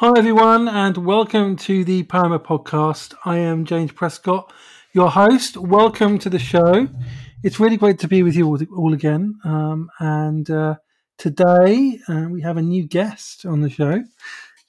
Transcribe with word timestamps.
Hi, 0.00 0.12
everyone, 0.16 0.68
and 0.68 0.96
welcome 0.96 1.56
to 1.56 1.82
the 1.82 2.04
Poema 2.04 2.38
podcast. 2.38 3.14
I 3.24 3.38
am 3.38 3.64
James 3.64 3.90
Prescott, 3.90 4.52
your 4.92 5.10
host. 5.10 5.56
Welcome 5.56 6.20
to 6.20 6.30
the 6.30 6.38
show. 6.38 6.86
It's 7.42 7.58
really 7.58 7.76
great 7.76 7.98
to 7.98 8.06
be 8.06 8.22
with 8.22 8.36
you 8.36 8.46
all, 8.46 8.60
all 8.76 8.94
again. 8.94 9.40
Um, 9.42 9.90
and 9.98 10.48
uh, 10.48 10.76
today 11.16 11.98
uh, 12.08 12.26
we 12.30 12.42
have 12.42 12.58
a 12.58 12.62
new 12.62 12.86
guest 12.86 13.44
on 13.44 13.60
the 13.60 13.68
show. 13.68 14.04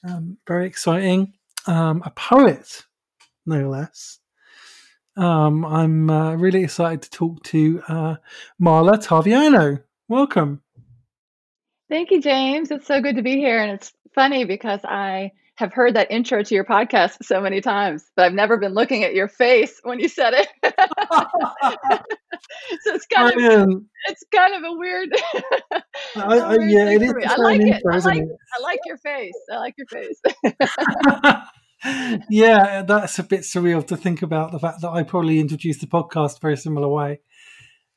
Um, 0.03 0.39
very 0.47 0.65
exciting. 0.65 1.33
Um, 1.67 2.01
a 2.03 2.09
poet, 2.09 2.85
no 3.45 3.69
less. 3.69 4.17
Um, 5.15 5.63
I'm 5.63 6.09
uh, 6.09 6.37
really 6.37 6.63
excited 6.63 7.03
to 7.03 7.09
talk 7.11 7.43
to 7.43 7.83
uh, 7.87 8.15
Marla 8.59 8.93
Taviano. 8.93 9.83
Welcome. 10.07 10.63
Thank 11.87 12.09
you, 12.09 12.19
James. 12.19 12.69
It's 12.69 12.85
so 12.85 13.01
good 13.01 13.15
to 13.15 13.23
be 13.23 13.35
here. 13.37 13.61
And 13.61 13.71
it's 13.71 13.91
funny 14.13 14.45
because 14.45 14.81
I 14.83 15.31
have 15.59 15.73
heard 15.73 15.95
that 15.95 16.09
intro 16.09 16.41
to 16.41 16.55
your 16.55 16.63
podcast 16.63 17.17
so 17.21 17.41
many 17.41 17.59
times, 17.59 18.09
but 18.15 18.25
I've 18.25 18.33
never 18.33 18.55
been 18.55 18.73
looking 18.73 19.03
at 19.03 19.13
your 19.13 19.27
face 19.27 19.77
when 19.83 19.99
you 19.99 20.07
said 20.07 20.33
it. 20.33 20.47
so 22.81 22.95
it's 22.95 23.05
kind 23.07 23.41
of 23.41 23.83
it's 24.07 24.23
kind 24.33 24.53
of 24.55 24.63
a 24.63 24.73
weird. 24.73 25.09
I, 25.73 25.79
I, 26.15 26.53
yeah, 26.59 26.91
it 26.91 27.01
is. 27.01 27.13
I 27.27 27.35
like 27.35 27.59
it. 27.59 27.83
I 27.91 27.97
like? 27.97 28.23
I 28.23 28.61
like 28.61 28.79
your 28.85 28.97
face. 28.99 29.33
I 29.51 29.57
like 29.57 29.75
your 29.77 29.87
face. 29.87 30.21
yeah, 32.29 32.83
that's 32.83 33.19
a 33.19 33.23
bit 33.23 33.41
surreal 33.41 33.85
to 33.87 33.97
think 33.97 34.21
about 34.21 34.53
the 34.53 34.59
fact 34.59 34.79
that 34.79 34.91
I 34.91 35.03
probably 35.03 35.41
introduced 35.41 35.81
the 35.81 35.87
podcast 35.87 36.39
very 36.39 36.55
similar 36.55 36.87
way. 36.87 37.19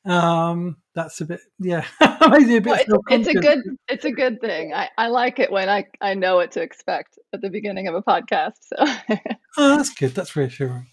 Um, 0.04 0.76
that's 0.94 1.20
a 1.20 1.24
bit, 1.24 1.40
yeah, 1.58 1.84
maybe 2.28 2.56
a 2.56 2.60
bit. 2.60 2.86
Well, 2.88 3.00
it's, 3.08 3.28
it's, 3.28 3.36
a 3.36 3.40
good, 3.40 3.60
it's 3.88 4.04
a 4.04 4.10
good 4.10 4.40
thing. 4.40 4.74
I, 4.74 4.88
I 4.98 5.08
like 5.08 5.38
it 5.38 5.50
when 5.50 5.68
I, 5.68 5.86
I 6.00 6.14
know 6.14 6.36
what 6.36 6.52
to 6.52 6.62
expect 6.62 7.18
at 7.32 7.40
the 7.40 7.50
beginning 7.50 7.86
of 7.86 7.94
a 7.94 8.02
podcast. 8.02 8.54
So, 8.62 8.76
oh, 9.58 9.76
that's 9.76 9.94
good. 9.94 10.14
That's 10.14 10.34
reassuring. 10.34 10.86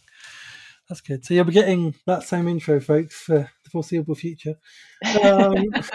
That's 0.87 1.01
good. 1.01 1.23
So 1.23 1.33
you'll 1.33 1.45
be 1.45 1.53
getting 1.53 1.93
that 2.07 2.23
same 2.23 2.47
intro, 2.47 2.79
folks, 2.79 3.15
for 3.15 3.51
the 3.63 3.69
foreseeable 3.69 4.15
future. 4.15 4.55
Um, 5.21 5.53
if, 5.75 5.91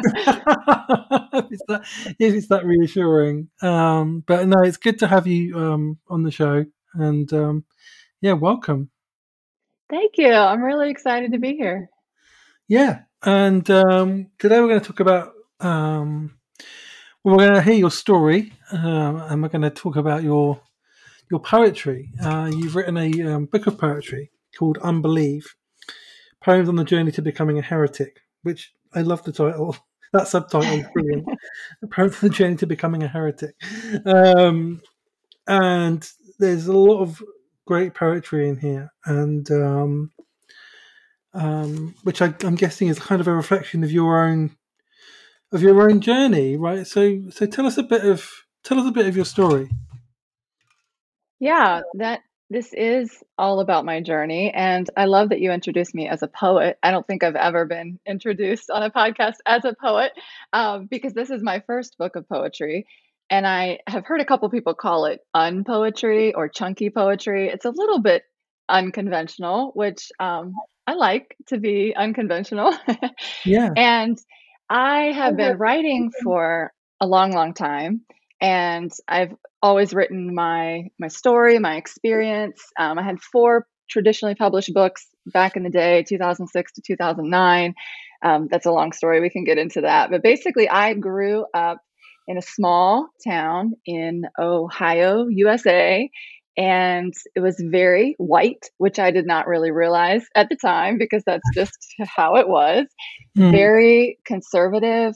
it's 1.51 1.63
that, 1.69 1.83
if 2.19 2.35
it's 2.35 2.49
that 2.49 2.65
reassuring. 2.65 3.49
Um, 3.61 4.23
but 4.27 4.47
no, 4.47 4.61
it's 4.63 4.77
good 4.77 4.99
to 5.01 5.09
have 5.09 5.27
you 5.27 5.59
um, 5.59 5.99
on 6.09 6.23
the 6.23 6.31
show, 6.31 6.65
and 6.95 7.33
um, 7.33 7.65
yeah, 8.21 8.35
welcome. 8.35 8.91
Thank 9.91 10.17
you. 10.17 10.33
I'm 10.33 10.63
really 10.63 10.91
excited 10.91 11.33
to 11.33 11.39
be 11.39 11.57
here. 11.57 11.91
Yeah, 12.69 13.01
and 13.23 13.69
um, 13.69 14.29
today 14.39 14.59
we're 14.59 14.69
going 14.69 14.81
to 14.81 14.87
talk 14.87 15.01
about. 15.01 15.33
Um, 15.61 16.39
well, 17.23 17.37
we're 17.37 17.49
going 17.49 17.55
to 17.57 17.63
hear 17.63 17.75
your 17.75 17.91
story, 17.91 18.55
um, 18.73 19.17
and 19.17 19.43
we're 19.43 19.51
going 19.51 19.63
to 19.63 19.71
talk 19.71 19.97
about 19.97 20.23
your 20.23 20.63
your 21.31 21.41
poetry. 21.41 22.11
Uh, 22.23 22.51
you've 22.55 22.75
written 22.75 22.97
a 22.97 23.35
um, 23.35 23.45
book 23.47 23.67
of 23.67 23.77
poetry 23.77 24.31
called 24.59 24.79
"Unbelieve," 24.79 25.55
poems 26.43 26.71
on 26.71 26.77
the 26.77 26.85
journey 26.85 27.13
to 27.13 27.21
becoming 27.21 27.59
a 27.59 27.63
heretic. 27.63 28.21
Which 28.45 28.73
I 28.95 29.03
love 29.03 29.23
the 29.25 29.33
title. 29.33 29.77
that 30.15 30.29
subtitle 30.29 30.79
is 30.79 30.87
brilliant. 30.95 31.27
poems 31.91 32.15
on 32.23 32.29
the 32.31 32.35
journey 32.35 32.57
to 32.57 32.67
becoming 32.67 33.03
a 33.03 33.09
heretic, 33.09 33.57
um, 34.07 34.81
and 35.47 36.11
there's 36.39 36.67
a 36.67 36.73
lot 36.73 37.03
of 37.03 37.23
great 37.67 37.93
poetry 37.93 38.49
in 38.49 38.57
here, 38.57 38.91
and 39.05 39.51
um, 41.35 41.95
which 42.05 42.23
I, 42.23 42.35
am 42.43 42.55
guessing 42.55 42.89
is 42.89 42.99
kind 42.99 43.21
of 43.21 43.29
a 43.29 43.35
reflection 43.35 43.83
of 43.85 43.93
your 43.93 44.25
own 44.25 44.57
of 45.53 45.63
your 45.63 45.89
own 45.89 46.01
journey, 46.01 46.57
right? 46.57 46.87
So, 46.87 47.31
so 47.31 47.47
tell 47.47 47.67
us 47.67 47.79
a 47.79 47.83
bit 47.83 48.05
of 48.05 48.29
tell 48.65 48.79
us 48.79 48.87
a 48.87 48.93
bit 48.93 49.07
of 49.07 49.17
your 49.17 49.25
story. 49.25 49.71
Yeah, 51.39 51.83
that 51.95 52.21
this 52.51 52.73
is 52.73 53.23
all 53.39 53.61
about 53.61 53.85
my 53.85 54.01
journey, 54.01 54.53
and 54.53 54.89
I 54.97 55.07
love 55.07 55.31
that 55.31 55.41
you 55.41 55.51
introduced 55.53 55.95
me 55.95 56.09
as 56.09 56.23
a 56.23 56.29
poet. 56.29 56.79
I 56.83 56.91
don't 56.91 57.07
think 57.07 57.23
I've 57.23 57.37
ever 57.37 57.67
been 57.67 57.99
introduced 58.07 58.71
on 58.71 58.83
a 58.83 58.91
podcast 58.91 59.37
as 59.47 59.65
a 59.65 59.75
poet 59.75 60.13
um, 60.53 60.87
because 60.87 61.15
this 61.15 61.31
is 61.31 61.43
my 61.43 61.61
first 61.67 61.99
book 61.99 62.17
of 62.17 62.29
poetry. 62.29 62.87
And 63.31 63.47
I 63.47 63.79
have 63.87 64.05
heard 64.05 64.21
a 64.21 64.25
couple 64.25 64.49
people 64.51 64.75
call 64.75 65.07
it 65.07 65.21
unpoetry 65.35 66.33
or 66.37 66.49
chunky 66.49 66.91
poetry. 66.91 67.49
It's 67.49 67.65
a 67.65 67.71
little 67.71 68.01
bit 68.01 68.23
unconventional, 68.69 69.73
which 69.75 70.13
um, 70.21 70.55
I 70.87 70.95
like 70.95 71.37
to 71.49 71.59
be 71.59 71.95
unconventional. 71.97 72.75
yeah. 73.45 73.71
And 73.77 74.19
I 74.69 75.13
have 75.13 75.37
been 75.37 75.59
writing 75.59 76.11
for 76.23 76.73
a 77.01 77.07
long, 77.07 77.33
long 77.33 77.55
time. 77.55 78.03
And 78.41 78.91
I've 79.09 79.35
always 79.63 79.95
written 79.95 80.35
my 80.35 80.85
my 80.99 81.09
story, 81.09 81.59
my 81.59 81.77
experience. 81.77 82.61
Um, 82.79 82.99
I 82.99 83.03
had 83.03 83.21
four 83.21 83.67
traditionally 83.89 84.35
published 84.35 84.73
books 84.75 85.07
back 85.27 85.57
in 85.57 85.63
the 85.63 85.71
day, 85.71 86.03
2006 86.03 86.73
to 86.73 86.83
2009. 86.83 87.75
Um, 88.23 88.49
that's 88.51 88.67
a 88.67 88.73
long 88.73 88.93
story. 88.93 89.21
We 89.21 89.31
can 89.31 89.45
get 89.45 89.59
into 89.59 89.83
that. 89.83 90.11
But 90.11 90.23
basically, 90.23 90.69
I 90.69 90.95
grew 90.95 91.47
up 91.55 91.79
in 92.27 92.39
a 92.39 92.43
small 92.43 93.09
town 93.27 93.75
in 93.87 94.25
Ohio, 94.39 95.27
USA, 95.29 96.11
and 96.57 97.13
it 97.35 97.41
was 97.41 97.57
very 97.59 98.15
white, 98.19 98.71
which 98.79 98.99
I 98.99 99.11
did 99.11 99.27
not 99.27 99.47
really 99.47 99.71
realize 99.71 100.25
at 100.35 100.49
the 100.49 100.57
time 100.57 100.99
because 100.99 101.23
that's 101.27 101.49
just 101.55 101.77
how 102.01 102.37
it 102.37 102.49
was. 102.49 102.87
Mm. 103.37 103.51
Very 103.51 104.19
conservative. 104.25 105.15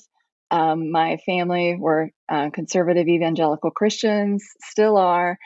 Um, 0.50 0.90
my 0.90 1.18
family 1.26 1.76
were 1.78 2.10
uh, 2.28 2.50
conservative 2.50 3.06
evangelical 3.06 3.70
Christians, 3.70 4.44
still 4.62 4.96
are. 4.96 5.38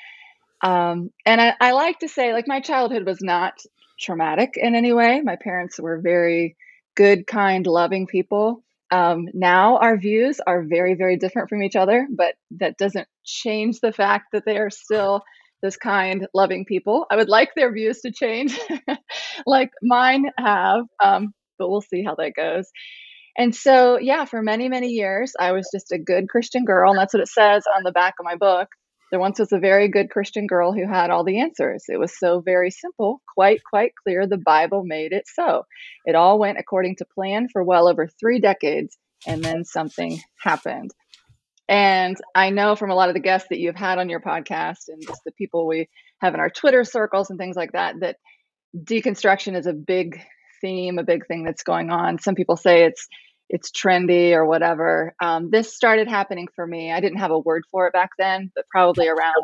Um, 0.62 1.10
and 1.26 1.40
I, 1.40 1.54
I 1.60 1.72
like 1.72 1.98
to 2.00 2.08
say, 2.08 2.32
like, 2.32 2.46
my 2.46 2.60
childhood 2.60 3.04
was 3.04 3.18
not 3.20 3.54
traumatic 4.00 4.52
in 4.56 4.74
any 4.74 4.92
way. 4.92 5.20
My 5.20 5.36
parents 5.36 5.78
were 5.80 6.00
very 6.00 6.56
good, 6.94 7.26
kind, 7.26 7.66
loving 7.66 8.06
people. 8.06 8.62
Um, 8.90 9.28
now 9.32 9.78
our 9.78 9.96
views 9.96 10.40
are 10.46 10.62
very, 10.62 10.94
very 10.94 11.16
different 11.16 11.48
from 11.48 11.62
each 11.62 11.76
other, 11.76 12.06
but 12.10 12.34
that 12.52 12.76
doesn't 12.76 13.08
change 13.24 13.80
the 13.80 13.92
fact 13.92 14.26
that 14.32 14.44
they 14.44 14.58
are 14.58 14.70
still 14.70 15.22
this 15.62 15.76
kind, 15.76 16.26
loving 16.34 16.64
people. 16.64 17.06
I 17.10 17.16
would 17.16 17.28
like 17.28 17.54
their 17.54 17.72
views 17.72 18.00
to 18.00 18.12
change, 18.12 18.58
like 19.46 19.70
mine 19.82 20.26
have, 20.38 20.84
um, 21.02 21.32
but 21.58 21.70
we'll 21.70 21.80
see 21.80 22.02
how 22.02 22.14
that 22.16 22.34
goes. 22.34 22.66
And 23.36 23.54
so, 23.54 23.98
yeah, 23.98 24.24
for 24.26 24.42
many, 24.42 24.68
many 24.68 24.88
years, 24.88 25.32
I 25.38 25.52
was 25.52 25.68
just 25.72 25.92
a 25.92 25.98
good 25.98 26.28
Christian 26.28 26.64
girl. 26.64 26.90
And 26.90 26.98
that's 26.98 27.14
what 27.14 27.22
it 27.22 27.28
says 27.28 27.64
on 27.74 27.82
the 27.82 27.92
back 27.92 28.14
of 28.20 28.24
my 28.24 28.36
book. 28.36 28.68
There 29.10 29.20
once 29.20 29.38
was 29.38 29.52
a 29.52 29.58
very 29.58 29.88
good 29.88 30.10
Christian 30.10 30.46
girl 30.46 30.72
who 30.72 30.86
had 30.86 31.10
all 31.10 31.24
the 31.24 31.40
answers. 31.40 31.84
It 31.88 31.98
was 31.98 32.18
so 32.18 32.40
very 32.40 32.70
simple, 32.70 33.20
quite, 33.34 33.60
quite 33.68 33.92
clear. 34.02 34.26
The 34.26 34.38
Bible 34.38 34.84
made 34.84 35.12
it 35.12 35.24
so. 35.26 35.64
It 36.06 36.14
all 36.14 36.38
went 36.38 36.58
according 36.58 36.96
to 36.96 37.04
plan 37.04 37.48
for 37.52 37.62
well 37.62 37.88
over 37.88 38.08
three 38.08 38.40
decades, 38.40 38.96
and 39.26 39.44
then 39.44 39.64
something 39.64 40.18
happened. 40.42 40.92
And 41.72 42.18
I 42.34 42.50
know 42.50 42.76
from 42.76 42.90
a 42.90 42.94
lot 42.94 43.08
of 43.08 43.14
the 43.14 43.20
guests 43.20 43.48
that 43.48 43.58
you've 43.58 43.74
had 43.74 43.98
on 43.98 44.10
your 44.10 44.20
podcast 44.20 44.88
and 44.88 45.00
just 45.00 45.24
the 45.24 45.32
people 45.32 45.66
we 45.66 45.88
have 46.20 46.34
in 46.34 46.40
our 46.40 46.50
Twitter 46.50 46.84
circles 46.84 47.30
and 47.30 47.38
things 47.38 47.56
like 47.56 47.72
that, 47.72 47.94
that 48.00 48.16
deconstruction 48.76 49.56
is 49.56 49.66
a 49.66 49.72
big 49.72 50.20
theme, 50.60 50.98
a 50.98 51.02
big 51.02 51.26
thing 51.26 51.44
that's 51.44 51.62
going 51.62 51.90
on. 51.90 52.18
Some 52.18 52.34
people 52.34 52.58
say 52.58 52.84
it's 52.84 53.08
it's 53.48 53.70
trendy 53.70 54.32
or 54.32 54.44
whatever. 54.44 55.14
Um, 55.22 55.48
this 55.50 55.74
started 55.74 56.08
happening 56.08 56.46
for 56.54 56.66
me. 56.66 56.92
I 56.92 57.00
didn't 57.00 57.20
have 57.20 57.30
a 57.30 57.38
word 57.38 57.62
for 57.70 57.86
it 57.86 57.94
back 57.94 58.10
then, 58.18 58.52
but 58.54 58.66
probably 58.70 59.08
around 59.08 59.42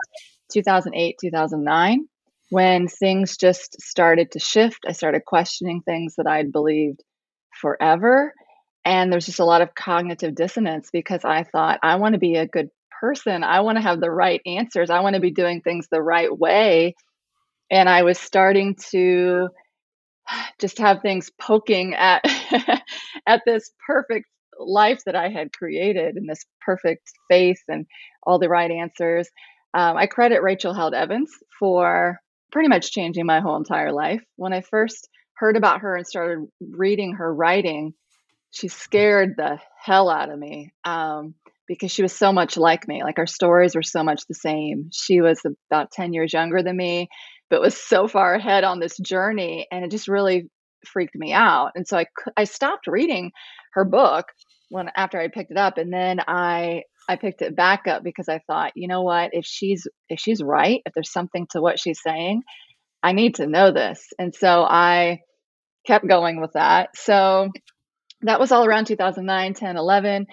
2008, 0.53 1.17
2009, 1.19 2.09
when 2.51 2.89
things 2.89 3.39
just 3.39 3.81
started 3.81 4.33
to 4.33 4.39
shift. 4.39 4.81
I 4.87 4.93
started 4.93 5.25
questioning 5.25 5.81
things 5.81 6.17
that 6.17 6.27
I'd 6.27 6.53
believed 6.53 7.03
forever 7.59 8.35
and 8.89 9.13
there's 9.13 9.27
just 9.27 9.39
a 9.39 9.45
lot 9.45 9.61
of 9.61 9.75
cognitive 9.75 10.35
dissonance 10.35 10.89
because 10.91 11.23
I 11.23 11.43
thought, 11.43 11.79
I 11.83 11.97
want 11.97 12.15
to 12.15 12.19
be 12.19 12.37
a 12.37 12.47
good 12.47 12.71
person. 13.03 13.45
I 13.45 13.61
want 13.61 13.77
to 13.77 13.83
have 13.83 14.01
the 14.01 14.11
right 14.11 14.41
answers. 14.47 14.89
I 14.89 15.01
want 15.01 15.15
to 15.15 15.21
be 15.21 15.31
doing 15.31 15.61
things 15.61 15.89
the 15.91 16.01
right 16.01 16.37
way. 16.37 16.95
And 17.71 17.87
I 17.87 18.03
was 18.03 18.19
starting 18.19 18.77
to 18.93 19.51
just 20.59 20.79
have 20.79 21.03
things 21.03 21.31
poking 21.39 21.95
at 21.97 22.23
at 23.27 23.43
this 23.45 23.71
perfect 23.87 24.25
life 24.59 25.03
that 25.05 25.15
I 25.15 25.29
had 25.29 25.53
created 25.53 26.17
and 26.17 26.27
this 26.27 26.47
perfect 26.63 27.13
faith 27.31 27.61
and 27.69 27.85
all 28.23 28.39
the 28.39 28.49
right 28.49 28.71
answers. 28.71 29.29
Um, 29.75 29.99
I 29.99 30.07
credit 30.07 30.43
Rachel 30.43 30.73
Held 30.73 30.95
Evans 30.95 31.31
for 31.59 32.19
pretty 32.53 32.71
much 32.71 32.91
changing 32.91 33.27
my 33.27 33.41
whole 33.41 33.57
entire 33.57 33.93
life. 33.93 34.23
When 34.37 34.55
I 34.55 34.63
first 34.63 35.11
heard 35.35 35.59
about 35.59 35.83
her 35.83 35.95
and 35.95 36.07
started 36.07 36.47
reading 36.59 37.17
her 37.17 37.35
writing, 37.35 37.93
she 38.51 38.69
scared 38.69 39.35
the 39.37 39.59
hell 39.83 40.09
out 40.09 40.31
of 40.31 40.39
me 40.39 40.73
um, 40.85 41.35
because 41.67 41.91
she 41.91 42.03
was 42.03 42.13
so 42.13 42.33
much 42.33 42.57
like 42.57 42.89
me. 42.89 43.03
Like 43.03 43.19
our 43.19 43.27
stories 43.27 43.75
were 43.75 43.83
so 43.83 44.03
much 44.03 44.23
the 44.27 44.35
same. 44.35 44.91
She 44.93 45.21
was 45.21 45.41
about 45.71 45.91
10 45.93 46.13
years 46.13 46.33
younger 46.33 46.63
than 46.63 46.77
me, 46.77 47.09
but 47.51 47.61
was 47.61 47.77
so 47.77 48.09
far 48.09 48.35
ahead 48.35 48.65
on 48.65 48.81
this 48.81 48.97
journey. 48.99 49.67
And 49.71 49.85
it 49.85 49.91
just 49.91 50.09
really 50.09 50.49
freaked 50.87 51.15
me 51.15 51.33
out. 51.33 51.73
And 51.75 51.87
so 51.87 51.99
I, 51.99 52.07
I 52.37 52.45
stopped 52.45 52.87
reading 52.87 53.33
her 53.75 53.85
book 53.85 54.27
when 54.71 54.91
after 54.97 55.21
I 55.21 55.29
picked 55.29 55.51
it 55.51 55.57
up. 55.57 55.79
And 55.79 55.93
then 55.93 56.21
I 56.27 56.83
I 57.11 57.17
picked 57.17 57.41
it 57.41 57.57
back 57.57 57.87
up 57.87 58.03
because 58.05 58.29
I 58.29 58.41
thought, 58.47 58.73
you 58.75 58.87
know 58.87 59.03
what, 59.03 59.31
if 59.33 59.47
she's 59.47 59.87
if 60.09 60.21
she's 60.21 60.43
right, 60.43 60.83
if 60.85 60.93
there's 60.95 61.13
something 61.13 61.47
to 61.51 61.61
what 61.61 61.81
she's 61.81 62.01
saying, 62.03 62.43
I 63.03 63.13
need 63.13 63.37
to 63.37 63.47
know 63.47 63.73
this. 63.73 64.07
And 64.19 64.35
so 64.35 64.63
I 64.63 65.21
kept 65.87 66.07
going 66.07 66.41
with 66.41 66.53
that. 66.53 66.91
So 66.97 67.51
that 68.23 68.41
was 68.41 68.53
all 68.53 68.65
around 68.65 68.87
2009, 68.87 69.55
10, 69.55 69.77
11. 69.77 70.27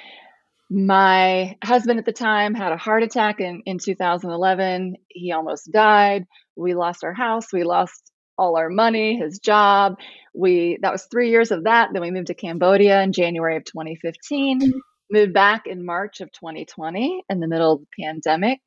My 0.69 1.57
husband 1.63 1.99
at 1.99 2.05
the 2.05 2.13
time 2.13 2.55
had 2.55 2.71
a 2.71 2.77
heart 2.77 3.03
attack 3.03 3.39
in, 3.39 3.61
in 3.65 3.77
2011. 3.77 4.95
He 5.07 5.31
almost 5.31 5.71
died. 5.71 6.25
We 6.55 6.73
lost 6.73 7.03
our 7.03 7.13
house. 7.13 7.53
We 7.53 7.63
lost 7.63 8.11
all 8.37 8.57
our 8.57 8.69
money, 8.69 9.17
his 9.17 9.39
job. 9.39 9.97
We 10.33 10.79
that 10.81 10.91
was 10.91 11.07
three 11.09 11.29
years 11.29 11.51
of 11.51 11.65
that. 11.65 11.89
Then 11.93 12.01
we 12.01 12.11
moved 12.11 12.27
to 12.27 12.33
Cambodia 12.33 13.01
in 13.01 13.13
January 13.13 13.57
of 13.57 13.65
2015. 13.65 14.73
Moved 15.11 15.33
back 15.33 15.67
in 15.67 15.85
March 15.85 16.19
of 16.21 16.31
2020 16.31 17.23
in 17.29 17.39
the 17.39 17.47
middle 17.47 17.73
of 17.73 17.81
the 17.81 18.03
pandemic. 18.03 18.59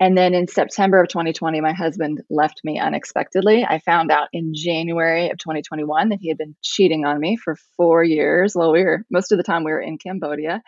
And 0.00 0.16
then 0.16 0.32
in 0.32 0.48
September 0.48 1.00
of 1.00 1.08
2020, 1.08 1.60
my 1.60 1.74
husband 1.74 2.22
left 2.30 2.62
me 2.64 2.78
unexpectedly. 2.78 3.66
I 3.68 3.80
found 3.80 4.10
out 4.10 4.28
in 4.32 4.52
January 4.54 5.28
of 5.28 5.36
2021 5.36 6.08
that 6.08 6.20
he 6.20 6.28
had 6.28 6.38
been 6.38 6.56
cheating 6.62 7.04
on 7.04 7.20
me 7.20 7.36
for 7.36 7.54
four 7.76 8.02
years. 8.02 8.54
Well, 8.56 8.72
we 8.72 8.82
were 8.82 9.04
most 9.10 9.30
of 9.30 9.36
the 9.36 9.44
time 9.44 9.62
we 9.62 9.72
were 9.72 9.80
in 9.80 9.98
Cambodia. 9.98 10.62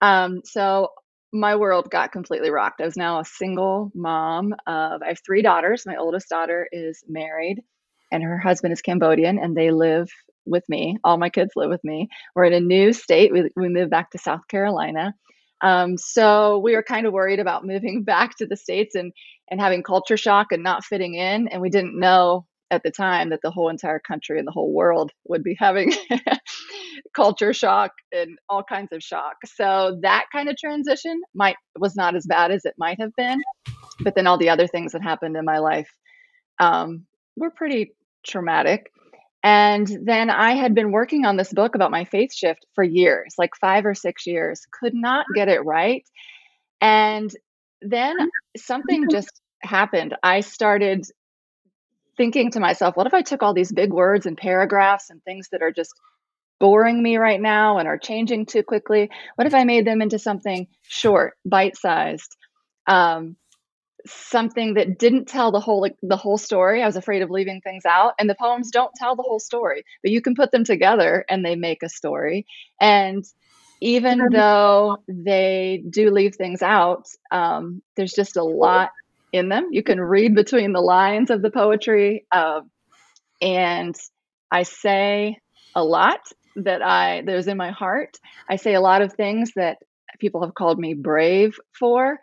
Um, 0.00 0.42
so 0.44 0.90
my 1.32 1.56
world 1.56 1.90
got 1.90 2.12
completely 2.12 2.50
rocked. 2.50 2.80
I 2.80 2.84
was 2.84 2.96
now 2.96 3.18
a 3.18 3.24
single 3.24 3.90
mom 3.94 4.54
of 4.66 5.02
I 5.02 5.08
have 5.08 5.20
three 5.26 5.42
daughters. 5.42 5.84
My 5.84 5.96
oldest 5.96 6.28
daughter 6.28 6.68
is 6.70 7.02
married 7.08 7.62
and 8.12 8.22
her 8.22 8.38
husband 8.38 8.72
is 8.72 8.82
Cambodian 8.82 9.38
and 9.38 9.56
they 9.56 9.70
live 9.72 10.08
with 10.46 10.64
me. 10.68 10.96
All 11.04 11.18
my 11.18 11.28
kids 11.30 11.52
live 11.56 11.70
with 11.70 11.84
me. 11.84 12.08
We're 12.34 12.44
in 12.44 12.52
a 12.52 12.60
new 12.60 12.92
state. 12.92 13.32
We, 13.32 13.50
we 13.56 13.68
moved 13.68 13.90
back 13.90 14.10
to 14.12 14.18
South 14.18 14.46
Carolina. 14.48 15.14
Um, 15.62 15.96
so 15.98 16.58
we 16.58 16.74
were 16.74 16.82
kind 16.82 17.06
of 17.06 17.12
worried 17.12 17.40
about 17.40 17.66
moving 17.66 18.02
back 18.04 18.36
to 18.38 18.46
the 18.46 18.56
States 18.56 18.94
and, 18.94 19.12
and 19.50 19.60
having 19.60 19.82
culture 19.82 20.16
shock 20.16 20.48
and 20.52 20.62
not 20.62 20.84
fitting 20.84 21.14
in. 21.14 21.48
And 21.48 21.60
we 21.60 21.70
didn't 21.70 21.98
know 21.98 22.46
at 22.70 22.82
the 22.82 22.90
time 22.90 23.30
that 23.30 23.40
the 23.42 23.50
whole 23.50 23.68
entire 23.68 23.98
country 23.98 24.38
and 24.38 24.46
the 24.46 24.52
whole 24.52 24.72
world 24.72 25.10
would 25.26 25.42
be 25.42 25.56
having 25.58 25.92
culture 27.14 27.52
shock 27.52 27.92
and 28.12 28.38
all 28.48 28.62
kinds 28.62 28.92
of 28.92 29.02
shock. 29.02 29.36
So 29.44 29.98
that 30.02 30.26
kind 30.32 30.48
of 30.48 30.56
transition 30.56 31.20
might 31.34 31.56
was 31.78 31.96
not 31.96 32.14
as 32.14 32.26
bad 32.26 32.52
as 32.52 32.64
it 32.64 32.74
might 32.78 33.00
have 33.00 33.10
been, 33.16 33.40
but 34.00 34.14
then 34.14 34.26
all 34.26 34.38
the 34.38 34.50
other 34.50 34.66
things 34.66 34.92
that 34.92 35.02
happened 35.02 35.36
in 35.36 35.44
my 35.44 35.58
life 35.58 35.90
um, 36.60 37.06
were 37.36 37.50
pretty 37.50 37.92
traumatic. 38.24 38.92
And 39.42 39.88
then 40.04 40.28
I 40.28 40.52
had 40.52 40.74
been 40.74 40.92
working 40.92 41.24
on 41.24 41.36
this 41.36 41.52
book 41.52 41.74
about 41.74 41.90
my 41.90 42.04
faith 42.04 42.34
shift 42.34 42.66
for 42.74 42.84
years, 42.84 43.34
like 43.38 43.56
five 43.60 43.86
or 43.86 43.94
six 43.94 44.26
years, 44.26 44.66
could 44.70 44.94
not 44.94 45.24
get 45.34 45.48
it 45.48 45.64
right. 45.64 46.04
And 46.80 47.30
then 47.80 48.16
something 48.56 49.08
just 49.10 49.40
happened. 49.62 50.14
I 50.22 50.40
started 50.40 51.06
thinking 52.16 52.50
to 52.50 52.60
myself, 52.60 52.96
what 52.96 53.06
if 53.06 53.14
I 53.14 53.22
took 53.22 53.42
all 53.42 53.54
these 53.54 53.72
big 53.72 53.92
words 53.92 54.26
and 54.26 54.36
paragraphs 54.36 55.08
and 55.08 55.22
things 55.24 55.48
that 55.52 55.62
are 55.62 55.72
just 55.72 55.94
boring 56.58 57.02
me 57.02 57.16
right 57.16 57.40
now 57.40 57.78
and 57.78 57.88
are 57.88 57.96
changing 57.96 58.44
too 58.44 58.62
quickly? 58.62 59.10
What 59.36 59.46
if 59.46 59.54
I 59.54 59.64
made 59.64 59.86
them 59.86 60.02
into 60.02 60.18
something 60.18 60.68
short, 60.82 61.38
bite 61.46 61.78
sized? 61.78 62.36
Um, 62.86 63.36
something 64.06 64.74
that 64.74 64.98
didn't 64.98 65.26
tell 65.26 65.52
the 65.52 65.60
whole 65.60 65.80
like, 65.80 65.96
the 66.02 66.16
whole 66.16 66.38
story. 66.38 66.82
I 66.82 66.86
was 66.86 66.96
afraid 66.96 67.22
of 67.22 67.30
leaving 67.30 67.60
things 67.60 67.84
out, 67.84 68.14
and 68.18 68.28
the 68.28 68.34
poems 68.34 68.70
don't 68.70 68.94
tell 68.94 69.16
the 69.16 69.22
whole 69.22 69.40
story, 69.40 69.84
but 70.02 70.10
you 70.10 70.20
can 70.20 70.34
put 70.34 70.52
them 70.52 70.64
together 70.64 71.24
and 71.28 71.44
they 71.44 71.56
make 71.56 71.82
a 71.82 71.88
story. 71.88 72.46
And 72.80 73.24
even 73.80 74.28
though 74.30 74.98
they 75.08 75.82
do 75.88 76.10
leave 76.10 76.34
things 76.34 76.62
out, 76.62 77.06
um, 77.30 77.82
there's 77.96 78.12
just 78.12 78.36
a 78.36 78.44
lot 78.44 78.90
in 79.32 79.48
them. 79.48 79.68
You 79.70 79.82
can 79.82 80.00
read 80.00 80.34
between 80.34 80.72
the 80.72 80.80
lines 80.80 81.30
of 81.30 81.42
the 81.42 81.50
poetry, 81.50 82.26
uh, 82.30 82.60
and 83.40 83.94
I 84.50 84.64
say 84.64 85.38
a 85.74 85.84
lot 85.84 86.20
that 86.56 86.82
I 86.82 87.22
there's 87.24 87.46
in 87.46 87.56
my 87.56 87.70
heart. 87.70 88.18
I 88.48 88.56
say 88.56 88.74
a 88.74 88.80
lot 88.80 89.02
of 89.02 89.12
things 89.12 89.52
that 89.56 89.78
people 90.18 90.42
have 90.42 90.54
called 90.54 90.78
me 90.78 90.94
brave 90.94 91.58
for 91.78 92.18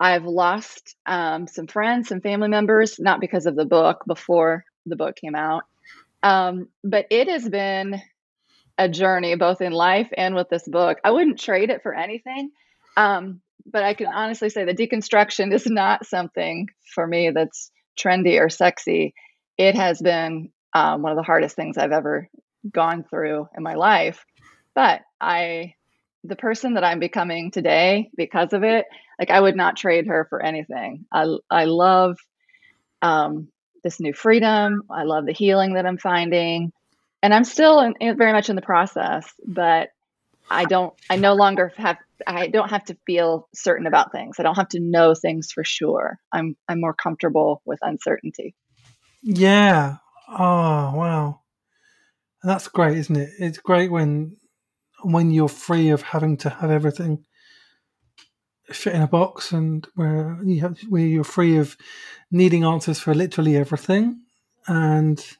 I've 0.00 0.24
lost 0.24 0.96
um, 1.06 1.46
some 1.46 1.66
friends, 1.66 2.08
some 2.08 2.20
family 2.20 2.48
members, 2.48 2.98
not 2.98 3.20
because 3.20 3.46
of 3.46 3.56
the 3.56 3.64
book, 3.64 4.04
before 4.06 4.64
the 4.86 4.96
book 4.96 5.16
came 5.16 5.34
out. 5.34 5.62
Um, 6.22 6.68
but 6.84 7.06
it 7.10 7.28
has 7.28 7.48
been 7.48 8.00
a 8.76 8.88
journey, 8.88 9.34
both 9.34 9.60
in 9.60 9.72
life 9.72 10.08
and 10.16 10.34
with 10.34 10.48
this 10.48 10.66
book. 10.66 10.98
I 11.04 11.10
wouldn't 11.10 11.40
trade 11.40 11.70
it 11.70 11.82
for 11.82 11.94
anything. 11.94 12.50
Um, 12.96 13.40
but 13.66 13.82
I 13.82 13.94
can 13.94 14.06
honestly 14.06 14.48
say 14.48 14.64
the 14.64 14.74
deconstruction 14.74 15.52
is 15.52 15.66
not 15.66 16.06
something 16.06 16.68
for 16.94 17.06
me 17.06 17.30
that's 17.30 17.70
trendy 17.98 18.40
or 18.40 18.48
sexy. 18.48 19.14
It 19.56 19.74
has 19.74 20.00
been 20.00 20.50
um, 20.72 21.02
one 21.02 21.12
of 21.12 21.16
the 21.16 21.24
hardest 21.24 21.56
things 21.56 21.76
I've 21.76 21.92
ever 21.92 22.28
gone 22.70 23.04
through 23.08 23.48
in 23.56 23.62
my 23.62 23.74
life. 23.74 24.24
But 24.74 25.02
I 25.20 25.74
the 26.24 26.36
person 26.36 26.74
that 26.74 26.84
I'm 26.84 26.98
becoming 26.98 27.50
today 27.50 28.10
because 28.16 28.52
of 28.52 28.64
it, 28.64 28.86
like 29.18 29.30
I 29.30 29.40
would 29.40 29.56
not 29.56 29.76
trade 29.76 30.06
her 30.06 30.26
for 30.28 30.42
anything. 30.42 31.04
I 31.12 31.26
I 31.50 31.64
love 31.64 32.16
um, 33.02 33.48
this 33.82 34.00
new 34.00 34.12
freedom. 34.12 34.82
I 34.90 35.04
love 35.04 35.26
the 35.26 35.32
healing 35.32 35.74
that 35.74 35.86
I'm 35.86 35.98
finding, 35.98 36.72
and 37.22 37.34
I'm 37.34 37.44
still 37.44 37.80
in, 37.80 37.94
in, 38.00 38.16
very 38.16 38.32
much 38.32 38.48
in 38.48 38.56
the 38.56 38.62
process. 38.62 39.28
But 39.46 39.90
I 40.50 40.64
don't. 40.64 40.94
I 41.10 41.16
no 41.16 41.34
longer 41.34 41.72
have. 41.76 41.98
I 42.26 42.48
don't 42.48 42.70
have 42.70 42.84
to 42.84 42.96
feel 43.06 43.48
certain 43.54 43.86
about 43.86 44.12
things. 44.12 44.36
I 44.38 44.42
don't 44.42 44.56
have 44.56 44.70
to 44.70 44.80
know 44.80 45.14
things 45.14 45.52
for 45.52 45.64
sure. 45.64 46.18
I'm 46.32 46.56
I'm 46.68 46.80
more 46.80 46.94
comfortable 46.94 47.62
with 47.64 47.78
uncertainty. 47.82 48.54
Yeah. 49.22 49.96
Oh 50.28 50.94
wow. 50.94 51.40
That's 52.42 52.68
great, 52.68 52.98
isn't 52.98 53.16
it? 53.16 53.30
It's 53.38 53.58
great 53.58 53.90
when 53.90 54.36
when 55.02 55.30
you're 55.30 55.48
free 55.48 55.90
of 55.90 56.02
having 56.02 56.36
to 56.38 56.50
have 56.50 56.70
everything 56.70 57.24
fit 58.70 58.94
in 58.94 59.02
a 59.02 59.08
box 59.08 59.52
and 59.52 59.86
where 59.94 60.38
you 60.44 60.60
have 60.60 60.78
where 60.88 61.06
you're 61.06 61.24
free 61.24 61.56
of 61.56 61.76
needing 62.30 62.64
answers 62.64 63.00
for 63.00 63.14
literally 63.14 63.56
everything 63.56 64.20
and 64.66 65.36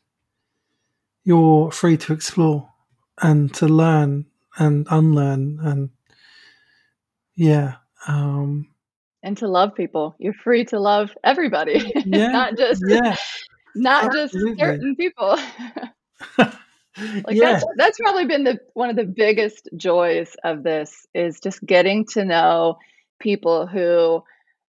you're 1.24 1.70
free 1.70 1.96
to 1.96 2.12
explore 2.12 2.70
and 3.20 3.52
to 3.52 3.66
learn 3.66 4.24
and 4.56 4.86
unlearn 4.90 5.58
and 5.62 5.90
yeah 7.36 7.74
um 8.06 8.66
and 9.22 9.36
to 9.36 9.46
love 9.46 9.74
people 9.74 10.16
you're 10.18 10.32
free 10.32 10.64
to 10.64 10.80
love 10.80 11.10
everybody 11.22 11.92
yeah, 12.06 12.28
not 12.28 12.56
just 12.56 12.82
yeah 12.88 13.16
not 13.74 14.04
Absolutely. 14.04 14.50
just 14.52 14.60
certain 14.60 14.96
people 14.96 15.38
like 16.38 17.36
yeah. 17.36 17.52
that's 17.52 17.64
that's 17.76 17.98
probably 17.98 18.24
been 18.24 18.44
the 18.44 18.58
one 18.74 18.90
of 18.90 18.96
the 18.96 19.04
biggest 19.04 19.68
joys 19.76 20.34
of 20.44 20.62
this 20.62 21.06
is 21.14 21.40
just 21.40 21.64
getting 21.64 22.06
to 22.06 22.24
know 22.24 22.78
people 23.18 23.66
who 23.66 24.22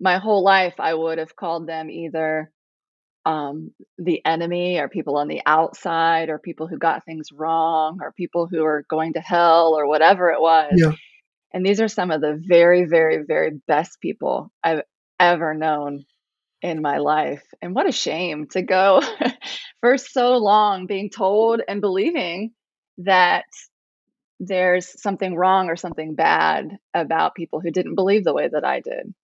my 0.00 0.18
whole 0.18 0.42
life 0.42 0.74
I 0.78 0.94
would 0.94 1.18
have 1.18 1.36
called 1.36 1.66
them 1.66 1.90
either 1.90 2.50
um, 3.24 3.70
the 3.98 4.24
enemy 4.24 4.78
or 4.78 4.88
people 4.88 5.16
on 5.16 5.28
the 5.28 5.42
outside 5.46 6.28
or 6.28 6.38
people 6.38 6.66
who 6.66 6.78
got 6.78 7.04
things 7.04 7.28
wrong 7.32 7.98
or 8.00 8.12
people 8.12 8.46
who 8.46 8.64
are 8.64 8.84
going 8.90 9.12
to 9.12 9.20
hell 9.20 9.74
or 9.78 9.86
whatever 9.86 10.30
it 10.30 10.40
was. 10.40 10.72
Yeah. 10.74 10.92
And 11.54 11.64
these 11.64 11.80
are 11.80 11.88
some 11.88 12.10
of 12.10 12.20
the 12.20 12.40
very, 12.44 12.84
very, 12.84 13.24
very 13.24 13.60
best 13.68 14.00
people 14.00 14.50
I've 14.64 14.82
ever 15.20 15.54
known 15.54 16.04
in 16.62 16.80
my 16.80 16.98
life. 16.98 17.44
And 17.60 17.74
what 17.74 17.88
a 17.88 17.92
shame 17.92 18.46
to 18.52 18.62
go 18.62 19.02
for 19.80 19.98
so 19.98 20.36
long 20.36 20.86
being 20.86 21.10
told 21.10 21.60
and 21.66 21.80
believing 21.80 22.52
that 22.98 23.44
there's 24.44 25.00
something 25.00 25.36
wrong 25.36 25.68
or 25.68 25.76
something 25.76 26.16
bad 26.16 26.76
about 26.92 27.36
people 27.36 27.60
who 27.60 27.70
didn't 27.70 27.94
believe 27.94 28.24
the 28.24 28.34
way 28.34 28.48
that 28.48 28.64
I 28.64 28.80
did. 28.80 29.14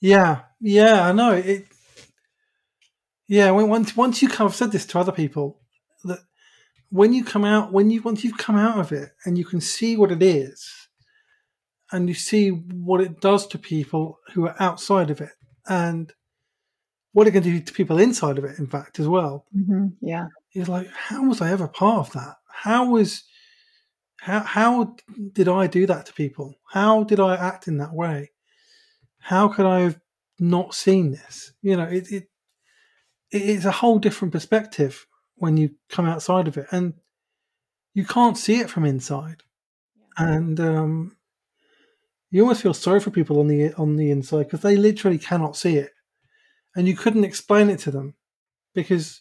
Yeah, 0.00 0.40
yeah, 0.60 1.06
I 1.06 1.12
know 1.12 1.32
it. 1.32 1.66
Yeah, 3.28 3.52
when, 3.52 3.68
once 3.68 3.96
once 3.96 4.22
you 4.22 4.28
kind 4.28 4.50
of 4.50 4.56
said 4.56 4.72
this 4.72 4.86
to 4.86 4.98
other 4.98 5.12
people, 5.12 5.60
that 6.02 6.18
when 6.90 7.12
you 7.12 7.22
come 7.22 7.44
out, 7.44 7.72
when 7.72 7.90
you 7.90 8.02
once 8.02 8.24
you've 8.24 8.38
come 8.38 8.56
out 8.56 8.78
of 8.78 8.90
it 8.90 9.10
and 9.24 9.38
you 9.38 9.44
can 9.44 9.60
see 9.60 9.96
what 9.96 10.10
it 10.10 10.20
is, 10.22 10.88
and 11.92 12.08
you 12.08 12.14
see 12.14 12.48
what 12.48 13.00
it 13.00 13.20
does 13.20 13.46
to 13.48 13.58
people 13.58 14.18
who 14.32 14.48
are 14.48 14.56
outside 14.58 15.10
of 15.10 15.20
it, 15.20 15.32
and 15.68 16.12
what 17.12 17.28
it 17.28 17.32
can 17.32 17.44
do 17.44 17.60
to 17.60 17.72
people 17.72 18.00
inside 18.00 18.36
of 18.36 18.44
it, 18.44 18.58
in 18.58 18.66
fact, 18.66 18.98
as 18.98 19.06
well. 19.06 19.46
Mm-hmm. 19.56 19.88
Yeah, 20.00 20.26
it's 20.54 20.68
like, 20.68 20.88
how 20.88 21.22
was 21.28 21.40
I 21.40 21.52
ever 21.52 21.68
part 21.68 22.08
of 22.08 22.12
that? 22.14 22.34
How 22.48 22.86
was 22.86 23.22
how 24.20 24.40
how 24.40 24.96
did 25.32 25.48
I 25.48 25.66
do 25.66 25.86
that 25.86 26.06
to 26.06 26.12
people? 26.12 26.54
How 26.72 27.04
did 27.04 27.18
I 27.20 27.36
act 27.36 27.68
in 27.68 27.78
that 27.78 27.94
way? 27.94 28.32
How 29.18 29.48
could 29.48 29.66
I 29.66 29.80
have 29.80 29.98
not 30.38 30.74
seen 30.74 31.12
this? 31.12 31.52
You 31.62 31.76
know, 31.76 31.84
it, 31.84 32.10
it 32.12 32.28
it's 33.30 33.64
a 33.64 33.70
whole 33.70 33.98
different 33.98 34.32
perspective 34.32 35.06
when 35.36 35.56
you 35.56 35.70
come 35.88 36.06
outside 36.06 36.48
of 36.48 36.58
it, 36.58 36.66
and 36.70 36.94
you 37.94 38.04
can't 38.04 38.36
see 38.36 38.56
it 38.60 38.68
from 38.68 38.84
inside. 38.84 39.42
And 40.18 40.60
um, 40.60 41.16
you 42.30 42.42
almost 42.42 42.62
feel 42.62 42.74
sorry 42.74 43.00
for 43.00 43.10
people 43.10 43.40
on 43.40 43.46
the 43.46 43.72
on 43.74 43.96
the 43.96 44.10
inside 44.10 44.44
because 44.44 44.60
they 44.60 44.76
literally 44.76 45.18
cannot 45.18 45.56
see 45.56 45.76
it, 45.76 45.92
and 46.76 46.86
you 46.86 46.94
couldn't 46.94 47.24
explain 47.24 47.70
it 47.70 47.78
to 47.80 47.90
them 47.90 48.14
because 48.74 49.20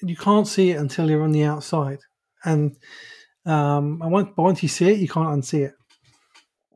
you 0.00 0.14
can't 0.14 0.46
see 0.46 0.70
it 0.70 0.78
until 0.78 1.10
you're 1.10 1.24
on 1.24 1.32
the 1.32 1.42
outside, 1.42 1.98
and 2.44 2.76
um, 3.46 4.00
and 4.02 4.10
once, 4.10 4.28
once 4.36 4.62
you 4.62 4.68
see 4.68 4.90
it, 4.90 4.98
you 4.98 5.08
can't 5.08 5.28
unsee 5.28 5.66
it. 5.66 5.74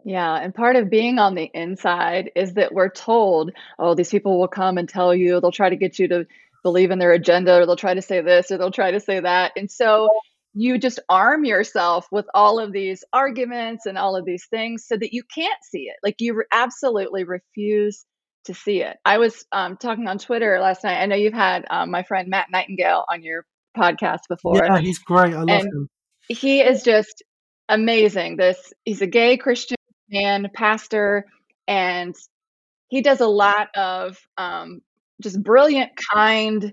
Yeah, 0.05 0.35
and 0.35 0.55
part 0.55 0.77
of 0.77 0.89
being 0.89 1.19
on 1.19 1.35
the 1.35 1.51
inside 1.53 2.31
is 2.35 2.55
that 2.55 2.73
we're 2.73 2.89
told, 2.91 3.51
oh, 3.79 3.95
these 3.95 4.11
people 4.11 4.39
will 4.39 4.49
come 4.49 4.79
and 4.79 4.89
tell 4.89 5.15
you, 5.15 5.41
they'll 5.41 5.53
try 5.53 5.69
to 5.69 5.77
get 5.77 5.99
you 5.99 6.09
to 6.09 6.27
believe 6.63 6.91
in 6.91 6.99
their 6.99 7.13
agenda, 7.13 7.59
or 7.59 7.67
they'll 7.67 7.77
try 7.77 7.95
to 7.95 8.03
say 8.03 8.23
this, 8.23 8.51
or 8.51 8.59
they'll 8.59 8.71
try 8.71 8.93
to 8.93 9.01
say 9.01 9.21
that. 9.21 9.53
And 9.57 9.71
so 9.71 10.09
you 10.55 10.79
just 10.79 11.01
arm 11.09 11.45
yourself 11.45 12.07
with 12.11 12.27
all 12.35 12.59
of 12.59 12.73
these 12.73 13.05
arguments 13.13 13.87
and 13.87 13.97
all 13.99 14.17
of 14.17 14.25
these 14.25 14.47
things 14.51 14.85
so 14.87 14.97
that 14.97 15.13
you 15.13 15.23
can't 15.35 15.63
see 15.63 15.83
it. 15.83 15.97
Like 16.03 16.17
you 16.19 16.43
absolutely 16.53 17.25
refuse 17.25 18.05
to 18.47 18.55
see 18.55 18.83
it. 18.83 18.97
I 19.05 19.19
was 19.19 19.45
um, 19.53 19.77
talking 19.77 20.09
on 20.09 20.19
Twitter 20.19 20.59
last 20.61 20.83
night. 20.83 21.01
I 21.01 21.07
know 21.07 21.17
you've 21.17 21.35
had 21.35 21.67
um, 21.71 21.91
my 21.91 22.03
friend 22.03 22.29
Matt 22.29 22.49
Nightingale 22.51 23.05
on 23.09 23.23
your 23.23 23.45
podcast 23.77 24.21
before. 24.29 24.57
Yeah, 24.57 24.79
he's 24.79 24.99
great. 24.99 25.35
I 25.35 25.41
love 25.41 25.49
and 25.49 25.69
him. 25.69 25.89
He 26.31 26.61
is 26.61 26.85
just 26.85 27.25
amazing. 27.69 28.37
This 28.37 28.73
he's 28.85 29.03
a 29.03 29.07
gay 29.07 29.37
Christian 29.37 29.77
man, 30.11 30.49
pastor, 30.55 31.27
and 31.67 32.15
he 32.89 33.03
does 33.03 33.21
a 33.21 33.27
lot 33.27 33.69
of 33.75 34.19
um, 34.39 34.81
just 35.21 35.43
brilliant, 35.43 35.91
kind 36.13 36.73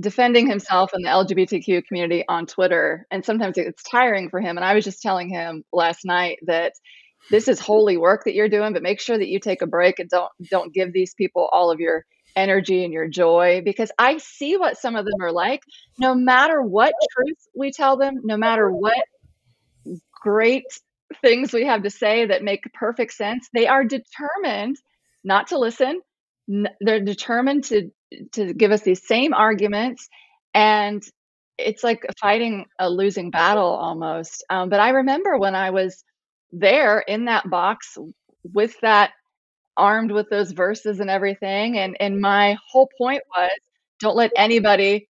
defending 0.00 0.46
himself 0.46 0.90
in 0.94 1.02
the 1.02 1.08
LGBTQ 1.08 1.86
community 1.86 2.24
on 2.28 2.46
Twitter. 2.46 3.06
And 3.10 3.24
sometimes 3.24 3.58
it's 3.58 3.82
tiring 3.82 4.30
for 4.30 4.40
him. 4.40 4.56
And 4.56 4.64
I 4.64 4.74
was 4.74 4.84
just 4.84 5.02
telling 5.02 5.28
him 5.30 5.64
last 5.72 6.04
night 6.04 6.38
that 6.46 6.74
this 7.30 7.48
is 7.48 7.60
holy 7.60 7.96
work 7.96 8.24
that 8.24 8.34
you're 8.34 8.48
doing, 8.48 8.74
but 8.74 8.82
make 8.82 9.00
sure 9.00 9.18
that 9.18 9.28
you 9.28 9.40
take 9.40 9.62
a 9.62 9.66
break 9.66 9.98
and 9.98 10.08
don't 10.10 10.30
don't 10.50 10.74
give 10.74 10.92
these 10.92 11.14
people 11.14 11.48
all 11.52 11.70
of 11.70 11.80
your 11.80 12.04
energy 12.36 12.84
and 12.84 12.92
your 12.92 13.08
joy 13.08 13.62
because 13.64 13.90
I 13.98 14.18
see 14.18 14.56
what 14.56 14.78
some 14.78 14.96
of 14.96 15.04
them 15.04 15.20
are 15.20 15.32
like. 15.32 15.62
No 15.98 16.14
matter 16.14 16.62
what 16.62 16.94
truth 17.12 17.38
we 17.54 17.72
tell 17.72 17.96
them, 17.96 18.20
no 18.24 18.36
matter 18.36 18.70
what 18.70 19.02
great 20.20 20.64
things 21.22 21.52
we 21.52 21.66
have 21.66 21.82
to 21.82 21.90
say 21.90 22.26
that 22.26 22.42
make 22.42 22.72
perfect 22.74 23.14
sense, 23.14 23.48
they 23.52 23.66
are 23.66 23.84
determined 23.84 24.76
not 25.24 25.48
to 25.48 25.58
listen. 25.58 26.00
They're 26.80 27.00
determined 27.00 27.64
to 27.64 27.90
to 28.32 28.54
give 28.54 28.72
us 28.72 28.82
these 28.82 29.06
same 29.06 29.34
arguments 29.34 30.08
and 30.54 31.02
it's 31.58 31.82
like 31.84 32.06
fighting 32.20 32.66
a 32.78 32.88
losing 32.88 33.30
battle 33.30 33.68
almost 33.68 34.44
um, 34.48 34.68
but 34.68 34.80
i 34.80 34.90
remember 34.90 35.36
when 35.36 35.54
i 35.54 35.70
was 35.70 36.04
there 36.52 37.00
in 37.00 37.26
that 37.26 37.48
box 37.50 37.98
with 38.44 38.74
that 38.80 39.10
armed 39.78 40.10
with 40.10 40.28
those 40.28 40.52
verses 40.52 41.00
and 41.00 41.08
everything 41.08 41.78
and 41.78 41.96
and 42.00 42.20
my 42.20 42.56
whole 42.70 42.88
point 42.98 43.22
was 43.36 43.50
don't 44.00 44.16
let 44.16 44.32
anybody 44.36 45.08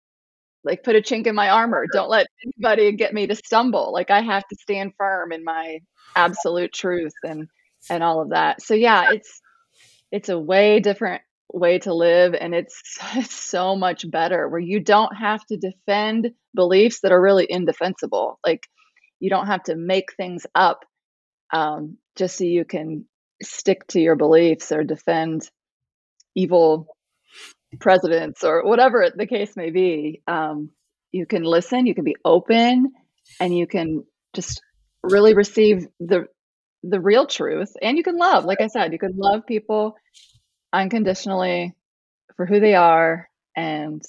like 0.63 0.83
put 0.83 0.95
a 0.95 1.01
chink 1.01 1.27
in 1.27 1.35
my 1.35 1.49
armor. 1.49 1.85
Don't 1.91 2.09
let 2.09 2.27
anybody 2.43 2.91
get 2.91 3.13
me 3.13 3.25
to 3.27 3.35
stumble. 3.35 3.91
Like 3.93 4.11
i 4.11 4.21
have 4.21 4.47
to 4.47 4.55
stand 4.55 4.93
firm 4.97 5.31
in 5.31 5.43
my 5.43 5.79
absolute 6.15 6.73
truth 6.73 7.13
and 7.23 7.47
and 7.89 8.03
all 8.03 8.21
of 8.21 8.29
that. 8.29 8.61
So 8.61 8.73
yeah. 8.73 9.11
it's 9.13 9.41
it's 10.11 10.29
a 10.29 10.39
way 10.39 10.79
different 10.79 11.21
way 11.53 11.79
to 11.79 11.93
live 11.93 12.33
and 12.33 12.53
it's, 12.53 12.81
it's 13.15 13.33
so 13.33 13.75
much 13.75 14.09
better 14.09 14.47
where 14.47 14.59
you 14.59 14.79
don't 14.79 15.15
have 15.15 15.45
to 15.45 15.57
defend 15.57 16.31
beliefs 16.55 17.01
that 17.01 17.11
are 17.11 17.21
really 17.21 17.45
indefensible. 17.49 18.39
Like 18.45 18.63
you 19.19 19.29
don't 19.29 19.47
have 19.47 19.63
to 19.63 19.75
make 19.75 20.13
things 20.13 20.45
up 20.53 20.85
um, 21.51 21.97
just 22.15 22.37
so 22.37 22.43
you 22.43 22.65
can 22.65 23.05
stick 23.41 23.85
to 23.87 23.99
your 23.99 24.15
beliefs 24.15 24.71
or 24.71 24.83
defend 24.83 25.49
evil 26.35 26.87
presidents 27.79 28.43
or 28.43 28.63
whatever 28.63 29.11
the 29.15 29.27
case 29.27 29.55
may 29.55 29.69
be 29.69 30.21
um, 30.27 30.69
you 31.11 31.25
can 31.25 31.43
listen 31.43 31.85
you 31.85 31.95
can 31.95 32.03
be 32.03 32.15
open 32.23 32.91
and 33.39 33.55
you 33.55 33.67
can 33.67 34.03
just 34.33 34.61
really 35.03 35.33
receive 35.33 35.87
the 35.99 36.27
the 36.83 36.99
real 36.99 37.25
truth. 37.25 37.73
And 37.81 37.97
you 37.97 38.03
can 38.03 38.17
love 38.17 38.45
like 38.45 38.61
i 38.61 38.67
said 38.67 38.93
you 38.93 38.99
can 38.99 39.15
love 39.15 39.45
people 39.45 39.95
unconditionally 40.71 41.75
for 42.35 42.45
who 42.45 42.59
they 42.59 42.75
are 42.75 43.29
and 43.55 44.01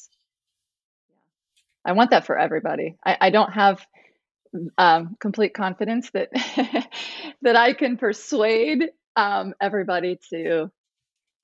i 1.84 1.92
want 1.92 2.10
that 2.10 2.26
for 2.26 2.38
everybody. 2.38 2.96
I, 3.04 3.16
I 3.22 3.30
don't 3.30 3.52
have 3.52 3.84
um, 4.78 5.16
complete 5.20 5.52
confidence 5.54 6.10
that 6.10 6.30
that 7.42 7.56
i 7.56 7.74
can 7.74 7.96
persuade 7.96 8.90
um, 9.18 9.54
everybody 9.60 10.18
to 10.30 10.70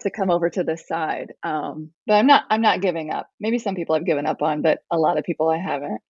to 0.00 0.10
come 0.10 0.30
over 0.30 0.50
to 0.50 0.64
this 0.64 0.86
side 0.86 1.32
um, 1.42 1.90
but 2.06 2.14
i'm 2.14 2.26
not 2.26 2.44
i'm 2.50 2.62
not 2.62 2.80
giving 2.80 3.10
up. 3.10 3.28
Maybe 3.40 3.58
some 3.58 3.74
people 3.74 3.94
have 3.94 4.06
given 4.06 4.26
up 4.26 4.42
on 4.42 4.62
but 4.62 4.78
a 4.90 4.98
lot 4.98 5.18
of 5.18 5.24
people 5.24 5.48
i 5.48 5.58
haven't. 5.58 6.00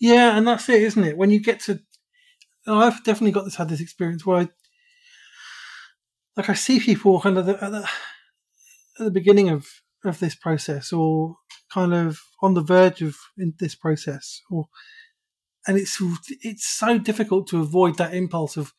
Yeah 0.00 0.36
and 0.36 0.46
that's 0.46 0.68
it 0.68 0.82
isn't 0.82 1.04
it? 1.04 1.16
When 1.16 1.30
you 1.30 1.40
get 1.40 1.60
to 1.60 1.80
i've 2.66 3.02
definitely 3.04 3.32
got 3.32 3.44
this 3.44 3.56
had 3.56 3.68
this 3.68 3.80
experience 3.80 4.26
where 4.26 4.40
i 4.40 4.48
like 6.38 6.48
I 6.48 6.54
see 6.54 6.78
people 6.78 7.20
kind 7.20 7.36
of 7.36 7.46
the, 7.46 7.62
at, 7.62 7.72
the, 7.72 7.82
at 7.82 9.04
the 9.04 9.10
beginning 9.10 9.50
of 9.50 9.66
of 10.04 10.20
this 10.20 10.36
process, 10.36 10.92
or 10.92 11.34
kind 11.74 11.92
of 11.92 12.20
on 12.40 12.54
the 12.54 12.62
verge 12.62 13.02
of 13.02 13.16
this 13.58 13.74
process, 13.74 14.40
or 14.48 14.68
and 15.66 15.76
it's 15.76 16.00
it's 16.42 16.66
so 16.66 16.96
difficult 16.96 17.48
to 17.48 17.60
avoid 17.60 17.98
that 17.98 18.14
impulse 18.14 18.56
of 18.56 18.72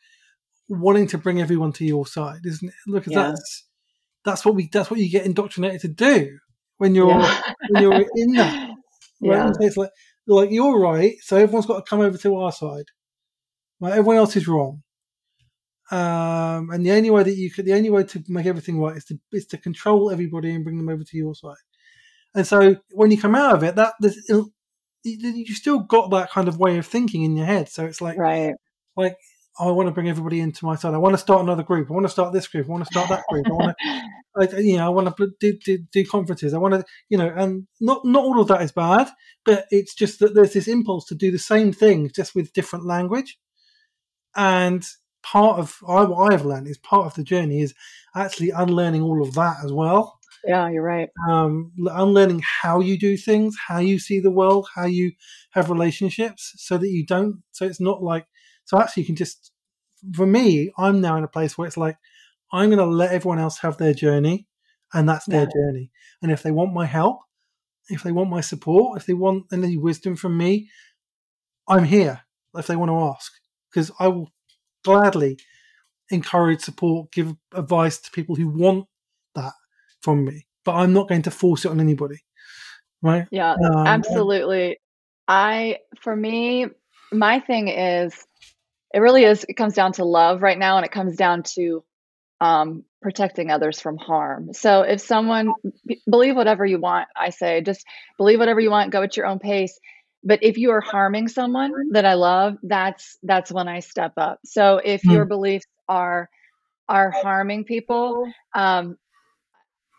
wanting 0.69 1.07
to 1.07 1.17
bring 1.17 1.41
everyone 1.41 1.73
to 1.73 1.85
your 1.85 2.05
side, 2.05 2.41
isn't 2.45 2.69
it? 2.69 2.75
Look, 2.87 3.07
yeah. 3.07 3.23
that's 3.23 3.65
that's 4.23 4.45
what 4.45 4.55
we 4.55 4.69
that's 4.71 4.89
what 4.89 4.99
you 4.99 5.09
get 5.09 5.25
indoctrinated 5.25 5.81
to 5.81 5.87
do 5.87 6.37
when 6.77 6.95
you're 6.95 7.09
yeah. 7.09 7.41
when 7.69 7.83
you're 7.83 8.05
in 8.15 8.33
that. 8.33 8.69
Right? 9.21 9.51
Yeah. 9.59 9.67
It's 9.67 9.75
like 9.75 9.89
like 10.27 10.49
you're 10.49 10.79
right, 10.79 11.15
so 11.21 11.35
everyone's 11.35 11.65
got 11.65 11.83
to 11.83 11.89
come 11.89 11.99
over 11.99 12.17
to 12.17 12.35
our 12.37 12.53
side. 12.53 12.85
Right? 13.81 13.91
Everyone 13.91 14.15
else 14.15 14.37
is 14.37 14.47
wrong. 14.47 14.81
Um, 15.91 16.69
and 16.69 16.85
the 16.85 16.91
only 16.91 17.09
way 17.09 17.23
that 17.23 17.35
you 17.35 17.51
could, 17.51 17.65
the 17.65 17.73
only 17.73 17.89
way 17.89 18.03
to 18.03 18.23
make 18.29 18.45
everything 18.45 18.79
right 18.79 18.95
is 18.95 19.03
to 19.05 19.19
is 19.33 19.45
to 19.47 19.57
control 19.57 20.09
everybody 20.09 20.55
and 20.55 20.63
bring 20.63 20.77
them 20.77 20.87
over 20.87 21.03
to 21.03 21.17
your 21.17 21.35
side. 21.35 21.57
And 22.33 22.47
so 22.47 22.77
when 22.91 23.11
you 23.11 23.19
come 23.19 23.35
out 23.35 23.55
of 23.55 23.63
it, 23.63 23.75
that 23.75 23.95
you 25.03 25.55
still 25.55 25.79
got 25.79 26.11
that 26.11 26.29
kind 26.29 26.47
of 26.47 26.59
way 26.59 26.77
of 26.77 26.85
thinking 26.85 27.23
in 27.23 27.35
your 27.35 27.45
head. 27.45 27.67
So 27.69 27.85
it's 27.85 28.01
like, 28.01 28.17
right, 28.17 28.53
like 28.95 29.17
I 29.59 29.71
want 29.71 29.87
to 29.87 29.91
bring 29.91 30.07
everybody 30.07 30.39
into 30.39 30.65
my 30.65 30.75
side. 30.75 30.93
I 30.93 30.97
want 30.99 31.13
to 31.13 31.17
start 31.17 31.41
another 31.41 31.63
group. 31.63 31.89
I 31.89 31.93
want 31.93 32.05
to 32.05 32.11
start 32.11 32.31
this 32.31 32.47
group. 32.47 32.67
I 32.67 32.71
want 32.71 32.85
to 32.85 32.91
start 32.91 33.09
that 33.09 33.23
group. 33.29 33.45
I 33.47 33.51
want 33.51 33.75
to, 33.77 34.55
I, 34.55 34.59
you 34.59 34.77
know, 34.77 34.85
I 34.85 34.89
want 34.89 35.17
to 35.17 35.31
do, 35.39 35.57
do, 35.65 35.79
do 35.91 36.05
conferences. 36.05 36.53
I 36.53 36.59
want 36.59 36.75
to, 36.75 36.85
you 37.09 37.17
know, 37.17 37.27
and 37.35 37.67
not 37.81 38.05
not 38.05 38.23
all 38.23 38.39
of 38.39 38.47
that 38.47 38.61
is 38.61 38.71
bad, 38.71 39.09
but 39.43 39.65
it's 39.69 39.93
just 39.93 40.19
that 40.19 40.33
there's 40.33 40.53
this 40.53 40.69
impulse 40.69 41.05
to 41.07 41.15
do 41.15 41.29
the 41.29 41.39
same 41.39 41.73
thing 41.73 42.09
just 42.15 42.35
with 42.35 42.53
different 42.53 42.85
language, 42.85 43.37
and 44.33 44.85
part 45.23 45.59
of 45.59 45.75
I, 45.85 46.05
what 46.05 46.31
I've 46.31 46.45
learned 46.45 46.67
is 46.67 46.77
part 46.77 47.07
of 47.07 47.15
the 47.15 47.23
journey 47.23 47.59
is 47.61 47.73
actually 48.15 48.51
unlearning 48.51 49.01
all 49.01 49.21
of 49.21 49.33
that 49.33 49.57
as 49.65 49.73
well. 49.73 50.19
Yeah, 50.45 50.69
you're 50.69 50.83
right. 50.83 51.09
Um, 51.29 51.73
unlearning 51.77 52.43
how 52.61 52.79
you 52.79 52.97
do 52.97 53.17
things, 53.17 53.57
how 53.67 53.79
you 53.79 53.99
see 53.99 54.21
the 54.21 54.31
world, 54.31 54.69
how 54.73 54.85
you 54.85 55.11
have 55.51 55.69
relationships, 55.69 56.53
so 56.55 56.77
that 56.77 56.87
you 56.89 57.05
don't. 57.05 57.43
So 57.51 57.65
it's 57.65 57.81
not 57.81 58.01
like. 58.01 58.25
So 58.69 58.79
actually, 58.79 59.03
you 59.03 59.07
can 59.07 59.15
just. 59.15 59.51
For 60.13 60.27
me, 60.27 60.71
I'm 60.77 61.01
now 61.01 61.17
in 61.17 61.23
a 61.23 61.27
place 61.27 61.57
where 61.57 61.67
it's 61.67 61.75
like 61.75 61.97
I'm 62.53 62.69
going 62.69 62.77
to 62.77 62.85
let 62.85 63.11
everyone 63.11 63.39
else 63.39 63.57
have 63.59 63.77
their 63.77 63.95
journey, 63.95 64.47
and 64.93 65.09
that's 65.09 65.25
their 65.25 65.41
yeah. 65.41 65.53
journey. 65.55 65.91
And 66.21 66.31
if 66.31 66.43
they 66.43 66.51
want 66.51 66.71
my 66.71 66.85
help, 66.85 67.21
if 67.89 68.03
they 68.03 68.11
want 68.11 68.29
my 68.29 68.41
support, 68.41 69.01
if 69.01 69.07
they 69.07 69.13
want 69.13 69.45
any 69.51 69.75
wisdom 69.75 70.15
from 70.15 70.37
me, 70.37 70.69
I'm 71.67 71.83
here. 71.83 72.21
If 72.53 72.67
they 72.67 72.75
want 72.75 72.91
to 72.91 72.99
ask, 72.99 73.31
because 73.71 73.91
I 73.99 74.07
will 74.07 74.29
gladly 74.83 75.39
encourage, 76.11 76.61
support, 76.61 77.11
give 77.11 77.33
advice 77.53 77.97
to 78.01 78.11
people 78.11 78.35
who 78.35 78.49
want 78.49 78.85
that 79.33 79.53
from 80.01 80.25
me. 80.25 80.45
But 80.63 80.75
I'm 80.75 80.93
not 80.93 81.09
going 81.09 81.23
to 81.23 81.31
force 81.31 81.65
it 81.65 81.71
on 81.71 81.79
anybody. 81.79 82.19
Right? 83.01 83.25
Yeah, 83.31 83.53
um, 83.53 83.87
absolutely. 83.87 84.77
I, 85.27 85.79
for 86.01 86.15
me, 86.15 86.67
my 87.11 87.39
thing 87.39 87.67
is, 87.67 88.13
it 88.93 88.99
really 88.99 89.23
is, 89.23 89.45
it 89.47 89.53
comes 89.53 89.73
down 89.73 89.93
to 89.93 90.05
love 90.05 90.41
right 90.41 90.57
now, 90.57 90.77
and 90.77 90.85
it 90.85 90.91
comes 90.91 91.15
down 91.15 91.43
to 91.55 91.83
um, 92.41 92.83
protecting 93.01 93.51
others 93.51 93.79
from 93.79 93.97
harm. 93.97 94.53
So 94.53 94.81
if 94.81 95.01
someone, 95.01 95.53
believe 96.09 96.35
whatever 96.35 96.65
you 96.65 96.79
want, 96.79 97.07
I 97.15 97.29
say, 97.29 97.61
just 97.61 97.85
believe 98.17 98.39
whatever 98.39 98.59
you 98.59 98.71
want, 98.71 98.91
go 98.91 99.01
at 99.03 99.17
your 99.17 99.25
own 99.25 99.39
pace 99.39 99.77
but 100.23 100.43
if 100.43 100.57
you 100.57 100.71
are 100.71 100.81
harming 100.81 101.27
someone 101.27 101.71
that 101.91 102.05
i 102.05 102.13
love 102.13 102.57
that's 102.63 103.17
that's 103.23 103.51
when 103.51 103.67
i 103.67 103.79
step 103.79 104.13
up 104.17 104.39
so 104.45 104.79
if 104.83 105.01
mm. 105.01 105.13
your 105.13 105.25
beliefs 105.25 105.65
are 105.87 106.29
are 106.87 107.11
harming 107.11 107.63
people 107.63 108.31
um 108.55 108.97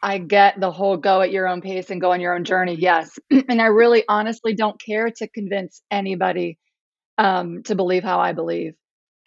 i 0.02 0.18
get 0.18 0.60
the 0.60 0.70
whole 0.70 0.96
go 0.96 1.20
at 1.20 1.30
your 1.30 1.48
own 1.48 1.60
pace 1.60 1.90
and 1.90 2.00
go 2.00 2.12
on 2.12 2.20
your 2.20 2.34
own 2.34 2.44
journey 2.44 2.76
yes 2.78 3.18
and 3.30 3.60
i 3.60 3.66
really 3.66 4.04
honestly 4.08 4.54
don't 4.54 4.80
care 4.80 5.10
to 5.10 5.28
convince 5.28 5.82
anybody 5.90 6.58
um 7.18 7.62
to 7.62 7.74
believe 7.74 8.04
how 8.04 8.20
i 8.20 8.32
believe 8.32 8.74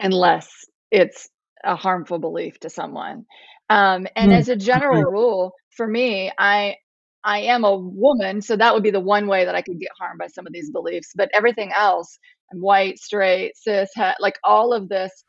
unless 0.03 0.49
it's 0.91 1.29
a 1.63 1.75
harmful 1.75 2.19
belief 2.19 2.59
to 2.61 2.69
someone. 2.69 3.25
Um, 3.69 4.07
and 4.15 4.31
mm, 4.31 4.37
as 4.37 4.49
a 4.49 4.55
general 4.55 5.03
rule, 5.03 5.53
for 5.75 5.87
me, 5.87 6.31
I 6.37 6.77
I 7.23 7.39
am 7.39 7.63
a 7.63 7.75
woman, 7.75 8.41
so 8.41 8.57
that 8.57 8.73
would 8.73 8.83
be 8.83 8.91
the 8.91 8.99
one 8.99 9.27
way 9.27 9.45
that 9.45 9.55
I 9.55 9.61
could 9.63 9.79
get 9.79 9.91
harmed 9.97 10.19
by 10.19 10.27
some 10.27 10.45
of 10.45 10.53
these 10.53 10.71
beliefs. 10.71 11.13
But 11.15 11.29
everything 11.33 11.71
else, 11.73 12.19
I'm 12.51 12.59
white, 12.61 12.99
straight, 12.99 13.57
cis, 13.57 13.89
het, 13.95 14.17
like 14.19 14.37
all 14.43 14.73
of 14.73 14.89
this, 14.89 15.23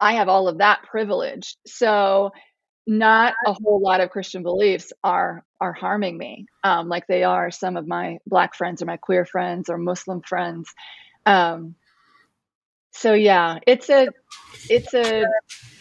I 0.00 0.14
have 0.14 0.28
all 0.28 0.48
of 0.48 0.58
that 0.58 0.82
privilege. 0.84 1.56
So 1.66 2.32
not 2.86 3.34
a 3.46 3.54
whole 3.54 3.80
lot 3.82 4.00
of 4.00 4.10
Christian 4.10 4.42
beliefs 4.42 4.92
are 5.04 5.44
are 5.60 5.72
harming 5.72 6.18
me, 6.18 6.46
um, 6.64 6.88
like 6.88 7.06
they 7.08 7.24
are 7.24 7.50
some 7.50 7.76
of 7.76 7.88
my 7.88 8.18
black 8.26 8.54
friends 8.54 8.82
or 8.82 8.86
my 8.86 8.98
queer 8.98 9.24
friends 9.24 9.70
or 9.70 9.78
Muslim 9.78 10.22
friends. 10.22 10.68
Um, 11.26 11.74
so 12.96 13.12
yeah, 13.12 13.58
it's 13.66 13.90
a 13.90 14.08
it's 14.68 14.94
a 14.94 15.24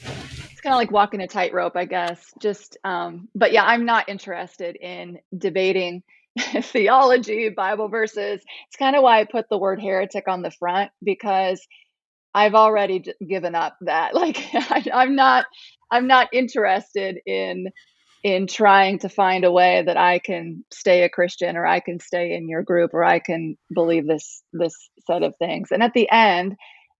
it's 0.03 0.61
kind 0.61 0.73
of 0.73 0.77
like 0.77 0.91
walking 0.91 1.21
a 1.21 1.27
tightrope, 1.27 1.75
I 1.75 1.85
guess. 1.85 2.33
Just 2.41 2.77
um, 2.83 3.29
but 3.33 3.51
yeah, 3.51 3.63
I'm 3.63 3.85
not 3.85 4.09
interested 4.09 4.75
in 4.75 5.19
debating 5.37 6.03
theology, 6.61 7.49
Bible 7.49 7.87
verses. 7.87 8.41
It's 8.67 8.75
kind 8.77 8.95
of 8.95 9.03
why 9.03 9.21
I 9.21 9.25
put 9.25 9.47
the 9.49 9.57
word 9.57 9.81
heretic 9.81 10.27
on 10.27 10.41
the 10.41 10.51
front 10.51 10.91
because 11.03 11.65
I've 12.33 12.53
already 12.55 13.03
given 13.25 13.55
up 13.55 13.77
that. 13.81 14.13
Like 14.13 14.37
I, 14.53 14.85
I'm 14.93 15.15
not 15.15 15.45
I'm 15.89 16.07
not 16.07 16.29
interested 16.33 17.17
in 17.25 17.67
in 18.23 18.47
trying 18.47 18.97
to 18.97 19.07
find 19.07 19.45
a 19.45 19.51
way 19.51 19.83
that 19.85 19.97
I 19.97 20.17
can 20.17 20.65
stay 20.73 21.03
a 21.03 21.09
Christian 21.09 21.55
or 21.55 21.65
I 21.65 21.79
can 21.79 21.99
stay 21.99 22.33
in 22.35 22.49
your 22.49 22.63
group 22.63 22.91
or 22.93 23.03
I 23.03 23.19
can 23.19 23.55
believe 23.73 24.07
this 24.07 24.41
this 24.51 24.73
set 25.05 25.23
of 25.23 25.35
things. 25.37 25.71
And 25.71 25.83
at 25.83 25.93
the 25.93 26.09
end, 26.11 26.55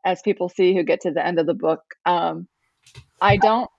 as 0.06 0.22
people 0.22 0.48
see 0.48 0.74
who 0.76 0.84
get 0.84 1.02
to 1.02 1.12
the 1.12 1.26
end 1.26 1.40
of 1.40 1.48
the 1.48 1.54
book, 1.54 1.82
um, 2.06 2.48
I 3.20 3.38
don't 3.38 3.70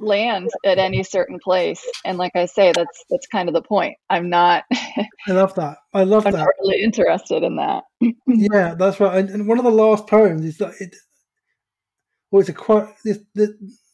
land 0.00 0.50
at 0.64 0.78
any 0.78 1.02
certain 1.02 1.38
place. 1.38 1.84
And 2.04 2.18
like 2.18 2.32
I 2.34 2.46
say, 2.46 2.72
that's 2.72 3.04
that's 3.10 3.26
kind 3.26 3.48
of 3.48 3.54
the 3.54 3.62
point. 3.62 3.96
I'm 4.08 4.30
not. 4.30 4.64
I 4.72 5.32
love 5.32 5.54
that. 5.56 5.78
I 5.92 6.04
love 6.04 6.24
that 6.24 6.28
I'm 6.28 6.32
that. 6.32 6.38
Not 6.38 6.48
really 6.60 6.82
interested 6.82 7.42
in 7.42 7.56
that. 7.56 7.84
yeah, 8.26 8.74
that's 8.74 9.00
right. 9.00 9.28
And, 9.28 9.46
one 9.48 9.58
of 9.58 9.64
the 9.64 9.70
last 9.70 10.06
poems 10.06 10.44
is 10.44 10.58
that 10.58 10.74
it. 10.80 10.94
Well, 12.30 12.40
it's 12.40 12.48
a 12.48 12.54
quote. 12.54 12.88
This, 13.04 13.18
this, 13.34 13.50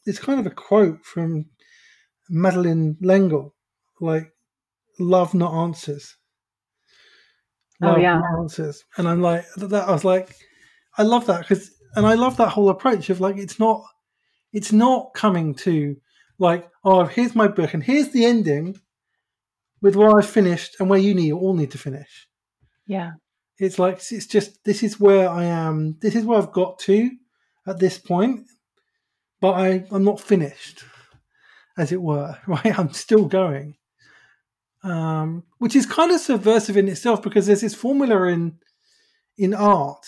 it's 0.07 0.19
kind 0.19 0.41
of 0.41 0.47
a 0.47 0.55
quote 0.55 1.05
from 1.05 1.47
Madeleine 2.29 2.97
L'Engle, 3.01 3.55
like 4.01 4.33
"Love 4.99 5.35
not 5.35 5.53
answers." 5.53 6.17
Oh, 7.83 7.89
love 7.89 7.97
oh 7.99 8.01
yeah, 8.01 8.21
answers. 8.39 8.85
And 8.97 9.09
I'm 9.09 9.21
like 9.21 9.45
that. 9.57 9.89
I 9.89 9.93
was 9.93 10.05
like, 10.05 10.35
I 11.01 11.03
love 11.03 11.25
that 11.27 11.41
because, 11.41 11.71
and 11.97 12.07
I 12.07 12.13
love 12.13 12.37
that 12.37 12.51
whole 12.51 12.69
approach 12.69 13.09
of 13.09 13.21
like, 13.21 13.39
it's 13.39 13.59
not, 13.59 13.83
it's 14.53 14.71
not 14.71 15.15
coming 15.15 15.55
to 15.67 15.97
like, 16.39 16.69
oh, 16.85 17.05
here's 17.05 17.35
my 17.35 17.49
book 17.49 17.73
and 17.73 17.83
here's 17.83 18.11
the 18.11 18.27
ending 18.27 18.77
with 19.81 19.97
where 19.97 20.19
I've 20.19 20.29
finished 20.29 20.77
and 20.79 20.91
where 20.91 20.99
you 20.99 21.15
need 21.15 21.33
all 21.33 21.55
need 21.55 21.71
to 21.71 21.79
finish. 21.79 22.29
Yeah. 22.87 23.13
It's 23.59 23.79
like 23.79 24.03
it's 24.11 24.27
just 24.27 24.63
this 24.65 24.83
is 24.83 25.01
where 25.01 25.31
I 25.31 25.45
am. 25.45 25.97
This 26.03 26.15
is 26.15 26.25
where 26.27 26.39
I've 26.39 26.53
got 26.53 26.79
to 26.81 27.11
at 27.67 27.79
this 27.79 27.97
point, 27.99 28.47
but 29.41 29.53
I 29.53 29.85
I'm 29.91 30.05
not 30.05 30.21
finished, 30.21 30.85
as 31.79 31.93
it 31.93 32.03
were. 32.03 32.37
Right, 32.47 32.79
I'm 32.79 32.93
still 32.93 33.27
going, 33.27 33.77
um, 34.83 35.45
which 35.59 35.77
is 35.77 35.85
kind 35.87 36.11
of 36.11 36.21
subversive 36.21 36.77
in 36.77 36.89
itself 36.89 37.23
because 37.23 37.47
there's 37.47 37.61
this 37.61 37.75
formula 37.75 38.29
in 38.29 38.59
in 39.37 39.53
art 39.55 40.07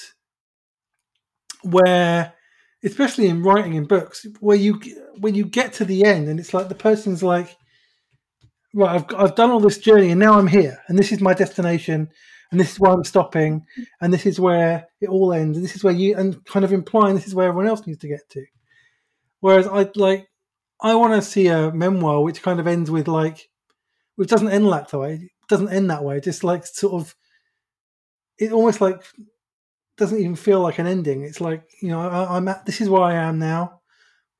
where 1.64 2.35
especially 2.85 3.28
in 3.28 3.42
writing 3.42 3.75
in 3.75 3.85
books 3.85 4.26
where 4.40 4.57
you 4.57 4.81
when 5.19 5.35
you 5.35 5.45
get 5.45 5.73
to 5.73 5.85
the 5.85 6.04
end 6.04 6.28
and 6.28 6.40
it's 6.40 6.52
like 6.52 6.69
the 6.69 6.75
person's 6.75 7.23
like 7.23 7.57
right 8.75 8.95
I've, 8.95 9.14
I've 9.16 9.35
done 9.35 9.50
all 9.50 9.61
this 9.61 9.78
journey 9.78 10.11
and 10.11 10.21
now 10.21 10.38
i'm 10.38 10.47
here 10.47 10.78
and 10.88 10.99
this 10.99 11.12
is 11.12 11.21
my 11.21 11.35
destination 11.35 12.09
and 12.51 12.61
this 12.61 12.72
is 12.72 12.81
where 12.81 12.92
i'm 12.92 13.05
stopping 13.05 13.64
and 14.01 14.12
this 14.12 14.27
is 14.27 14.40
where 14.40 14.88
it 15.01 15.09
all 15.09 15.33
ends 15.33 15.57
and 15.57 15.64
this 15.64 15.77
is 15.77 15.85
where 15.85 15.94
you 15.94 16.16
and 16.16 16.44
kind 16.46 16.64
of 16.64 16.72
implying 16.72 17.14
this 17.14 17.27
is 17.27 17.35
where 17.35 17.48
everyone 17.48 17.68
else 17.68 17.87
needs 17.87 18.01
to 18.01 18.09
get 18.09 18.29
to. 18.31 18.44
Whereas 19.40 19.66
i 19.66 19.88
like 19.94 20.29
i 20.81 20.94
want 20.94 21.14
to 21.14 21.22
see 21.22 21.48
a 21.48 21.72
memoir 21.72 22.22
which 22.22 22.42
kind 22.42 22.61
of 22.61 22.66
ends 22.66 22.90
with 22.90 23.09
like 23.09 23.48
which 24.16 24.29
doesn't 24.29 24.51
end 24.51 24.70
that 24.72 24.92
way 24.92 25.31
doesn't 25.48 25.72
end 25.72 25.90
that 25.90 26.05
way 26.05 26.20
just 26.20 26.44
like 26.44 26.66
sort 26.66 26.94
of 26.94 27.14
it 28.38 28.53
almost 28.53 28.81
like 28.81 29.03
doesn't 30.03 30.19
even 30.19 30.35
feel 30.35 30.61
like 30.61 30.81
an 30.81 30.88
ending. 30.88 31.23
It's 31.23 31.41
like 31.41 31.62
you 31.81 31.88
know 31.88 32.01
I, 32.01 32.37
am 32.37 32.49
at 32.49 32.67
this 32.67 32.81
is 32.81 32.88
where 32.88 33.03
I 33.03 33.15
am 33.15 33.38
now, 33.38 33.81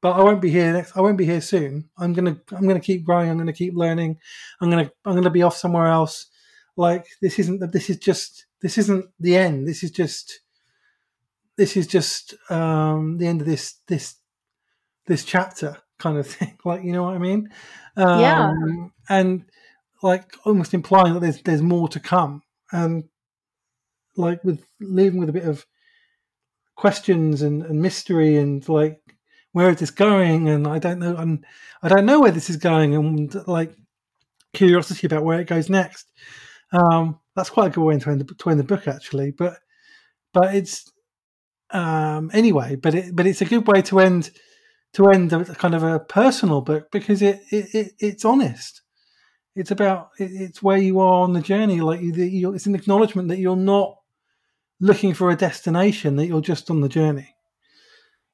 but 0.01 0.17
I 0.17 0.23
won't 0.23 0.43
be 0.43 0.51
here 0.51 0.73
next. 0.73 0.97
I 0.97 1.01
won't 1.01 1.17
be 1.17 1.25
here 1.25 1.41
soon. 1.41 1.89
I'm 1.97 2.13
gonna 2.15 2.37
I'm 2.51 2.67
gonna 2.67 2.81
keep 2.81 3.05
growing. 3.05 3.31
I'm 3.31 3.39
gonna 3.39 3.53
keep 3.53 3.75
learning. 3.77 4.19
I'm 4.61 4.71
gonna 4.71 4.91
I'm 5.05 5.15
gonna 5.15 5.31
be 5.31 5.45
off 5.45 5.57
somewhere 5.57 5.87
else. 5.87 6.27
Like 6.77 7.07
this 7.21 7.39
isn't 7.39 7.73
this 7.73 7.89
is 7.89 7.99
just 7.99 8.47
this 8.61 8.77
isn't 8.77 9.07
the 9.21 9.37
end. 9.37 9.69
This 9.69 9.85
is 9.85 9.93
just 9.93 10.41
this 11.57 11.77
is 11.77 11.87
just 11.87 12.35
um, 12.51 13.19
the 13.19 13.29
end 13.29 13.41
of 13.41 13.47
this 13.47 13.77
this 13.87 14.17
this 15.07 15.25
chapter 15.25 15.77
kind 16.01 16.19
of 16.19 16.27
thing. 16.35 16.59
Like 16.65 16.83
you 16.83 16.93
know 16.93 17.05
what 17.05 17.15
I 17.15 17.19
mean? 17.19 17.51
Um, 17.97 18.21
yeah. 18.21 18.53
And 19.09 19.45
like 20.03 20.35
almost 20.45 20.75
implying 20.75 21.15
that 21.15 21.21
there's 21.21 21.41
there's 21.43 21.63
more 21.63 21.87
to 21.89 22.01
come. 22.01 22.43
And 22.73 23.05
like 24.17 24.43
with 24.45 24.65
leaving 24.81 25.19
with 25.19 25.29
a 25.29 25.33
bit 25.33 25.45
of 25.45 25.67
questions 26.77 27.43
and, 27.43 27.63
and 27.63 27.81
mystery 27.81 28.37
and 28.37 28.69
like 28.69 29.01
where 29.53 29.71
is 29.71 29.79
this 29.79 29.91
going 29.91 30.49
and 30.49 30.67
I 30.67 30.79
don't 30.79 30.99
know 30.99 31.17
and 31.17 31.45
I 31.83 31.89
don't 31.89 32.07
know 32.07 32.21
where 32.21 32.31
this 32.31 32.51
is 32.51 32.57
going 32.57 32.95
and 32.95 33.35
like 33.47 33.75
curiosity 34.53 35.07
about 35.07 35.25
where 35.25 35.41
it 35.41 35.47
goes 35.47 35.69
next. 35.69 36.07
Um, 36.73 37.19
that's 37.37 37.51
quite 37.51 37.69
a 37.69 37.71
good 37.71 37.85
way 37.85 37.99
to 37.99 38.11
end, 38.11 38.21
the, 38.21 38.35
to 38.35 38.51
end 38.51 38.61
the 38.61 38.65
book 38.65 38.89
actually, 38.89 39.31
but 39.31 39.59
but 40.33 40.55
it's 40.55 40.91
um, 41.71 42.31
anyway, 42.33 42.77
but 42.77 42.95
it 42.95 43.17
but 43.17 43.27
it's 43.27 43.43
a 43.43 43.47
good 43.47 43.67
way 43.67 43.83
to 43.83 44.01
end 44.01 44.31
to 44.95 45.09
end 45.09 45.33
a, 45.33 45.45
kind 45.55 45.75
of 45.75 45.83
a 45.83 46.01
personal 46.01 46.61
book 46.61 46.91
because 46.91 47.23
it, 47.23 47.41
it, 47.51 47.75
it 47.75 47.93
it's 47.99 48.25
honest. 48.25 48.83
It's 49.55 49.71
about 49.71 50.11
it, 50.19 50.31
it's 50.33 50.63
where 50.63 50.79
you 50.79 51.01
are 51.01 51.23
on 51.23 51.33
the 51.33 51.41
journey. 51.41 51.81
Like 51.81 52.01
you, 52.01 52.55
it's 52.55 52.67
an 52.67 52.75
acknowledgement 52.75 53.29
that 53.29 53.39
you're 53.39 53.57
not 53.57 53.99
looking 54.83 55.15
for 55.15 55.31
a 55.31 55.37
destination 55.37 56.17
that 56.17 56.27
you're 56.27 56.43
just 56.43 56.71
on 56.71 56.81
the 56.81 56.89
journey. 56.89 57.35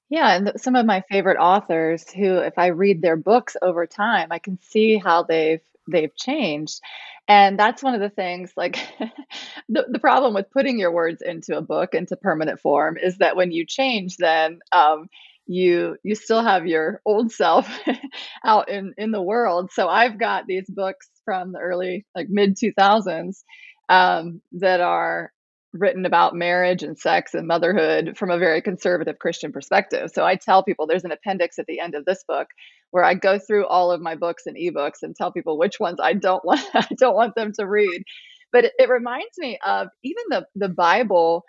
Yeah, 0.08 0.34
and 0.34 0.52
some 0.56 0.74
of 0.74 0.86
my 0.86 1.04
favorite 1.10 1.36
authors 1.36 2.10
who 2.10 2.38
if 2.38 2.54
I 2.56 2.68
read 2.68 3.02
their 3.02 3.16
books 3.16 3.56
over 3.60 3.86
time, 3.86 4.28
I 4.30 4.38
can 4.38 4.58
see 4.62 4.96
how 4.96 5.22
they've 5.22 5.60
they've 5.86 6.14
changed. 6.16 6.80
And 7.28 7.58
that's 7.58 7.82
one 7.82 7.94
of 7.94 8.00
the 8.00 8.08
things 8.08 8.52
like 8.56 8.78
the, 9.68 9.84
the 9.90 9.98
problem 9.98 10.32
with 10.32 10.50
putting 10.50 10.78
your 10.78 10.90
words 10.90 11.20
into 11.20 11.58
a 11.58 11.62
book 11.62 11.94
into 11.94 12.16
permanent 12.16 12.58
form 12.60 12.96
is 12.96 13.18
that 13.18 13.36
when 13.36 13.52
you 13.52 13.66
change 13.66 14.16
then 14.16 14.60
um, 14.72 15.08
you 15.46 15.96
you 16.02 16.14
still 16.14 16.42
have 16.42 16.66
your 16.66 17.02
old 17.04 17.30
self 17.32 17.68
out 18.44 18.68
in 18.68 18.94
in 18.98 19.12
the 19.12 19.22
world 19.22 19.70
so 19.72 19.88
i've 19.88 20.18
got 20.18 20.46
these 20.46 20.68
books 20.68 21.08
from 21.24 21.52
the 21.52 21.58
early 21.58 22.04
like 22.14 22.28
mid 22.28 22.54
2000s 22.56 23.42
um, 23.88 24.42
that 24.52 24.82
are 24.82 25.32
written 25.72 26.06
about 26.06 26.34
marriage 26.34 26.82
and 26.82 26.98
sex 26.98 27.34
and 27.34 27.46
motherhood 27.46 28.16
from 28.16 28.30
a 28.30 28.38
very 28.38 28.62
conservative 28.62 29.18
Christian 29.18 29.52
perspective. 29.52 30.10
So 30.12 30.24
I 30.24 30.36
tell 30.36 30.62
people 30.62 30.86
there's 30.86 31.04
an 31.04 31.12
appendix 31.12 31.58
at 31.58 31.66
the 31.66 31.80
end 31.80 31.94
of 31.94 32.04
this 32.04 32.24
book 32.26 32.48
where 32.90 33.04
I 33.04 33.14
go 33.14 33.38
through 33.38 33.66
all 33.66 33.90
of 33.90 34.00
my 34.00 34.14
books 34.14 34.44
and 34.46 34.56
ebooks 34.56 35.02
and 35.02 35.14
tell 35.14 35.30
people 35.30 35.58
which 35.58 35.78
ones 35.78 35.98
I 36.02 36.14
don't 36.14 36.44
want 36.44 36.64
I 36.74 36.86
don't 36.98 37.14
want 37.14 37.34
them 37.34 37.52
to 37.58 37.66
read. 37.66 38.02
But 38.50 38.70
it, 38.78 38.88
reminds 38.88 39.36
me 39.36 39.58
of 39.64 39.88
even 40.02 40.24
the 40.30 40.46
the 40.56 40.70
Bible 40.70 41.44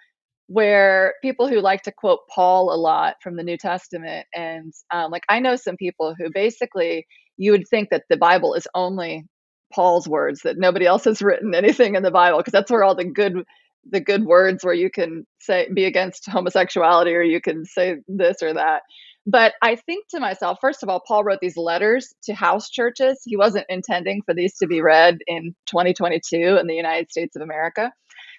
where 0.47 1.13
people 1.21 1.47
who 1.47 1.62
like 1.62 1.84
to 1.84 1.91
quote 1.91 2.19
Paul 2.34 2.73
a 2.73 2.75
lot 2.75 3.15
from 3.23 3.38
the 3.38 3.43
New 3.43 3.58
Testament 3.58 4.25
and 4.34 4.73
um, 4.91 5.12
like 5.12 5.23
I 5.29 5.39
know 5.39 5.55
some 5.55 5.77
people 5.77 6.15
who 6.17 6.29
basically 6.34 7.05
you 7.38 7.51
would 7.51 7.67
think 7.69 7.89
that 7.91 8.03
the 8.10 8.17
Bible 8.17 8.53
is 8.53 8.67
only 8.75 9.25
Paul's 9.73 10.10
words 10.10 10.41
that 10.41 10.58
nobody 10.58 10.86
else 10.86 11.05
has 11.05 11.21
written 11.21 11.53
anything 11.55 11.95
in 11.95 12.03
the 12.03 12.12
Bible 12.12 12.39
because 12.39 12.51
that's 12.51 12.69
where 12.69 12.84
all 12.84 12.95
the 12.95 13.05
good 13.05 13.45
the 13.89 14.00
good 14.00 14.26
words 14.26 14.63
where 14.63 14.74
you 14.74 14.89
can 14.89 15.26
say 15.39 15.68
be 15.74 15.86
against 15.86 16.30
homosexuality 16.30 17.13
or 17.13 17.22
you 17.22 17.42
can 17.42 17.65
say 17.65 17.98
this 18.08 18.42
or 18.42 18.54
that. 18.54 18.84
But 19.26 19.54
i 19.62 19.76
think 19.76 20.08
to 20.10 20.20
myself 20.20 20.58
first 20.62 20.82
of 20.84 20.89
all 20.89 21.02
paul 21.06 21.24
wrote 21.24 21.39
these 21.42 21.58
letters 21.58 22.13
to 22.24 22.34
house 22.34 22.70
churches. 22.70 23.22
He 23.26 23.38
wasn't 23.38 23.65
intending 23.70 24.22
for 24.26 24.34
these 24.34 24.58
to 24.58 24.68
be 24.68 24.82
read 24.82 25.20
in 25.28 25.56
2022 25.68 26.58
in 26.58 26.68
the 26.68 26.76
united 26.76 27.12
states 27.12 27.36
of 27.36 27.42
america. 27.42 27.92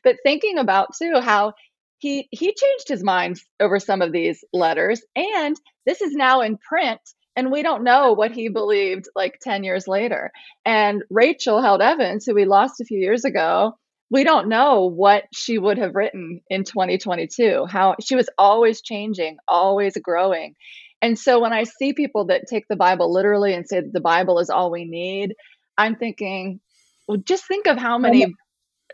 But 0.03 0.17
thinking 0.25 0.59
about 0.59 0.89
too 1.01 1.21
how 1.21 1.53
he 1.99 2.29
he 2.31 2.55
changed 2.55 2.89
his 2.89 3.05
mind 3.05 3.41
over 3.61 3.79
some 3.79 4.03
of 4.03 4.13
these 4.13 4.43
letters 4.53 5.03
and 5.15 5.57
this 5.87 6.01
is 6.01 6.15
now 6.15 6.41
in 6.41 6.57
print 6.57 7.01
and 7.37 7.53
we 7.53 7.63
don't 7.63 7.85
know 7.85 8.13
what 8.13 8.33
he 8.33 8.49
believed 8.49 9.07
like 9.15 9.39
10 9.41 9.65
years 9.65 9.87
later. 9.87 10.33
And 10.65 11.05
rachel 11.11 11.63
held 11.63 11.83
evans 11.83 12.27
who 12.27 12.35
we 12.35 12.47
lost 12.47 12.81
a 12.81 12.85
few 12.85 12.99
years 12.99 13.25
ago 13.25 13.77
we 14.11 14.25
don't 14.25 14.49
know 14.49 14.87
what 14.87 15.25
she 15.35 15.59
would 15.59 15.79
have 15.79 15.95
written 15.95 16.41
in 16.51 16.65
2022 16.65 17.67
how 17.67 17.97
she 18.01 18.17
was 18.17 18.29
always 18.39 18.83
changing 18.83 19.39
always 19.49 19.95
growing 20.03 20.55
And 21.03 21.19
so 21.19 21.41
when 21.41 21.53
I 21.53 21.65
see 21.65 21.93
people 21.93 22.27
that 22.27 22.47
take 22.49 22.67
the 22.69 22.77
Bible 22.77 23.13
literally 23.13 23.55
and 23.55 23.67
say 23.69 23.81
that 23.81 23.93
the 23.93 24.01
Bible 24.01 24.39
is 24.39 24.51
all 24.51 24.71
we 24.71 24.85
need, 24.85 25.35
I'm 25.79 25.97
thinking, 25.97 26.61
well, 27.09 27.19
just 27.19 27.47
think 27.47 27.67
of 27.67 27.79
how 27.79 27.99
many 27.99 28.27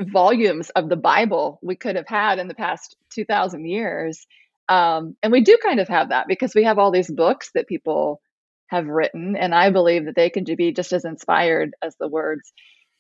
volumes 0.01 0.71
of 0.71 0.89
the 0.89 0.97
Bible 0.97 1.59
we 1.63 1.77
could 1.77 1.97
have 1.97 2.09
had 2.09 2.39
in 2.39 2.49
the 2.49 2.55
past 2.55 2.97
2,000 3.15 3.67
years. 3.67 4.27
Um, 4.69 5.17
and 5.23 5.33
we 5.33 5.43
do 5.43 5.59
kind 5.63 5.81
of 5.81 5.89
have 5.89 6.11
that 6.11 6.27
because 6.29 6.55
we 6.55 6.65
have 6.65 6.79
all 6.79 6.91
these 6.93 7.11
books 7.11 7.51
that 7.55 7.69
people 7.69 8.21
have 8.69 8.87
written. 8.87 9.37
And 9.37 9.55
I 9.55 9.71
believe 9.71 10.07
that 10.07 10.17
they 10.17 10.31
can 10.31 10.45
be 10.45 10.73
just 10.73 10.93
as 10.93 11.05
inspired 11.05 11.75
as 11.83 11.97
the 12.01 12.09
words 12.09 12.53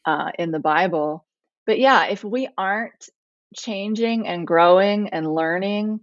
uh, 0.06 0.30
in 0.38 0.52
the 0.52 0.60
Bible. 0.60 1.26
But 1.66 1.78
yeah, 1.78 2.06
if 2.06 2.22
we 2.22 2.48
aren't 2.56 3.08
changing 3.56 4.26
and 4.26 4.46
growing 4.46 5.08
and 5.10 5.32
learning, 5.32 6.00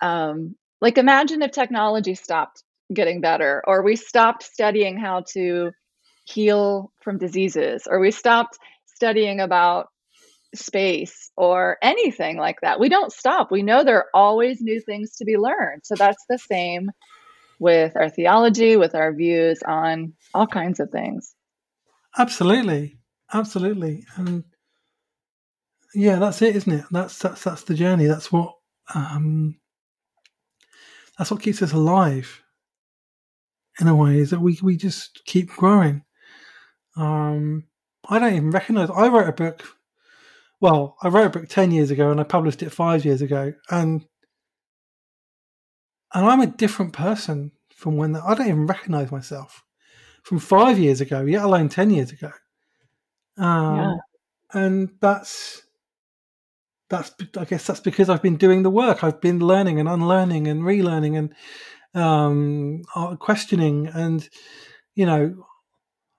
um, 0.00 0.54
like 0.80 0.98
imagine 0.98 1.42
if 1.42 1.50
technology 1.50 2.14
stopped 2.14 2.62
getting 2.92 3.20
better, 3.20 3.62
or 3.66 3.82
we 3.82 3.96
stopped 3.96 4.42
studying 4.42 4.98
how 4.98 5.24
to 5.32 5.70
heal 6.24 6.92
from 7.02 7.18
diseases, 7.18 7.86
or 7.90 8.00
we 8.00 8.10
stopped 8.10 8.58
studying 8.86 9.40
about 9.40 9.88
space 10.54 11.30
or 11.36 11.78
anything 11.82 12.36
like 12.36 12.60
that. 12.62 12.78
We 12.78 12.88
don't 12.88 13.12
stop. 13.12 13.50
We 13.50 13.62
know 13.62 13.82
there 13.82 13.98
are 13.98 14.08
always 14.14 14.60
new 14.60 14.80
things 14.80 15.16
to 15.16 15.24
be 15.24 15.36
learned. 15.36 15.82
So 15.84 15.94
that's 15.96 16.24
the 16.28 16.38
same 16.38 16.90
with 17.58 17.96
our 17.96 18.10
theology, 18.10 18.76
with 18.76 18.94
our 18.94 19.12
views 19.12 19.60
on 19.66 20.12
all 20.32 20.46
kinds 20.46 20.80
of 20.80 20.90
things. 20.90 21.34
Absolutely. 22.16 22.98
Absolutely. 23.32 24.04
And 24.16 24.44
yeah, 25.94 26.16
that's 26.16 26.42
it, 26.42 26.56
isn't 26.56 26.72
it? 26.72 26.84
That's 26.90 27.18
that's 27.18 27.44
that's 27.44 27.62
the 27.64 27.74
journey. 27.74 28.06
That's 28.06 28.32
what 28.32 28.54
um 28.94 29.56
that's 31.16 31.30
what 31.30 31.42
keeps 31.42 31.62
us 31.62 31.72
alive 31.72 32.42
in 33.80 33.88
a 33.88 33.94
way, 33.94 34.18
is 34.18 34.30
that 34.30 34.40
we 34.40 34.58
we 34.62 34.76
just 34.76 35.24
keep 35.24 35.48
growing. 35.50 36.02
Um 36.96 37.64
I 38.08 38.18
don't 38.18 38.34
even 38.34 38.50
recognize 38.50 38.90
I 38.90 39.08
wrote 39.08 39.28
a 39.28 39.32
book 39.32 39.64
well, 40.60 40.96
I 41.02 41.08
wrote 41.08 41.26
a 41.26 41.38
book 41.38 41.48
ten 41.48 41.70
years 41.70 41.90
ago 41.90 42.10
and 42.10 42.20
I 42.20 42.24
published 42.24 42.62
it 42.62 42.70
five 42.70 43.04
years 43.04 43.22
ago 43.22 43.52
and 43.70 44.04
and 46.14 46.26
I'm 46.26 46.40
a 46.40 46.46
different 46.46 46.92
person 46.92 47.52
from 47.70 47.96
when 47.96 48.16
I 48.16 48.34
don't 48.34 48.46
even 48.46 48.66
recognize 48.66 49.10
myself 49.10 49.62
from 50.22 50.38
five 50.38 50.78
years 50.78 51.00
ago, 51.00 51.22
yet 51.22 51.44
alone 51.44 51.68
ten 51.68 51.90
years 51.90 52.12
ago. 52.12 52.30
Um, 53.36 53.76
yeah. 53.76 53.94
And 54.52 54.90
that's 55.00 55.63
that's 56.96 57.14
I 57.36 57.44
guess 57.44 57.66
that's 57.66 57.80
because 57.80 58.08
I've 58.08 58.22
been 58.22 58.36
doing 58.36 58.62
the 58.62 58.70
work. 58.70 59.02
I've 59.02 59.20
been 59.20 59.40
learning 59.40 59.80
and 59.80 59.88
unlearning 59.88 60.46
and 60.48 60.62
relearning 60.62 61.18
and 61.18 61.34
um, 61.94 62.82
uh, 62.94 63.16
questioning, 63.16 63.88
and 63.88 64.28
you 64.94 65.06
know, 65.06 65.44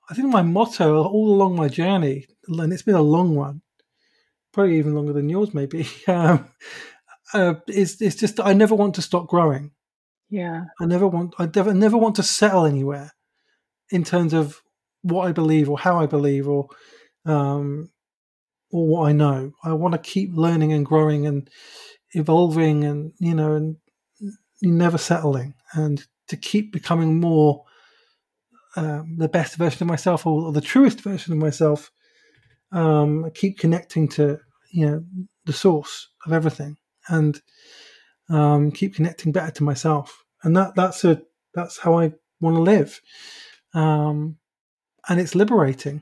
I 0.09 0.13
think 0.13 0.29
my 0.29 0.41
motto 0.41 1.03
all 1.03 1.33
along 1.33 1.55
my 1.55 1.67
journey, 1.67 2.27
and 2.47 2.73
it's 2.73 2.83
been 2.83 2.95
a 2.95 3.01
long 3.01 3.35
one, 3.35 3.61
probably 4.53 4.77
even 4.77 4.95
longer 4.95 5.13
than 5.13 5.29
yours, 5.29 5.53
maybe, 5.53 5.87
um, 6.07 6.49
uh, 7.33 7.55
is 7.67 8.01
is 8.01 8.15
just 8.15 8.39
I 8.39 8.53
never 8.53 8.75
want 8.75 8.95
to 8.95 9.01
stop 9.01 9.27
growing. 9.27 9.71
Yeah, 10.29 10.65
I 10.79 10.85
never 10.85 11.07
want 11.07 11.35
I 11.39 11.49
never 11.53 11.73
never 11.73 11.97
want 11.97 12.15
to 12.15 12.23
settle 12.23 12.65
anywhere 12.65 13.11
in 13.91 14.03
terms 14.03 14.33
of 14.33 14.61
what 15.03 15.27
I 15.27 15.31
believe 15.31 15.69
or 15.69 15.77
how 15.77 15.99
I 15.99 16.07
believe 16.07 16.47
or 16.47 16.67
um, 17.25 17.91
or 18.75 18.85
what 18.85 19.07
I 19.07 19.13
know. 19.13 19.53
I 19.63 19.71
want 19.71 19.93
to 19.93 19.97
keep 19.97 20.31
learning 20.33 20.73
and 20.73 20.85
growing 20.85 21.25
and 21.25 21.49
evolving, 22.11 22.83
and 22.83 23.13
you 23.19 23.33
know, 23.33 23.53
and 23.53 23.77
never 24.61 24.97
settling, 24.97 25.53
and 25.71 26.05
to 26.27 26.35
keep 26.35 26.73
becoming 26.73 27.21
more 27.21 27.63
um, 28.75 29.15
the 29.17 29.29
best 29.29 29.55
version 29.55 29.83
of 29.83 29.87
myself 29.87 30.25
or, 30.25 30.47
or, 30.47 30.51
the 30.51 30.59
truest 30.59 30.99
version 30.99 31.31
of 31.31 31.39
myself. 31.39 31.89
Um, 32.73 33.23
I 33.23 33.29
keep 33.29 33.59
connecting 33.59 34.09
to 34.09 34.39
you 34.73 34.85
know 34.85 35.05
the 35.45 35.53
source 35.53 36.09
of 36.25 36.33
everything, 36.33 36.75
and 37.07 37.41
um, 38.29 38.71
keep 38.71 38.95
connecting 38.95 39.31
better 39.31 39.51
to 39.51 39.63
myself, 39.63 40.25
and 40.43 40.57
that 40.57 40.75
that's 40.75 41.05
a 41.05 41.21
that's 41.53 41.77
how 41.77 41.97
I 41.97 42.11
want 42.41 42.57
to 42.57 42.61
live, 42.61 42.99
um, 43.73 44.35
and 45.07 45.21
it's 45.21 45.33
liberating 45.33 46.01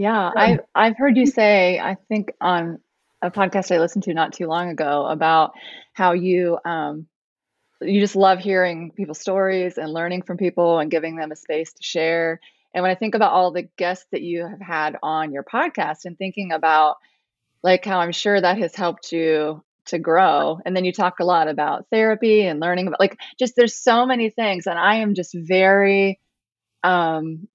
yeah, 0.00 0.30
I've 0.34 0.60
I've 0.74 0.96
heard 0.96 1.18
you 1.18 1.26
say, 1.26 1.78
I 1.78 1.94
think 2.08 2.32
on 2.40 2.80
a 3.20 3.30
podcast 3.30 3.70
I 3.70 3.78
listened 3.78 4.04
to 4.04 4.14
not 4.14 4.32
too 4.32 4.46
long 4.46 4.70
ago 4.70 5.04
about 5.04 5.52
how 5.92 6.12
you 6.12 6.58
um 6.64 7.06
you 7.82 8.00
just 8.00 8.16
love 8.16 8.38
hearing 8.38 8.92
people's 8.92 9.20
stories 9.20 9.76
and 9.76 9.92
learning 9.92 10.22
from 10.22 10.38
people 10.38 10.78
and 10.78 10.90
giving 10.90 11.16
them 11.16 11.32
a 11.32 11.36
space 11.36 11.74
to 11.74 11.82
share. 11.82 12.40
And 12.72 12.80
when 12.80 12.90
I 12.90 12.94
think 12.94 13.14
about 13.14 13.32
all 13.32 13.50
the 13.52 13.68
guests 13.76 14.06
that 14.12 14.22
you 14.22 14.46
have 14.46 14.62
had 14.62 14.96
on 15.02 15.32
your 15.32 15.44
podcast 15.44 16.06
and 16.06 16.16
thinking 16.16 16.52
about 16.52 16.96
like 17.62 17.84
how 17.84 18.00
I'm 18.00 18.12
sure 18.12 18.40
that 18.40 18.56
has 18.56 18.74
helped 18.74 19.12
you 19.12 19.62
to 19.88 19.98
grow. 19.98 20.60
And 20.64 20.74
then 20.74 20.86
you 20.86 20.94
talk 20.94 21.20
a 21.20 21.24
lot 21.24 21.46
about 21.48 21.88
therapy 21.90 22.46
and 22.46 22.58
learning 22.58 22.86
about 22.86 23.00
like 23.00 23.18
just 23.38 23.54
there's 23.54 23.74
so 23.76 24.06
many 24.06 24.30
things 24.30 24.66
and 24.66 24.78
I 24.78 24.96
am 24.96 25.12
just 25.12 25.34
very 25.34 26.18
um 26.82 27.48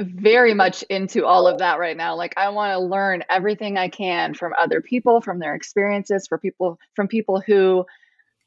very 0.00 0.54
much 0.54 0.82
into 0.84 1.24
all 1.24 1.46
of 1.46 1.58
that 1.58 1.78
right 1.78 1.96
now. 1.96 2.16
Like 2.16 2.34
I 2.36 2.48
want 2.50 2.72
to 2.72 2.78
learn 2.80 3.24
everything 3.30 3.78
I 3.78 3.88
can 3.88 4.34
from 4.34 4.52
other 4.58 4.80
people, 4.80 5.20
from 5.20 5.38
their 5.38 5.54
experiences, 5.54 6.26
for 6.26 6.38
people 6.38 6.78
from 6.96 7.08
people 7.08 7.40
who 7.40 7.86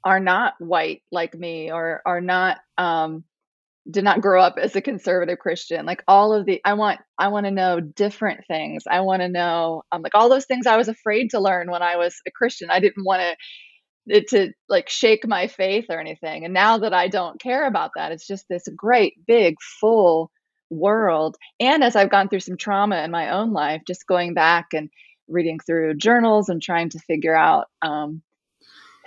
are 0.03 0.19
not 0.19 0.55
white 0.59 1.03
like 1.11 1.33
me 1.35 1.71
or 1.71 2.01
are 2.05 2.21
not 2.21 2.59
um 2.77 3.23
did 3.89 4.03
not 4.03 4.21
grow 4.21 4.41
up 4.41 4.57
as 4.61 4.75
a 4.75 4.81
conservative 4.81 5.39
Christian. 5.39 5.85
Like 5.85 6.03
all 6.07 6.33
of 6.33 6.45
the 6.45 6.61
I 6.65 6.73
want 6.73 6.99
I 7.17 7.29
want 7.29 7.45
to 7.45 7.51
know 7.51 7.79
different 7.79 8.45
things. 8.47 8.83
I 8.89 9.01
want 9.01 9.21
to 9.21 9.29
know 9.29 9.83
um 9.91 10.01
like 10.01 10.15
all 10.15 10.29
those 10.29 10.45
things 10.45 10.67
I 10.67 10.77
was 10.77 10.89
afraid 10.89 11.31
to 11.31 11.39
learn 11.39 11.71
when 11.71 11.81
I 11.81 11.97
was 11.97 12.15
a 12.27 12.31
Christian. 12.31 12.69
I 12.69 12.79
didn't 12.81 13.05
want 13.05 13.21
to 13.21 13.35
it 14.07 14.29
to 14.29 14.53
like 14.69 14.89
shake 14.89 15.27
my 15.27 15.47
faith 15.47 15.85
or 15.89 15.99
anything. 15.99 16.45
And 16.45 16.53
now 16.53 16.79
that 16.79 16.93
I 16.93 17.07
don't 17.07 17.39
care 17.39 17.65
about 17.67 17.91
that, 17.95 18.11
it's 18.11 18.27
just 18.27 18.45
this 18.49 18.67
great 18.75 19.13
big 19.25 19.55
full 19.79 20.31
world. 20.69 21.37
And 21.59 21.83
as 21.83 21.95
I've 21.95 22.09
gone 22.09 22.29
through 22.29 22.41
some 22.41 22.57
trauma 22.57 23.03
in 23.03 23.11
my 23.11 23.31
own 23.31 23.53
life, 23.53 23.81
just 23.87 24.07
going 24.07 24.33
back 24.33 24.67
and 24.73 24.89
reading 25.27 25.59
through 25.59 25.95
journals 25.95 26.49
and 26.49 26.61
trying 26.61 26.89
to 26.89 26.99
figure 26.99 27.35
out 27.35 27.67
um, 27.81 28.21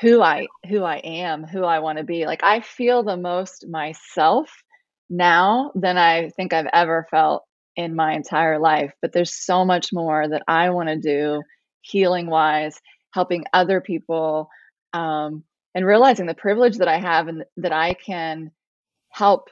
who 0.00 0.22
I 0.22 0.48
who 0.68 0.82
I 0.82 0.96
am, 0.96 1.44
who 1.44 1.64
I 1.64 1.80
want 1.80 1.98
to 1.98 2.04
be. 2.04 2.26
Like 2.26 2.42
I 2.42 2.60
feel 2.60 3.02
the 3.02 3.16
most 3.16 3.66
myself 3.68 4.50
now 5.08 5.72
than 5.74 5.98
I 5.98 6.30
think 6.30 6.52
I've 6.52 6.68
ever 6.72 7.06
felt 7.10 7.44
in 7.76 7.94
my 7.94 8.14
entire 8.14 8.58
life. 8.58 8.92
But 9.02 9.12
there's 9.12 9.34
so 9.34 9.64
much 9.64 9.92
more 9.92 10.26
that 10.28 10.42
I 10.48 10.70
want 10.70 10.88
to 10.88 10.96
do 10.96 11.42
healing 11.82 12.26
wise, 12.26 12.80
helping 13.12 13.44
other 13.52 13.80
people, 13.80 14.48
um, 14.92 15.44
and 15.74 15.86
realizing 15.86 16.26
the 16.26 16.34
privilege 16.34 16.78
that 16.78 16.88
I 16.88 16.98
have 16.98 17.28
and 17.28 17.44
that 17.58 17.72
I 17.72 17.94
can 17.94 18.50
help 19.10 19.48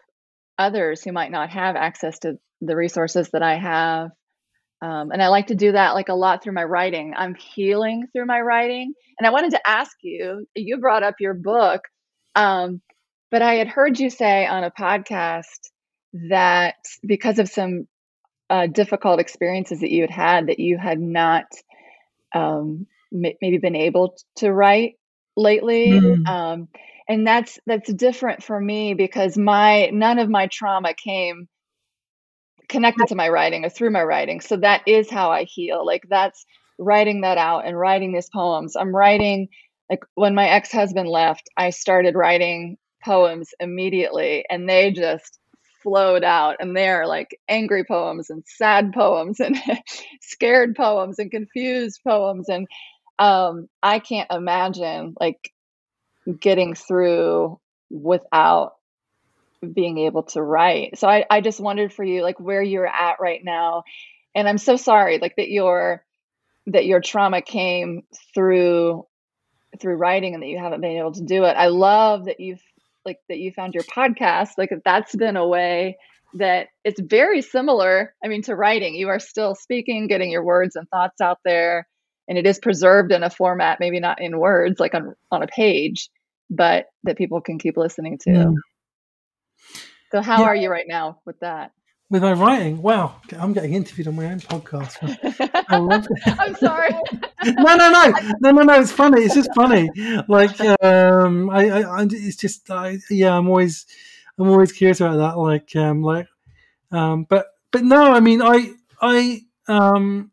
others 0.59 1.03
who 1.03 1.13
might 1.13 1.31
not 1.31 1.51
have 1.51 1.77
access 1.77 2.19
to 2.21 2.39
the 2.61 2.77
resources 2.77 3.31
that 3.31 3.43
I 3.43 3.57
have. 3.57 4.11
Um, 4.81 5.11
and 5.11 5.23
I 5.23 5.29
like 5.29 5.49
to 5.49 5.55
do 5.55 5.73
that 5.73 5.95
like 5.95 6.09
a 6.09 6.15
lot 6.15 6.43
through 6.43 6.53
my 6.53 6.65
writing. 6.65 7.15
I'm 7.17 7.35
healing 7.35 8.07
through 8.13 8.27
my 8.27 8.41
writing. 8.41 8.93
And 9.19 9.27
I 9.27 9.31
wanted 9.31 9.53
to 9.53 9.69
ask 9.69 9.97
you, 10.03 10.47
you 10.55 10.79
brought 10.79 11.03
up 11.03 11.17
your 11.21 11.35
book, 11.35 11.83
um, 12.35 12.81
but 13.31 13.43
I 13.43 13.55
had 13.55 13.69
heard 13.69 13.99
you 13.99 14.11
say 14.11 14.47
on 14.47 14.65
a 14.65 14.71
podcast 14.71 15.71
that 16.31 16.77
because 17.05 17.39
of 17.39 17.49
some 17.49 17.87
uh, 18.51 18.67
difficult 18.67 19.21
experiences 19.21 19.81
that 19.81 19.91
you 19.91 20.03
had 20.03 20.11
had, 20.11 20.47
that 20.47 20.59
you 20.59 20.79
had 20.79 21.01
not 21.01 21.47
um, 22.35 22.87
m- 23.13 23.35
maybe 23.43 23.59
been 23.59 23.77
able 23.77 24.17
to 24.37 24.53
write 24.53 24.95
lately. 25.37 26.01
Mm. 26.01 26.29
And 27.09 27.27
that's 27.27 27.59
that's 27.67 27.93
different 27.93 28.43
for 28.43 28.61
me 28.61 28.95
because 28.95 29.39
my 29.39 29.87
none 29.93 30.19
of 30.19 30.29
my 30.29 30.47
trauma 30.47 30.93
came 30.95 31.49
connected 32.69 33.07
to 33.09 33.15
my 33.15 33.29
writing 33.29 33.65
or 33.65 33.71
through 33.71 33.91
my 33.91 34.03
writing. 34.03 34.41
So 34.41 34.57
that 34.59 34.83
is 34.87 35.11
how 35.11 35.31
i 35.31 35.45
heal. 35.45 35.85
Like 35.87 36.03
that's 36.09 36.45
writing 36.79 37.23
that 37.23 37.39
out 37.39 37.67
and 37.67 37.79
writing 37.79 38.13
these 38.13 38.29
poems. 38.33 38.77
I'm 38.77 38.95
writing 38.95 39.49
like 39.91 40.01
when 40.15 40.35
my 40.35 40.49
ex-husband 40.49 41.09
left 41.09 41.49
i 41.57 41.71
started 41.71 42.15
writing 42.15 42.77
poems 43.05 43.51
immediately 43.61 44.45
and 44.51 44.69
they 44.69 44.91
just 44.93 45.39
flowed 45.83 46.25
out 46.25 46.57
and 46.61 46.77
they're 46.77 47.07
like 47.07 47.39
angry 47.49 47.85
poems 47.85 48.29
and 48.31 48.43
sad 48.47 48.93
poems 48.93 49.41
and 49.41 49.57
scared 50.21 50.75
poems 50.77 51.19
and 51.19 51.31
confused 51.31 52.01
poems. 52.07 52.49
And 52.49 52.67
um 53.19 53.69
i 53.83 53.99
can't 53.99 54.31
imagine 54.31 55.15
like 55.21 55.53
getting 56.41 56.75
through 56.75 57.59
without 57.91 58.73
being 59.73 59.99
able 59.99 60.25
to 60.25 60.43
write. 60.43 60.99
So 60.99 61.09
I, 61.09 61.25
I 61.31 61.41
just 61.41 61.61
wondered 61.61 61.93
for 61.93 62.05
you, 62.05 62.23
like 62.23 62.39
where 62.39 62.63
you're 62.63 62.87
at 62.87 63.17
right 63.21 63.41
now. 63.43 63.85
And 64.35 64.49
I'm 64.49 64.59
so 64.59 64.77
sorry, 64.77 65.19
like 65.19 65.37
that 65.37 65.49
your 65.49 66.05
that 66.67 66.87
your 66.87 67.01
trauma 67.01 67.41
came 67.41 68.03
through 68.35 69.07
through 69.81 69.97
writing 69.97 70.35
and 70.35 70.43
that 70.43 70.49
you 70.49 70.59
haven't 70.59 70.81
been 70.81 70.97
able 70.97 71.13
to 71.13 71.25
do 71.25 71.45
it. 71.45 71.57
I 71.57 71.69
love 71.69 72.27
that 72.27 72.41
you've 72.41 72.63
like 73.05 73.19
that 73.29 73.39
you 73.39 73.53
found 73.53 73.75
your 73.75 73.85
podcast. 73.85 74.51
Like 74.59 74.71
that's 74.85 75.15
been 75.17 75.37
a 75.37 75.47
way 75.47 75.97
that 76.35 76.69
it's 76.85 77.01
very 77.01 77.43
similar. 77.43 78.15
I 78.23 78.29
mean, 78.29 78.43
to 78.43 78.55
writing, 78.55 78.95
you 78.95 79.09
are 79.09 79.19
still 79.19 79.55
speaking, 79.55 80.09
getting 80.09 80.31
your 80.31 80.45
words 80.45 80.77
and 80.77 80.89
thoughts 80.89 81.21
out 81.21 81.39
there, 81.45 81.89
and 82.29 82.37
it 82.37 82.47
is 82.47 82.59
preserved 82.59 83.13
in 83.13 83.23
a 83.23 83.31
format, 83.31 83.81
maybe 83.81 83.99
not 83.99 84.21
in 84.21 84.39
words, 84.39 84.79
like 84.79 84.95
on 84.95 85.15
on 85.31 85.43
a 85.43 85.47
page, 85.47 86.11
but 86.51 86.87
that 87.05 87.17
people 87.17 87.41
can 87.41 87.59
keep 87.59 87.77
listening 87.77 88.19
to. 88.19 88.31
Mm. 88.31 88.55
So, 90.13 90.23
how 90.23 90.41
yeah. 90.41 90.47
are 90.47 90.57
you 90.57 90.71
right 90.71 90.87
now 90.89 91.21
with 91.27 91.39
that? 91.41 91.73
With 92.11 92.23
my 92.23 92.33
writing, 92.33 92.81
wow, 92.81 93.21
I'm 93.39 93.53
getting 93.53 93.75
interviewed 93.75 94.09
on 94.09 94.17
my 94.17 94.33
own 94.33 94.41
podcast. 94.41 94.97
I 95.69 95.77
love 95.77 96.07
it. 96.11 96.41
I'm 96.41 96.55
sorry. 96.55 96.89
no, 97.45 97.77
no, 97.77 97.91
no, 97.91 98.13
no, 98.41 98.51
no, 98.51 98.63
no. 98.63 98.81
It's 98.81 98.91
funny. 98.93 99.23
It's 99.23 99.35
just 99.35 99.51
funny. 99.55 99.91
Like, 100.27 100.59
um, 100.83 101.51
I, 101.51 101.83
I, 101.83 102.07
it's 102.11 102.37
just, 102.37 102.71
I, 102.71 102.99
yeah, 103.11 103.37
I'm 103.37 103.47
always, 103.47 103.85
I'm 104.39 104.49
always 104.49 104.73
curious 104.73 105.03
about 105.03 105.19
that. 105.19 105.39
Like, 105.39 105.77
um, 105.77 106.03
like, 106.03 106.29
um, 106.91 107.27
but, 107.29 107.49
but 107.71 107.85
no, 107.85 108.11
I 108.11 108.21
mean, 108.21 108.41
I, 108.41 108.73
I, 109.03 109.43
um, 109.67 110.31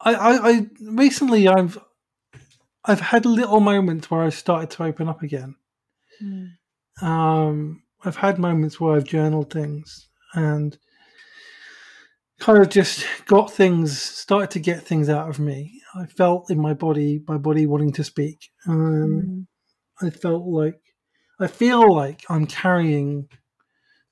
I, 0.00 0.14
I, 0.14 0.48
I 0.48 0.66
recently 0.80 1.46
I've, 1.46 1.78
I've 2.84 3.00
had 3.00 3.24
little 3.24 3.60
moments 3.60 4.10
where 4.10 4.22
I've 4.22 4.34
started 4.34 4.70
to 4.72 4.84
open 4.84 5.08
up 5.08 5.22
again. 5.22 5.54
Mm. 6.22 6.50
Um, 7.02 7.82
I've 8.04 8.16
had 8.16 8.38
moments 8.38 8.78
where 8.78 8.96
I've 8.96 9.04
journaled 9.04 9.52
things 9.52 10.08
and 10.34 10.76
kind 12.40 12.58
of 12.58 12.68
just 12.68 13.06
got 13.26 13.50
things, 13.50 13.98
started 14.00 14.50
to 14.50 14.58
get 14.60 14.82
things 14.82 15.08
out 15.08 15.28
of 15.28 15.38
me. 15.38 15.80
I 15.94 16.06
felt 16.06 16.50
in 16.50 16.60
my 16.60 16.74
body, 16.74 17.22
my 17.26 17.38
body 17.38 17.66
wanting 17.66 17.92
to 17.92 18.04
speak. 18.04 18.50
Um, 18.66 19.46
mm. 20.02 20.06
I 20.06 20.10
felt 20.10 20.44
like, 20.44 20.80
I 21.40 21.46
feel 21.46 21.92
like 21.92 22.24
I'm 22.28 22.46
carrying 22.46 23.28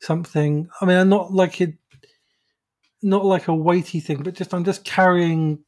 something. 0.00 0.68
I 0.80 0.86
mean, 0.86 0.96
I'm 0.96 1.08
not 1.08 1.32
like 1.32 1.60
it, 1.60 1.74
not 3.02 3.24
like 3.24 3.48
a 3.48 3.54
weighty 3.54 4.00
thing, 4.00 4.22
but 4.22 4.34
just 4.34 4.54
I'm 4.54 4.64
just 4.64 4.84
carrying 4.84 5.64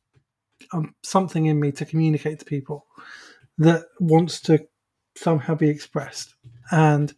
um, 0.72 0.94
something 1.02 1.46
in 1.46 1.60
me 1.60 1.72
to 1.72 1.84
communicate 1.84 2.38
to 2.38 2.44
people 2.44 2.86
that 3.58 3.84
wants 4.00 4.40
to 4.42 4.66
somehow 5.16 5.54
be 5.54 5.68
expressed. 5.68 6.34
And 6.70 7.12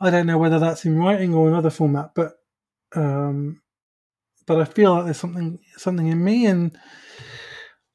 I 0.00 0.10
don't 0.10 0.26
know 0.26 0.38
whether 0.38 0.58
that's 0.58 0.84
in 0.84 0.98
writing 0.98 1.34
or 1.34 1.48
another 1.48 1.70
format, 1.70 2.10
but 2.14 2.34
um, 2.94 3.60
but 4.46 4.60
I 4.60 4.64
feel 4.64 4.94
like 4.94 5.04
there's 5.04 5.18
something 5.18 5.58
something 5.76 6.06
in 6.06 6.22
me, 6.22 6.46
and 6.46 6.76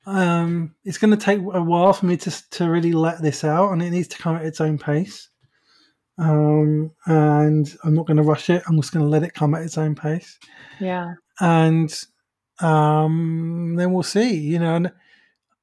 um, 0.06 0.76
it's 0.84 0.98
going 0.98 1.12
to 1.12 1.26
take 1.26 1.40
a 1.40 1.62
while 1.62 1.94
for 1.94 2.06
me 2.06 2.18
to 2.18 2.50
to 2.52 2.70
really 2.70 2.92
let 2.94 3.22
this 3.22 3.44
out, 3.44 3.72
and 3.72 3.82
it 3.82 3.92
needs 3.92 4.10
to 4.10 4.18
come 4.18 4.36
at 4.36 4.46
its 4.46 4.62
own 4.62 4.78
pace. 4.78 5.30
Um, 6.18 6.92
and 7.08 7.76
I'm 7.84 7.96
not 7.96 8.06
going 8.06 8.18
to 8.18 8.24
rush 8.24 8.50
it. 8.50 8.64
I'm 8.68 8.80
just 8.80 8.94
going 8.94 9.04
to 9.04 9.10
let 9.10 9.24
it 9.24 9.34
come 9.34 9.56
at 9.56 9.64
its 9.64 9.78
own 9.78 9.96
pace. 9.96 10.38
Yeah. 10.80 11.14
And 11.40 11.92
um, 12.60 13.76
then 13.78 13.92
we'll 13.92 14.04
see. 14.04 14.36
You 14.36 14.60
know, 14.60 14.76
and 14.76 14.92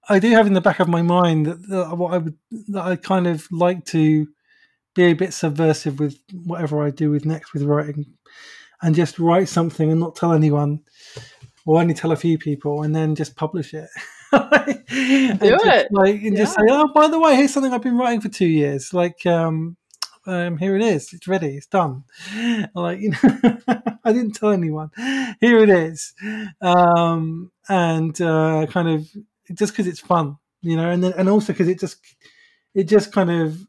I 0.09 0.19
do 0.19 0.31
have 0.31 0.47
in 0.47 0.55
the 0.55 0.61
back 0.61 0.81
of 0.81 0.89
my 0.89 1.03
mind 1.03 1.47
that, 1.47 1.69
that 1.69 1.97
what 1.97 2.15
I 2.15 2.19
would 2.19 2.37
that 2.69 2.83
I 2.83 2.97
kind 2.97 3.27
of 3.27 3.47
like 3.51 3.85
to 3.87 4.27
be 4.95 5.05
a 5.05 5.13
bit 5.13 5.33
subversive 5.33 6.01
with 6.01 6.19
whatever 6.45 6.85
I 6.85 6.91
do 6.91 7.11
with 7.11 7.25
next 7.25 7.53
with 7.53 7.63
writing, 7.63 8.07
and 8.83 8.95
just 8.95 9.19
write 9.19 9.49
something 9.49 9.91
and 9.91 10.01
not 10.01 10.17
tell 10.17 10.33
anyone, 10.33 10.81
or 11.67 11.81
only 11.81 11.95
tell 11.95 12.13
a 12.13 12.17
few 12.17 12.39
people, 12.39 12.83
and 12.83 12.95
then 12.95 13.15
just 13.15 13.37
publish 13.37 13.75
it. 13.75 13.89
do 14.33 14.39
it, 14.39 15.89
like, 15.91 16.23
and 16.23 16.37
yeah. 16.37 16.45
just 16.45 16.55
say, 16.55 16.63
"Oh, 16.69 16.93
by 16.95 17.09
the 17.09 17.19
way, 17.19 17.37
here's 17.37 17.53
something 17.53 17.73
I've 17.73 17.83
been 17.83 17.99
writing 17.99 18.21
for 18.21 18.29
two 18.29 18.47
years." 18.47 18.95
Like, 18.95 19.25
um, 19.27 19.77
um, 20.27 20.59
here 20.59 20.77
it 20.77 20.83
is. 20.83 21.13
It's 21.13 21.29
ready. 21.29 21.57
It's 21.57 21.67
done. 21.67 22.05
Like, 22.75 23.01
you 23.01 23.11
know, 23.11 23.59
I 24.05 24.13
didn't 24.13 24.33
tell 24.33 24.51
anyone. 24.51 24.91
Here 25.41 25.59
it 25.59 25.71
is. 25.71 26.15
Um, 26.61 27.51
and 27.69 28.21
uh, 28.21 28.67
kind 28.71 28.89
of 28.89 29.09
just 29.55 29.73
because 29.73 29.87
it's 29.87 30.01
fun, 30.01 30.37
you 30.63 30.77
know, 30.77 30.91
and 30.91 31.03
then 31.03 31.13
and 31.17 31.29
also 31.29 31.53
because 31.53 31.69
it 31.69 31.81
just 31.81 31.99
it 32.75 32.85
just 32.85 33.13
kind 33.13 33.31
of 33.31 33.67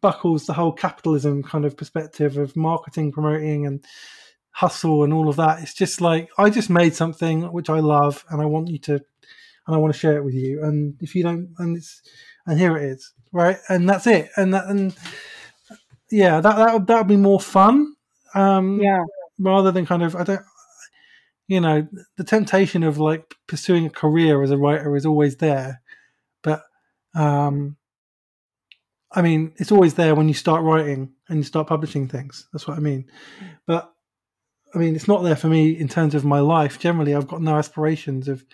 buckles 0.00 0.46
the 0.46 0.52
whole 0.52 0.72
capitalism 0.72 1.42
kind 1.42 1.64
of 1.64 1.76
perspective 1.76 2.36
of 2.36 2.56
marketing, 2.56 3.12
promoting, 3.12 3.66
and 3.66 3.84
hustle 4.50 5.04
and 5.04 5.12
all 5.12 5.28
of 5.28 5.36
that. 5.36 5.62
It's 5.62 5.74
just 5.74 6.00
like 6.00 6.30
I 6.38 6.50
just 6.50 6.70
made 6.70 6.94
something 6.94 7.52
which 7.52 7.70
I 7.70 7.80
love, 7.80 8.24
and 8.30 8.40
I 8.40 8.46
want 8.46 8.68
you 8.68 8.78
to, 8.80 8.94
and 8.94 9.76
I 9.76 9.76
want 9.76 9.92
to 9.92 9.98
share 9.98 10.16
it 10.16 10.24
with 10.24 10.34
you. 10.34 10.62
And 10.62 10.96
if 11.00 11.14
you 11.14 11.22
don't, 11.22 11.54
and 11.58 11.76
it's, 11.76 12.02
and 12.46 12.58
here 12.58 12.76
it 12.76 12.84
is, 12.84 13.12
right? 13.32 13.58
And 13.68 13.88
that's 13.88 14.06
it. 14.06 14.30
And 14.36 14.54
that, 14.54 14.66
and 14.66 14.94
yeah, 16.12 16.40
that 16.40 16.56
that 16.56 16.74
would 16.74 16.86
that 16.86 16.98
would 16.98 17.08
be 17.08 17.16
more 17.16 17.40
fun. 17.40 17.94
Um, 18.34 18.80
yeah. 18.80 19.02
Rather 19.38 19.72
than 19.72 19.86
kind 19.86 20.02
of, 20.02 20.14
I 20.14 20.24
don't, 20.24 20.42
you 21.48 21.60
know, 21.60 21.88
the 22.16 22.24
temptation 22.24 22.82
of 22.82 22.98
like 22.98 23.34
pursuing 23.48 23.86
a 23.86 23.90
career 23.90 24.42
as 24.42 24.50
a 24.50 24.58
writer 24.58 24.94
is 24.94 25.06
always 25.06 25.36
there, 25.36 25.82
but 26.42 26.64
um, 27.14 27.76
I 29.10 29.22
mean, 29.22 29.52
it's 29.56 29.72
always 29.72 29.94
there 29.94 30.14
when 30.14 30.28
you 30.28 30.34
start 30.34 30.62
writing 30.62 31.12
and 31.28 31.38
you 31.38 31.44
start 31.44 31.66
publishing 31.66 32.08
things. 32.08 32.48
That's 32.52 32.68
what 32.68 32.76
I 32.76 32.80
mean. 32.80 33.10
But 33.66 33.92
I 34.74 34.78
mean, 34.78 34.94
it's 34.94 35.08
not 35.08 35.22
there 35.22 35.36
for 35.36 35.48
me 35.48 35.70
in 35.70 35.88
terms 35.88 36.14
of 36.14 36.24
my 36.24 36.40
life. 36.40 36.78
Generally, 36.78 37.14
I've 37.14 37.28
got 37.28 37.42
no 37.42 37.56
aspirations 37.56 38.28
of 38.28 38.44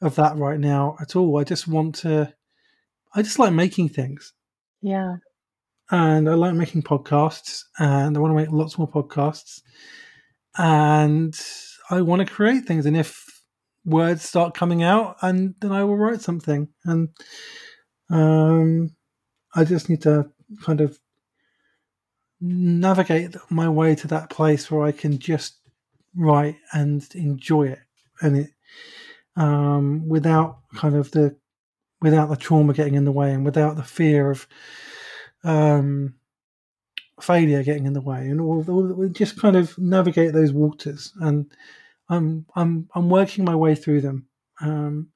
of 0.00 0.14
that 0.14 0.36
right 0.36 0.60
now 0.60 0.96
at 1.00 1.16
all. 1.16 1.38
I 1.38 1.44
just 1.44 1.66
want 1.66 1.96
to. 1.96 2.32
I 3.14 3.22
just 3.22 3.38
like 3.38 3.52
making 3.52 3.88
things. 3.88 4.32
Yeah. 4.82 5.16
And 5.90 6.28
I 6.28 6.34
like 6.34 6.54
making 6.54 6.82
podcasts, 6.82 7.64
and 7.78 8.16
I 8.16 8.20
want 8.20 8.32
to 8.32 8.36
make 8.36 8.50
lots 8.50 8.76
more 8.76 8.90
podcasts, 8.90 9.62
and 10.56 11.38
I 11.88 12.02
want 12.02 12.20
to 12.20 12.34
create 12.34 12.66
things. 12.66 12.84
And 12.84 12.96
if 12.96 13.42
words 13.86 14.22
start 14.22 14.54
coming 14.54 14.82
out, 14.82 15.16
and 15.22 15.54
then 15.60 15.72
I 15.72 15.84
will 15.84 15.96
write 15.96 16.20
something. 16.20 16.68
And 16.84 17.08
um, 18.10 18.90
I 19.54 19.64
just 19.64 19.88
need 19.88 20.02
to 20.02 20.30
kind 20.62 20.82
of 20.82 20.98
navigate 22.40 23.36
my 23.48 23.68
way 23.68 23.94
to 23.94 24.08
that 24.08 24.30
place 24.30 24.70
where 24.70 24.84
I 24.84 24.92
can 24.92 25.18
just 25.18 25.56
write 26.14 26.56
and 26.72 27.06
enjoy 27.14 27.68
it, 27.68 27.80
and 28.20 28.36
it 28.36 28.50
um, 29.36 30.06
without 30.06 30.58
kind 30.74 30.96
of 30.96 31.10
the 31.12 31.36
without 32.02 32.28
the 32.28 32.36
trauma 32.36 32.74
getting 32.74 32.94
in 32.94 33.06
the 33.06 33.12
way, 33.12 33.32
and 33.32 33.44
without 33.44 33.76
the 33.76 33.82
fear 33.82 34.30
of 34.30 34.46
um, 35.44 36.14
failure 37.20 37.62
getting 37.62 37.86
in 37.86 37.92
the 37.92 38.00
way, 38.00 38.28
and 38.28 38.40
all, 38.40 38.64
all 38.68 39.08
just 39.08 39.40
kind 39.40 39.56
of 39.56 39.76
navigate 39.78 40.32
those 40.32 40.52
waters. 40.52 41.12
And 41.20 41.52
I'm 42.08 42.46
I'm 42.54 42.88
I'm 42.94 43.10
working 43.10 43.44
my 43.44 43.54
way 43.54 43.74
through 43.74 44.00
them. 44.00 44.26
Um, 44.60 45.10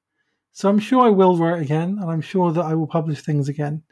so 0.51 0.69
I'm 0.69 0.79
sure 0.79 1.05
I 1.05 1.09
will 1.09 1.37
write 1.37 1.61
again, 1.61 1.97
and 1.99 2.09
I'm 2.09 2.21
sure 2.21 2.51
that 2.51 2.63
I 2.63 2.75
will 2.75 2.87
publish 2.87 3.21
things 3.21 3.49
again. 3.49 3.83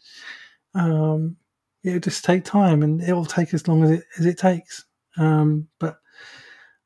Um, 0.75 1.37
it'll 1.83 1.99
just 1.99 2.23
take 2.23 2.45
time, 2.45 2.83
and 2.83 3.01
it 3.01 3.13
will 3.13 3.25
take 3.25 3.53
as 3.53 3.67
long 3.67 3.83
as 3.83 3.91
it 3.91 4.03
as 4.19 4.25
it 4.25 4.37
takes. 4.37 4.85
Um, 5.17 5.67
but 5.79 5.99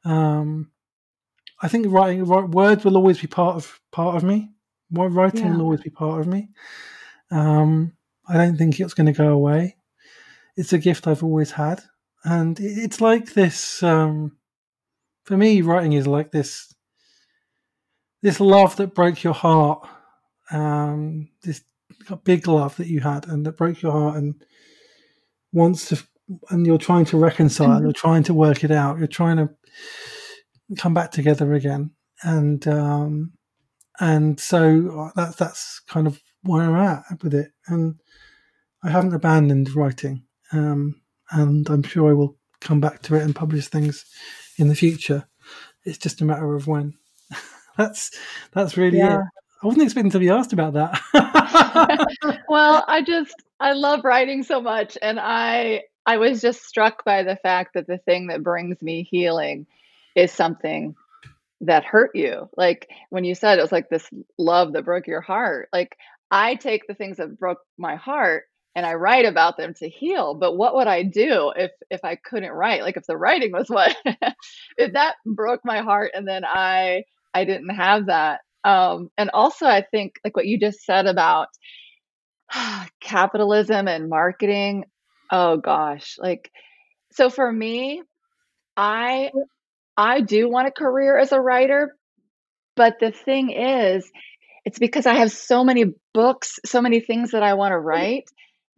um, 0.06 0.72
I 1.62 1.68
think 1.68 1.88
writing 1.90 2.26
words 2.26 2.86
will 2.86 2.98
always 2.98 3.20
be 3.20 3.28
part 3.28 3.56
of 3.56 3.80
part 3.92 4.16
of 4.16 4.24
me. 4.24 4.52
Writing 4.92 5.46
yeah. 5.46 5.52
will 5.54 5.64
always 5.64 5.82
be 5.82 5.90
part 5.90 6.22
of 6.22 6.28
me. 6.28 6.50
Um, 7.32 7.94
I 8.28 8.38
don't 8.38 8.58
think 8.58 8.80
it's 8.80 8.94
going 8.94 9.08
to 9.08 9.14
go 9.14 9.30
away. 9.30 9.78
It's 10.58 10.74
a 10.74 10.78
gift 10.78 11.08
I've 11.08 11.24
always 11.24 11.52
had, 11.52 11.82
and 12.24 12.60
it's 12.60 13.02
like 13.02 13.34
this. 13.34 13.84
Um, 13.84 14.38
for 15.24 15.36
me, 15.36 15.62
writing 15.62 15.94
is 15.94 16.08
like 16.08 16.32
this 16.32 16.74
this 18.22 18.40
love 18.40 18.76
that 18.78 18.96
broke 18.96 19.24
your 19.24 19.34
heart, 19.34 19.88
um, 20.52 21.30
this 21.44 21.64
big 22.24 22.48
love 22.48 22.76
that 22.78 22.88
you 22.88 23.00
had 23.00 23.28
and 23.28 23.46
that 23.46 23.58
broke 23.58 23.82
your 23.82 23.92
heart 23.92 24.18
and 24.18 24.44
wants 25.52 25.90
to, 25.90 26.04
and 26.50 26.66
you're 26.66 26.78
trying 26.78 27.06
to 27.06 27.18
reconcile, 27.18 27.70
mm-hmm. 27.70 27.84
you're 27.84 27.94
trying 27.94 28.24
to 28.24 28.34
work 28.34 28.64
it 28.64 28.72
out, 28.72 28.98
you're 28.98 29.08
trying 29.08 29.38
to 29.38 29.50
come 30.78 30.94
back 30.94 31.12
together 31.12 31.54
again, 31.54 31.92
and 32.24 32.68
um, 32.68 33.34
and 34.00 34.40
so 34.40 35.00
uh, 35.00 35.12
that's 35.16 35.36
that's 35.36 35.80
kind 35.82 36.08
of 36.08 36.20
where 36.46 36.64
I'm 36.64 36.76
at 36.76 37.24
with 37.24 37.34
it, 37.34 37.52
and 37.68 37.96
I 38.84 38.90
haven't 38.90 39.14
abandoned 39.14 39.76
writing, 39.76 40.24
um, 40.52 41.02
and 41.32 41.68
I'm 41.70 41.84
sure 41.84 42.10
I 42.10 42.14
will 42.14 42.38
come 42.62 42.80
back 42.80 43.02
to 43.04 43.16
it 43.16 43.24
and 43.24 43.36
publish 43.36 43.68
things 43.68 44.06
in 44.58 44.68
the 44.68 44.76
future. 44.76 45.26
It's 45.84 45.98
just 45.98 46.22
a 46.22 46.26
matter 46.26 46.56
of 46.56 46.68
when. 46.68 46.94
that's 47.78 48.12
that's 48.52 48.78
really 48.78 48.98
yeah. 48.98 49.20
it. 49.20 49.26
I 49.64 49.68
wasn't 49.68 49.84
expecting 49.84 50.12
to 50.12 50.20
be 50.20 50.30
asked 50.30 50.54
about 50.54 50.74
that. 50.74 51.02
well, 52.50 52.84
I 52.88 53.02
just 53.02 53.36
I 53.60 53.74
love 53.74 54.04
writing 54.04 54.44
so 54.44 54.62
much 54.62 54.98
and 55.02 55.20
I 55.20 55.84
I 56.06 56.18
was 56.18 56.42
just 56.42 56.64
struck 56.64 57.04
by 57.04 57.24
the 57.24 57.36
fact 57.36 57.74
that 57.74 57.88
the 57.88 57.98
thing 57.98 58.28
that 58.28 58.44
brings 58.44 58.82
me 58.82 59.04
healing 59.04 59.66
is 60.16 60.32
something 60.32 60.96
that 61.62 61.84
hurt 61.84 62.16
you. 62.16 62.50
Like 62.58 62.90
when 63.10 63.24
you 63.24 63.34
said 63.34 63.58
it 63.58 63.62
was 63.62 63.72
like 63.72 63.90
this 63.90 64.08
love 64.38 64.74
that 64.74 64.86
broke 64.86 65.08
your 65.08 65.22
heart. 65.22 65.70
Like 65.74 65.98
I 66.32 66.56
take 66.56 66.88
the 66.88 66.96
things 66.96 67.18
that 67.18 67.40
broke 67.40 67.60
my 67.78 67.96
heart 67.96 68.44
and 68.76 68.86
I 68.86 68.96
write 68.96 69.26
about 69.26 69.58
them 69.58 69.74
to 69.76 69.90
heal. 69.90 70.36
But 70.36 70.58
what 70.58 70.76
would 70.76 70.88
I 70.88 71.04
do 71.04 71.54
if 71.56 71.72
if 71.90 72.04
I 72.04 72.16
couldn't 72.16 72.52
write? 72.52 72.82
Like 72.82 72.98
if 72.98 73.06
the 73.08 73.18
writing 73.18 73.52
was 73.52 73.70
what 73.70 73.96
if 74.78 74.94
that 74.94 75.16
broke 75.26 75.62
my 75.64 75.82
heart 75.82 76.12
and 76.14 76.28
then 76.28 76.44
I 76.46 77.04
I 77.34 77.46
didn't 77.46 77.70
have 77.70 78.08
that. 78.08 78.42
Um, 78.64 79.10
and 79.18 79.30
also 79.34 79.66
I 79.66 79.84
think 79.92 80.16
like 80.24 80.36
what 80.36 80.48
you 80.48 80.60
just 80.60 80.84
said 80.84 81.06
about 81.06 81.48
capitalism 83.02 83.88
and 83.88 84.10
marketing. 84.10 84.86
Oh 85.32 85.58
gosh, 85.58 86.18
like 86.20 86.52
so 87.12 87.30
for 87.30 87.52
me, 87.52 88.04
I 88.76 89.32
I 89.98 90.22
do 90.22 90.50
want 90.50 90.68
a 90.68 90.72
career 90.72 91.18
as 91.18 91.32
a 91.32 91.40
writer, 91.40 91.96
but 92.76 93.00
the 93.00 93.12
thing 93.12 93.52
is, 93.52 94.10
it's 94.66 94.80
because 94.80 95.06
I 95.06 95.16
have 95.16 95.32
so 95.32 95.64
many 95.64 95.86
books, 96.14 96.60
so 96.66 96.82
many 96.82 97.00
things 97.00 97.32
that 97.32 97.44
I 97.44 97.54
want 97.54 97.72
to 97.72 97.80
write 97.80 98.26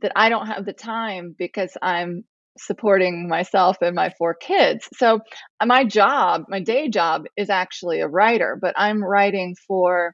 that 0.02 0.12
I 0.15 0.30
don't 0.30 0.47
have 0.47 0.65
the 0.65 0.73
time 0.73 1.36
because 1.38 1.76
I'm 1.82 2.23
supporting 2.58 3.28
myself 3.30 3.78
and 3.82 3.95
my 3.95 4.12
four 4.17 4.34
kids. 4.34 4.88
So 4.95 5.19
uh, 5.60 5.65
my 5.65 5.86
job, 5.86 6.43
my 6.50 6.60
day 6.62 6.89
job 6.89 7.26
is 7.38 7.50
actually 7.50 8.02
a 8.02 8.08
writer, 8.08 8.58
but 8.62 8.73
I'm 8.78 9.04
writing 9.04 9.56
for 9.67 10.13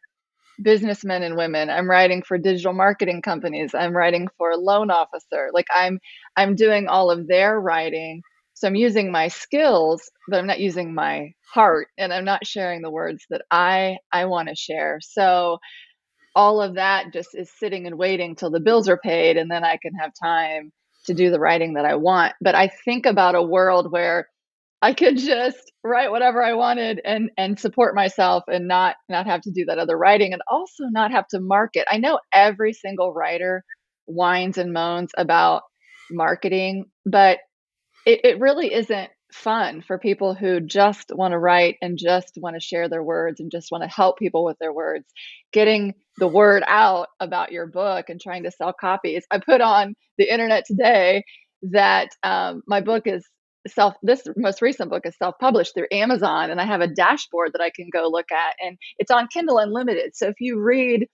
businessmen 0.61 1.23
and 1.23 1.35
women. 1.37 1.69
I'm 1.69 1.89
writing 1.89 2.23
for 2.23 2.37
digital 2.37 2.73
marketing 2.73 3.21
companies. 3.21 3.71
I'm 3.73 3.95
writing 3.95 4.27
for 4.37 4.51
a 4.51 4.57
loan 4.57 4.91
officer. 4.91 5.49
Like 5.53 5.67
I'm 5.73 5.99
I'm 6.37 6.55
doing 6.55 6.87
all 6.87 7.11
of 7.11 7.27
their 7.27 7.59
writing. 7.59 8.21
So 8.55 8.67
I'm 8.67 8.75
using 8.75 9.11
my 9.11 9.27
skills, 9.27 10.09
but 10.29 10.37
I'm 10.37 10.47
not 10.47 10.59
using 10.59 10.93
my 10.93 11.33
heart 11.53 11.87
and 11.97 12.13
I'm 12.13 12.25
not 12.25 12.45
sharing 12.45 12.81
the 12.81 12.91
words 12.91 13.25
that 13.29 13.43
I 13.51 13.97
I 14.11 14.25
want 14.25 14.49
to 14.49 14.55
share. 14.55 14.99
So 15.01 15.59
all 16.35 16.61
of 16.61 16.75
that 16.75 17.13
just 17.13 17.29
is 17.35 17.51
sitting 17.59 17.87
and 17.87 17.97
waiting 17.97 18.35
till 18.35 18.51
the 18.51 18.59
bills 18.59 18.89
are 18.89 18.97
paid 18.97 19.37
and 19.37 19.51
then 19.51 19.63
I 19.63 19.77
can 19.81 19.93
have 19.95 20.11
time 20.21 20.71
to 21.05 21.13
do 21.13 21.31
the 21.31 21.39
writing 21.39 21.73
that 21.75 21.85
I 21.85 21.95
want. 21.95 22.33
But 22.41 22.55
I 22.55 22.69
think 22.85 23.05
about 23.05 23.35
a 23.35 23.43
world 23.43 23.91
where 23.91 24.27
I 24.81 24.93
could 24.93 25.17
just 25.17 25.71
write 25.83 26.11
whatever 26.11 26.43
I 26.43 26.53
wanted 26.53 27.01
and 27.05 27.31
and 27.37 27.59
support 27.59 27.95
myself 27.95 28.43
and 28.47 28.67
not 28.67 28.95
not 29.09 29.27
have 29.27 29.41
to 29.41 29.51
do 29.51 29.65
that 29.65 29.79
other 29.79 29.97
writing 29.97 30.33
and 30.33 30.41
also 30.49 30.85
not 30.91 31.11
have 31.11 31.27
to 31.29 31.39
market. 31.39 31.87
I 31.91 31.97
know 31.97 32.19
every 32.33 32.73
single 32.73 33.13
writer 33.13 33.63
whines 34.05 34.57
and 34.57 34.73
moans 34.73 35.11
about 35.17 35.63
marketing, 36.11 36.85
but 37.05 37.39
it, 38.05 38.21
it 38.23 38.39
really 38.39 38.73
isn't 38.73 39.09
fun 39.31 39.81
for 39.81 39.97
people 39.97 40.35
who 40.35 40.59
just 40.59 41.11
want 41.13 41.31
to 41.31 41.39
write 41.39 41.77
and 41.81 41.97
just 41.97 42.37
want 42.37 42.55
to 42.55 42.59
share 42.59 42.87
their 42.87 43.03
words 43.03 43.39
and 43.39 43.51
just 43.51 43.71
want 43.71 43.83
to 43.83 43.89
help 43.89 44.17
people 44.19 44.45
with 44.45 44.57
their 44.59 44.73
words. 44.73 45.05
Getting 45.51 45.95
the 46.17 46.27
word 46.27 46.63
out 46.67 47.07
about 47.19 47.51
your 47.51 47.65
book 47.67 48.09
and 48.09 48.21
trying 48.21 48.43
to 48.43 48.51
sell 48.51 48.73
copies. 48.79 49.25
I 49.31 49.39
put 49.39 49.61
on 49.61 49.95
the 50.17 50.31
internet 50.31 50.65
today 50.65 51.23
that 51.63 52.09
um, 52.23 52.61
my 52.67 52.81
book 52.81 53.07
is 53.07 53.25
self 53.67 53.95
this 54.03 54.23
most 54.35 54.61
recent 54.61 54.89
book 54.89 55.05
is 55.05 55.15
self-published 55.17 55.73
through 55.73 55.87
amazon 55.91 56.51
and 56.51 56.59
i 56.59 56.65
have 56.65 56.81
a 56.81 56.87
dashboard 56.87 57.51
that 57.53 57.61
i 57.61 57.69
can 57.69 57.87
go 57.93 58.09
look 58.09 58.29
at 58.29 58.55
and 58.61 58.77
it's 58.97 59.11
on 59.11 59.25
kindle 59.27 59.57
unlimited 59.57 60.13
so 60.13 60.27
if 60.27 60.35
you 60.41 60.59
read 60.59 61.07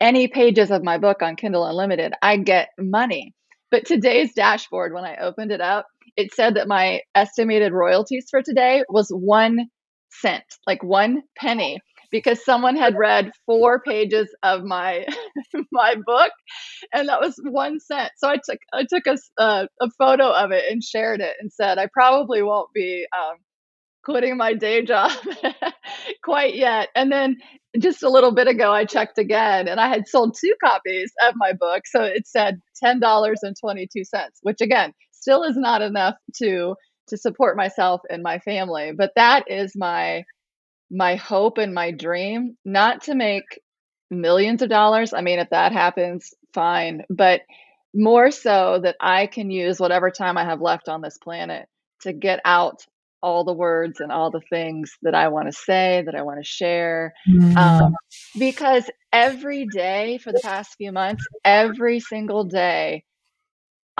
any 0.00 0.28
pages 0.28 0.70
of 0.70 0.82
my 0.82 0.96
book 0.96 1.22
on 1.22 1.36
kindle 1.36 1.66
unlimited 1.66 2.14
i 2.22 2.38
get 2.38 2.70
money 2.78 3.34
but 3.70 3.84
today's 3.84 4.32
dashboard 4.34 4.94
when 4.94 5.04
i 5.04 5.16
opened 5.16 5.52
it 5.52 5.60
up 5.60 5.86
it 6.16 6.34
said 6.34 6.54
that 6.54 6.68
my 6.68 7.00
estimated 7.14 7.72
royalties 7.72 8.26
for 8.30 8.42
today 8.42 8.84
was 8.88 9.08
one 9.10 9.68
cent 10.12 10.44
like 10.66 10.82
one 10.82 11.22
penny 11.36 11.80
because 12.10 12.44
someone 12.44 12.76
had 12.76 12.96
read 12.96 13.30
four 13.46 13.80
pages 13.80 14.28
of 14.42 14.64
my 14.64 15.06
my 15.72 15.94
book 16.04 16.32
and 16.92 17.08
that 17.08 17.20
was 17.20 17.40
one 17.44 17.78
cent. 17.80 18.10
So 18.16 18.28
i 18.28 18.36
took 18.36 18.58
i 18.72 18.84
took 18.88 19.06
a, 19.06 19.16
uh, 19.40 19.66
a 19.80 19.90
photo 19.98 20.30
of 20.30 20.50
it 20.50 20.64
and 20.70 20.82
shared 20.82 21.20
it 21.20 21.36
and 21.40 21.52
said 21.52 21.78
i 21.78 21.86
probably 21.92 22.42
won't 22.42 22.72
be 22.74 23.06
um, 23.16 23.36
quitting 24.04 24.36
my 24.36 24.54
day 24.54 24.82
job 24.84 25.12
quite 26.24 26.54
yet. 26.54 26.88
And 26.94 27.12
then 27.12 27.36
just 27.78 28.02
a 28.02 28.08
little 28.08 28.32
bit 28.34 28.48
ago 28.48 28.72
i 28.72 28.84
checked 28.84 29.16
again 29.16 29.68
and 29.68 29.78
i 29.78 29.86
had 29.86 30.08
sold 30.08 30.36
two 30.38 30.54
copies 30.62 31.12
of 31.22 31.34
my 31.36 31.52
book 31.52 31.82
so 31.86 32.02
it 32.02 32.26
said 32.26 32.60
$10.22 32.82 33.86
which 34.42 34.60
again 34.60 34.92
still 35.20 35.44
is 35.44 35.56
not 35.56 35.82
enough 35.82 36.14
to 36.34 36.74
to 37.08 37.16
support 37.16 37.56
myself 37.56 38.00
and 38.08 38.22
my 38.22 38.38
family 38.40 38.92
but 38.96 39.12
that 39.16 39.44
is 39.48 39.72
my 39.76 40.22
my 40.90 41.14
hope 41.14 41.58
and 41.58 41.72
my 41.72 41.90
dream 41.92 42.56
not 42.64 43.02
to 43.02 43.14
make 43.14 43.60
millions 44.10 44.62
of 44.62 44.68
dollars. 44.68 45.12
I 45.14 45.20
mean, 45.22 45.38
if 45.38 45.50
that 45.50 45.72
happens, 45.72 46.34
fine. 46.52 47.04
But 47.08 47.42
more 47.94 48.30
so 48.30 48.80
that 48.82 48.96
I 49.00 49.26
can 49.26 49.50
use 49.50 49.80
whatever 49.80 50.10
time 50.10 50.36
I 50.36 50.44
have 50.44 50.60
left 50.60 50.88
on 50.88 51.00
this 51.00 51.18
planet 51.18 51.68
to 52.02 52.12
get 52.12 52.40
out 52.44 52.84
all 53.22 53.44
the 53.44 53.52
words 53.52 54.00
and 54.00 54.10
all 54.10 54.30
the 54.30 54.40
things 54.48 54.92
that 55.02 55.14
I 55.14 55.28
want 55.28 55.46
to 55.48 55.52
say, 55.52 56.02
that 56.06 56.14
I 56.14 56.22
want 56.22 56.38
to 56.40 56.48
share. 56.48 57.12
Mm. 57.28 57.56
Um, 57.56 57.94
because 58.38 58.90
every 59.12 59.66
day 59.66 60.18
for 60.18 60.32
the 60.32 60.40
past 60.42 60.74
few 60.76 60.90
months, 60.90 61.22
every 61.44 62.00
single 62.00 62.44
day, 62.44 63.04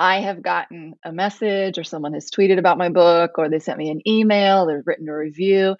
I 0.01 0.21
have 0.21 0.41
gotten 0.41 0.95
a 1.05 1.11
message 1.11 1.77
or 1.77 1.83
someone 1.83 2.13
has 2.13 2.31
tweeted 2.31 2.57
about 2.57 2.79
my 2.79 2.89
book 2.89 3.37
or 3.37 3.49
they 3.49 3.59
sent 3.59 3.77
me 3.77 3.91
an 3.91 4.01
email, 4.07 4.65
they've 4.65 4.81
written 4.83 5.07
a 5.07 5.15
review 5.15 5.75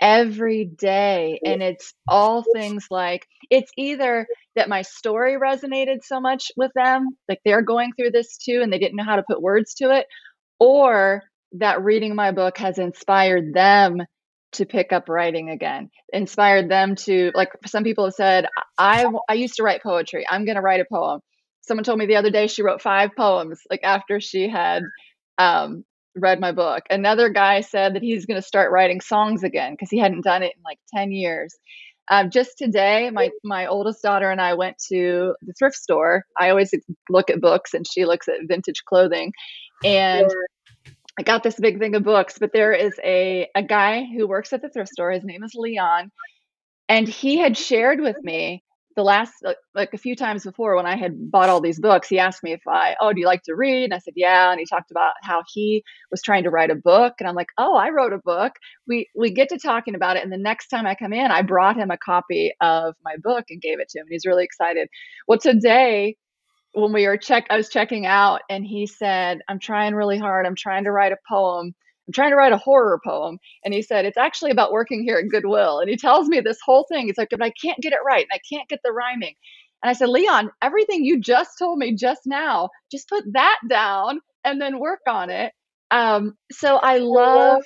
every 0.00 0.64
day. 0.64 1.38
And 1.44 1.62
it's 1.62 1.94
all 2.08 2.42
things 2.52 2.86
like 2.90 3.28
it's 3.48 3.70
either 3.78 4.26
that 4.56 4.68
my 4.68 4.82
story 4.82 5.36
resonated 5.38 5.98
so 6.02 6.20
much 6.20 6.50
with 6.56 6.72
them, 6.74 7.10
like 7.28 7.38
they're 7.44 7.62
going 7.62 7.92
through 7.92 8.10
this 8.10 8.38
too, 8.38 8.60
and 8.60 8.72
they 8.72 8.78
didn't 8.80 8.96
know 8.96 9.04
how 9.04 9.14
to 9.14 9.22
put 9.22 9.40
words 9.40 9.74
to 9.74 9.96
it, 9.96 10.06
or 10.58 11.22
that 11.52 11.84
reading 11.84 12.16
my 12.16 12.32
book 12.32 12.58
has 12.58 12.76
inspired 12.76 13.54
them 13.54 13.98
to 14.52 14.66
pick 14.66 14.92
up 14.92 15.08
writing 15.08 15.48
again 15.48 15.90
inspired 16.12 16.68
them 16.68 16.96
to 16.96 17.30
like 17.36 17.50
some 17.66 17.84
people 17.84 18.06
have 18.06 18.14
said 18.14 18.46
i 18.76 19.06
i 19.28 19.34
used 19.34 19.54
to 19.54 19.62
write 19.62 19.80
poetry 19.80 20.26
i'm 20.28 20.44
going 20.44 20.56
to 20.56 20.60
write 20.60 20.80
a 20.80 20.86
poem 20.92 21.20
someone 21.62 21.84
told 21.84 21.98
me 21.98 22.06
the 22.06 22.16
other 22.16 22.30
day 22.30 22.46
she 22.46 22.62
wrote 22.62 22.82
five 22.82 23.10
poems 23.16 23.60
like 23.70 23.80
after 23.82 24.20
she 24.20 24.48
had 24.48 24.82
um, 25.38 25.84
read 26.14 26.40
my 26.40 26.52
book. 26.52 26.84
Another 26.90 27.28
guy 27.28 27.60
said 27.60 27.94
that 27.94 28.02
he's 28.02 28.26
going 28.26 28.40
to 28.40 28.46
start 28.46 28.72
writing 28.72 29.00
songs 29.00 29.42
again 29.42 29.72
because 29.72 29.90
he 29.90 29.98
hadn't 29.98 30.24
done 30.24 30.42
it 30.42 30.52
in 30.56 30.62
like 30.64 30.78
10 30.94 31.12
years. 31.12 31.54
Um, 32.10 32.30
just 32.30 32.58
today, 32.58 33.08
my 33.10 33.30
my 33.44 33.66
oldest 33.66 34.02
daughter 34.02 34.30
and 34.30 34.40
I 34.40 34.54
went 34.54 34.76
to 34.88 35.34
the 35.42 35.52
thrift 35.52 35.76
store. 35.76 36.24
I 36.38 36.50
always 36.50 36.74
look 37.08 37.30
at 37.30 37.40
books, 37.40 37.72
and 37.72 37.86
she 37.86 38.04
looks 38.04 38.26
at 38.26 38.34
vintage 38.48 38.84
clothing. 38.84 39.32
And 39.84 40.28
I 41.18 41.22
got 41.22 41.44
this 41.44 41.54
big 41.54 41.78
thing 41.78 41.94
of 41.94 42.02
books, 42.02 42.36
but 42.40 42.52
there 42.52 42.72
is 42.72 42.98
a 43.04 43.48
a 43.54 43.62
guy 43.62 44.04
who 44.04 44.26
works 44.26 44.52
at 44.52 44.60
the 44.60 44.68
thrift 44.68 44.90
store. 44.90 45.12
His 45.12 45.22
name 45.22 45.44
is 45.44 45.52
Leon, 45.54 46.10
and 46.88 47.06
he 47.06 47.38
had 47.38 47.56
shared 47.56 48.00
with 48.00 48.16
me 48.24 48.64
the 48.96 49.02
last 49.02 49.32
like 49.74 49.94
a 49.94 49.98
few 49.98 50.16
times 50.16 50.44
before 50.44 50.76
when 50.76 50.86
I 50.86 50.96
had 50.96 51.30
bought 51.30 51.48
all 51.48 51.60
these 51.60 51.80
books, 51.80 52.08
he 52.08 52.18
asked 52.18 52.42
me 52.42 52.52
if 52.52 52.62
I, 52.66 52.96
oh, 53.00 53.12
do 53.12 53.20
you 53.20 53.26
like 53.26 53.42
to 53.44 53.54
read? 53.54 53.84
And 53.84 53.94
I 53.94 53.98
said, 53.98 54.14
yeah. 54.16 54.50
And 54.50 54.58
he 54.58 54.66
talked 54.66 54.90
about 54.90 55.12
how 55.22 55.42
he 55.52 55.84
was 56.10 56.22
trying 56.22 56.44
to 56.44 56.50
write 56.50 56.70
a 56.70 56.74
book. 56.74 57.14
And 57.18 57.28
I'm 57.28 57.36
like, 57.36 57.50
oh, 57.56 57.76
I 57.76 57.90
wrote 57.90 58.12
a 58.12 58.18
book. 58.18 58.52
We 58.88 59.08
we 59.14 59.30
get 59.30 59.48
to 59.50 59.58
talking 59.58 59.94
about 59.94 60.16
it. 60.16 60.24
And 60.24 60.32
the 60.32 60.38
next 60.38 60.68
time 60.68 60.86
I 60.86 60.94
come 60.94 61.12
in, 61.12 61.30
I 61.30 61.42
brought 61.42 61.76
him 61.76 61.90
a 61.90 61.98
copy 61.98 62.52
of 62.60 62.94
my 63.04 63.14
book 63.22 63.44
and 63.50 63.62
gave 63.62 63.80
it 63.80 63.88
to 63.90 64.00
him. 64.00 64.06
And 64.06 64.12
he's 64.12 64.26
really 64.26 64.44
excited. 64.44 64.88
Well, 65.28 65.38
today 65.38 66.16
when 66.72 66.92
we 66.92 67.06
were 67.06 67.16
check, 67.16 67.46
I 67.50 67.56
was 67.56 67.68
checking 67.68 68.06
out, 68.06 68.42
and 68.48 68.64
he 68.64 68.86
said, 68.86 69.40
I'm 69.48 69.58
trying 69.58 69.94
really 69.94 70.18
hard. 70.18 70.46
I'm 70.46 70.54
trying 70.54 70.84
to 70.84 70.92
write 70.92 71.12
a 71.12 71.16
poem 71.28 71.74
I'm 72.10 72.12
trying 72.12 72.30
to 72.30 72.36
write 72.36 72.52
a 72.52 72.58
horror 72.58 73.00
poem. 73.04 73.38
And 73.64 73.72
he 73.72 73.82
said, 73.82 74.04
It's 74.04 74.16
actually 74.16 74.50
about 74.50 74.72
working 74.72 75.04
here 75.04 75.18
at 75.18 75.28
Goodwill. 75.28 75.78
And 75.78 75.88
he 75.88 75.96
tells 75.96 76.26
me 76.26 76.40
this 76.40 76.58
whole 76.64 76.84
thing. 76.90 77.06
He's 77.06 77.16
like, 77.16 77.28
But 77.30 77.40
I 77.40 77.50
can't 77.50 77.78
get 77.78 77.92
it 77.92 78.00
right 78.04 78.26
and 78.28 78.32
I 78.32 78.40
can't 78.52 78.68
get 78.68 78.80
the 78.82 78.90
rhyming. 78.90 79.36
And 79.80 79.90
I 79.90 79.92
said, 79.92 80.08
Leon, 80.08 80.50
everything 80.60 81.04
you 81.04 81.20
just 81.20 81.52
told 81.56 81.78
me 81.78 81.94
just 81.94 82.22
now, 82.26 82.70
just 82.90 83.08
put 83.08 83.22
that 83.34 83.58
down 83.68 84.20
and 84.44 84.60
then 84.60 84.80
work 84.80 85.02
on 85.06 85.30
it. 85.30 85.52
Um, 85.92 86.36
so 86.50 86.78
I 86.78 86.98
love 86.98 87.62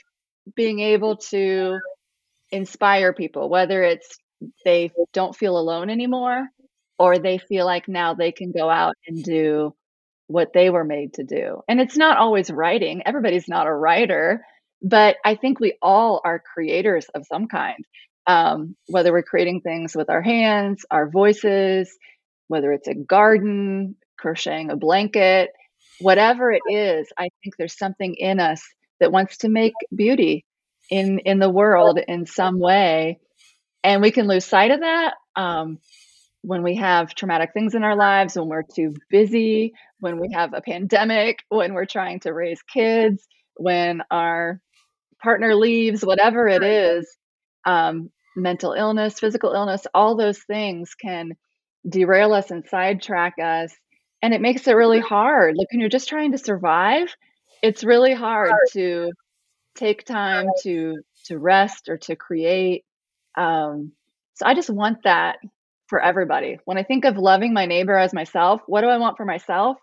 being 0.54 0.80
able 0.80 1.16
to 1.16 1.78
inspire 2.50 3.14
people, 3.14 3.48
whether 3.48 3.82
it's 3.82 4.18
they 4.66 4.92
don't 5.14 5.34
feel 5.34 5.56
alone 5.56 5.88
anymore 5.88 6.48
or 6.98 7.18
they 7.18 7.38
feel 7.38 7.64
like 7.64 7.88
now 7.88 8.12
they 8.12 8.30
can 8.30 8.52
go 8.52 8.68
out 8.68 8.94
and 9.06 9.24
do 9.24 9.74
what 10.26 10.52
they 10.52 10.70
were 10.70 10.84
made 10.84 11.14
to 11.14 11.24
do. 11.24 11.60
And 11.68 11.80
it's 11.80 11.96
not 11.96 12.18
always 12.18 12.50
writing, 12.50 13.02
everybody's 13.04 13.48
not 13.48 13.66
a 13.66 13.74
writer, 13.74 14.44
but 14.82 15.16
I 15.24 15.34
think 15.34 15.60
we 15.60 15.76
all 15.82 16.20
are 16.24 16.42
creators 16.54 17.06
of 17.14 17.26
some 17.30 17.46
kind. 17.48 17.84
Um, 18.26 18.76
whether 18.88 19.12
we're 19.12 19.22
creating 19.22 19.60
things 19.60 19.94
with 19.94 20.08
our 20.08 20.22
hands, 20.22 20.84
our 20.90 21.10
voices, 21.10 21.94
whether 22.48 22.72
it's 22.72 22.88
a 22.88 22.94
garden, 22.94 23.96
crocheting 24.18 24.70
a 24.70 24.76
blanket, 24.76 25.50
whatever 26.00 26.50
it 26.50 26.62
is, 26.70 27.08
I 27.18 27.28
think 27.42 27.56
there's 27.58 27.76
something 27.76 28.14
in 28.14 28.40
us 28.40 28.62
that 29.00 29.12
wants 29.12 29.38
to 29.38 29.48
make 29.48 29.74
beauty 29.94 30.44
in 30.90 31.18
in 31.20 31.38
the 31.38 31.50
world 31.50 31.98
in 32.06 32.26
some 32.26 32.58
way, 32.58 33.18
and 33.82 34.02
we 34.02 34.10
can 34.10 34.26
lose 34.26 34.44
sight 34.44 34.70
of 34.70 34.80
that. 34.80 35.14
Um, 35.36 35.78
when 36.42 36.62
we 36.62 36.76
have 36.76 37.14
traumatic 37.14 37.52
things 37.54 37.74
in 37.74 37.84
our 37.84 37.96
lives, 37.96 38.36
when 38.36 38.48
we're 38.48 38.62
too 38.62 38.94
busy, 39.10 39.72
when 40.00 40.18
we 40.20 40.28
have 40.32 40.52
a 40.54 40.60
pandemic, 40.60 41.38
when 41.48 41.74
we're 41.74 41.86
trying 41.86 42.20
to 42.20 42.32
raise 42.32 42.62
kids, 42.62 43.26
when 43.56 44.02
our 44.10 44.60
partner 45.22 45.54
leaves, 45.54 46.04
whatever 46.04 46.46
it 46.46 46.62
is, 46.62 47.16
um, 47.64 48.10
mental 48.36 48.72
illness, 48.72 49.18
physical 49.18 49.52
illness, 49.52 49.86
all 49.94 50.16
those 50.16 50.38
things 50.38 50.94
can 50.94 51.32
derail 51.88 52.32
us 52.32 52.50
and 52.50 52.66
sidetrack 52.66 53.34
us. 53.42 53.72
And 54.22 54.34
it 54.34 54.40
makes 54.40 54.66
it 54.66 54.72
really 54.72 55.00
hard. 55.00 55.54
Like 55.56 55.70
when 55.70 55.80
you're 55.80 55.88
just 55.88 56.08
trying 56.08 56.32
to 56.32 56.38
survive, 56.38 57.14
it's 57.62 57.84
really 57.84 58.14
hard 58.14 58.52
to 58.72 59.10
take 59.74 60.04
time 60.04 60.46
to 60.62 60.96
to 61.26 61.38
rest 61.38 61.88
or 61.88 61.96
to 61.96 62.16
create. 62.16 62.84
Um, 63.36 63.92
so 64.34 64.46
I 64.46 64.54
just 64.54 64.70
want 64.70 64.98
that 65.04 65.38
for 65.86 66.00
everybody. 66.00 66.58
When 66.64 66.78
I 66.78 66.82
think 66.82 67.04
of 67.04 67.16
loving 67.16 67.52
my 67.52 67.66
neighbor 67.66 67.96
as 67.96 68.12
myself, 68.12 68.60
what 68.66 68.80
do 68.80 68.88
I 68.88 68.98
want 68.98 69.16
for 69.16 69.24
myself? 69.24 69.76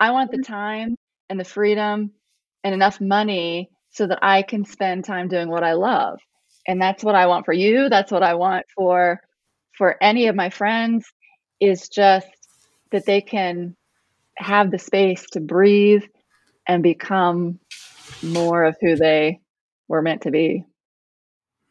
I 0.00 0.10
want 0.10 0.30
the 0.30 0.42
time 0.42 0.96
and 1.28 1.38
the 1.38 1.44
freedom 1.44 2.12
and 2.64 2.74
enough 2.74 3.00
money 3.00 3.70
so 3.90 4.06
that 4.06 4.18
I 4.22 4.42
can 4.42 4.64
spend 4.64 5.04
time 5.04 5.28
doing 5.28 5.48
what 5.48 5.64
I 5.64 5.72
love. 5.72 6.20
And 6.66 6.80
that's 6.80 7.02
what 7.02 7.14
I 7.14 7.26
want 7.26 7.46
for 7.46 7.54
you. 7.54 7.88
That's 7.88 8.12
what 8.12 8.22
I 8.22 8.34
want 8.34 8.66
for 8.76 9.20
for 9.76 9.96
any 10.02 10.26
of 10.26 10.34
my 10.34 10.50
friends 10.50 11.06
is 11.60 11.88
just 11.88 12.28
that 12.90 13.06
they 13.06 13.20
can 13.20 13.76
have 14.36 14.70
the 14.70 14.78
space 14.78 15.24
to 15.32 15.40
breathe 15.40 16.02
and 16.66 16.82
become 16.82 17.58
more 18.22 18.64
of 18.64 18.76
who 18.80 18.96
they 18.96 19.40
were 19.88 20.02
meant 20.02 20.22
to 20.22 20.30
be. 20.30 20.64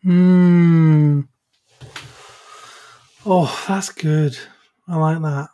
Hmm. 0.03 1.21
Oh, 3.29 3.65
that's 3.67 3.89
good. 3.89 4.37
I 4.87 4.95
like 4.95 5.21
that. 5.21 5.49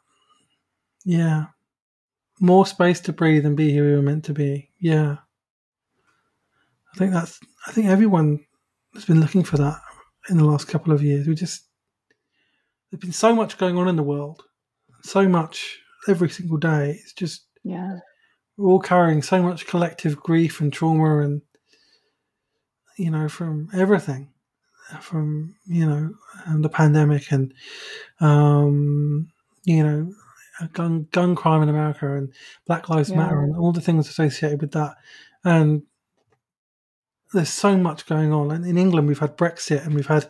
Yeah. 1.06 1.46
More 2.40 2.68
space 2.68 3.00
to 3.02 3.14
breathe 3.14 3.48
and 3.48 3.58
be 3.58 3.74
who 3.74 3.84
we 3.84 3.96
were 3.96 4.04
meant 4.04 4.26
to 4.26 4.34
be. 4.34 4.70
Yeah. 4.80 5.18
I 6.94 6.98
think 6.98 7.14
that's, 7.14 7.40
I 7.66 7.72
think 7.72 7.88
everyone 7.88 8.46
has 8.94 9.06
been 9.06 9.20
looking 9.20 9.44
for 9.44 9.58
that 9.58 9.80
in 10.30 10.38
the 10.38 10.46
last 10.46 10.68
couple 10.68 10.94
of 10.94 11.02
years. 11.02 11.26
We 11.26 11.34
just, 11.34 11.64
there's 12.92 13.02
been 13.02 13.12
so 13.12 13.34
much 13.34 13.58
going 13.58 13.76
on 13.80 13.88
in 13.88 13.96
the 13.96 14.04
world, 14.04 14.44
so 15.02 15.28
much 15.28 15.80
every 16.08 16.30
single 16.30 16.58
day. 16.58 17.00
It's 17.02 17.14
just, 17.14 17.48
yeah, 17.64 17.98
we're 18.56 18.70
all 18.70 18.80
carrying 18.82 19.24
so 19.24 19.42
much 19.42 19.66
collective 19.66 20.18
grief 20.18 20.62
and 20.62 20.72
trauma 20.72 21.22
and, 21.22 21.42
you 23.00 23.10
know, 23.10 23.28
from 23.28 23.70
everything 23.74 24.33
from 25.02 25.56
you 25.66 25.86
know 25.86 26.14
the 26.58 26.70
pandemic 26.70 27.32
and 27.32 27.54
um, 28.20 29.30
you 29.64 29.84
know 29.84 30.14
gun 30.74 31.08
gun 31.12 31.36
crime 31.36 31.64
in 31.64 31.70
America 31.70 32.16
and 32.16 32.34
Black 32.68 32.90
Lives 32.90 33.10
yeah. 33.10 33.18
Matter 33.18 33.42
and 33.42 33.56
all 33.56 33.72
the 33.72 33.82
things 33.82 34.08
associated 34.08 34.62
with 34.62 34.72
that. 34.72 34.96
And 35.44 35.84
there's 37.34 37.50
so 37.50 37.76
much 37.78 38.06
going 38.06 38.32
on. 38.32 38.52
And 38.52 38.66
in 38.66 38.78
England, 38.78 39.08
we've 39.08 39.20
had 39.20 39.38
Brexit 39.38 39.86
and 39.86 39.96
we've 39.96 40.08
had 40.08 40.30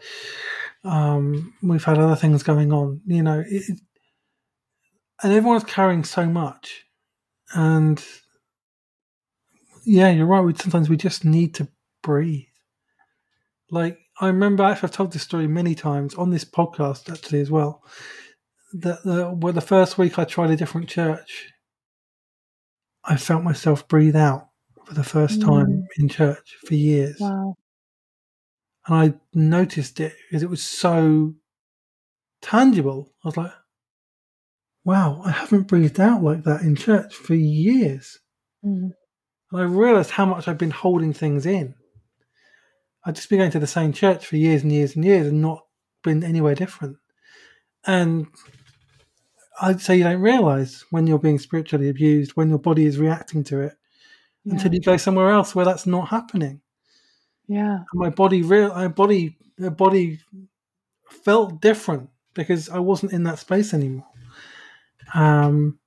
um, 0.84 1.54
we've 1.62 1.84
had 1.84 1.98
other 1.98 2.16
things 2.16 2.44
going 2.44 2.72
on. 2.72 3.02
You 3.06 3.24
know, 3.24 3.44
it, 3.46 3.80
and 5.22 5.34
everyone's 5.34 5.64
carrying 5.64 6.04
so 6.04 6.26
much. 6.26 6.86
And 7.54 8.04
yeah, 9.86 10.10
you're 10.10 10.26
right. 10.26 10.42
We 10.42 10.54
sometimes 10.56 10.90
we 10.90 10.98
just 10.98 11.26
need 11.26 11.56
to 11.56 11.68
breathe. 12.02 12.46
Like 13.70 14.00
I 14.20 14.28
remember 14.28 14.64
actually 14.64 14.88
I've 14.88 14.96
told 14.96 15.12
this 15.12 15.24
story 15.24 15.48
many 15.48 15.76
times 15.76 16.14
on 16.16 16.30
this 16.30 16.46
podcast 16.46 17.12
actually 17.12 17.42
as 17.42 17.50
well. 17.52 17.84
That 18.74 19.04
the 19.04 19.32
well, 19.32 19.54
the 19.54 19.62
first 19.62 19.98
week 19.98 20.18
I 20.18 20.26
tried 20.26 20.52
a 20.52 20.56
different 20.56 20.90
church, 20.90 21.52
I 23.04 23.18
felt 23.18 23.44
myself 23.44 23.88
breathe 23.88 24.16
out 24.16 24.50
for 24.86 24.94
the 24.94 25.04
first 25.04 25.40
mm. 25.40 25.46
time 25.46 25.88
in 25.98 26.10
church 26.10 26.58
for 26.66 26.76
years. 26.76 27.18
Wow. 27.20 27.56
And 28.86 28.96
I 28.96 29.14
noticed 29.34 30.00
it 30.00 30.16
because 30.30 30.44
it 30.44 30.50
was 30.50 30.62
so 30.62 31.34
tangible. 32.42 33.14
I 33.24 33.28
was 33.28 33.38
like, 33.38 33.52
wow, 34.84 35.22
I 35.24 35.32
haven't 35.32 35.68
breathed 35.68 36.00
out 36.00 36.22
like 36.22 36.44
that 36.44 36.62
in 36.62 36.76
church 36.76 37.16
for 37.16 37.36
years. 37.36 38.20
Mm. 38.66 38.92
And 39.52 39.62
I 39.62 39.64
realized 39.64 40.12
how 40.12 40.26
much 40.26 40.48
I've 40.48 40.58
been 40.58 40.72
holding 40.72 41.14
things 41.14 41.46
in. 41.46 41.76
I'd 43.06 43.16
just 43.16 43.30
been 43.30 43.40
going 43.40 43.52
to 43.52 43.60
the 43.60 43.68
same 43.68 43.94
church 43.94 44.26
for 44.26 44.38
years 44.38 44.64
and 44.64 44.72
years 44.72 44.96
and 44.96 45.04
years 45.04 45.28
and 45.28 45.42
not 45.42 45.66
been 46.04 46.24
anywhere 46.24 46.56
different. 46.56 46.98
And 47.86 48.28
I'd 49.62 49.82
say 49.82 49.98
you 49.98 50.04
don't 50.04 50.22
realize 50.22 50.86
when 50.90 51.08
you're 51.08 51.20
being 51.20 51.40
spiritually 51.40 51.90
abused, 51.90 52.32
when 52.32 52.50
your 52.50 52.60
body 52.60 52.86
is 52.86 52.98
reacting 52.98 53.44
to 53.46 53.62
it, 53.62 53.74
yeah. 54.44 54.54
until 54.54 54.74
you 54.74 54.82
go 54.82 54.98
somewhere 54.98 55.32
else 55.32 55.54
where 55.54 55.66
that's 55.66 55.86
not 55.86 56.10
happening. 56.10 56.62
Yeah. 57.48 57.76
And 57.76 57.86
my 57.94 58.10
body, 58.10 58.42
real, 58.42 58.70
my 58.70 58.88
body, 58.88 59.38
my 59.58 59.70
body 59.70 60.20
felt 61.10 61.62
different 61.62 62.10
because 62.34 62.70
I 62.70 62.80
wasn't 62.80 63.14
in 63.14 63.24
that 63.24 63.40
space 63.40 63.74
anymore. 63.74 64.08
Um, 65.14 65.80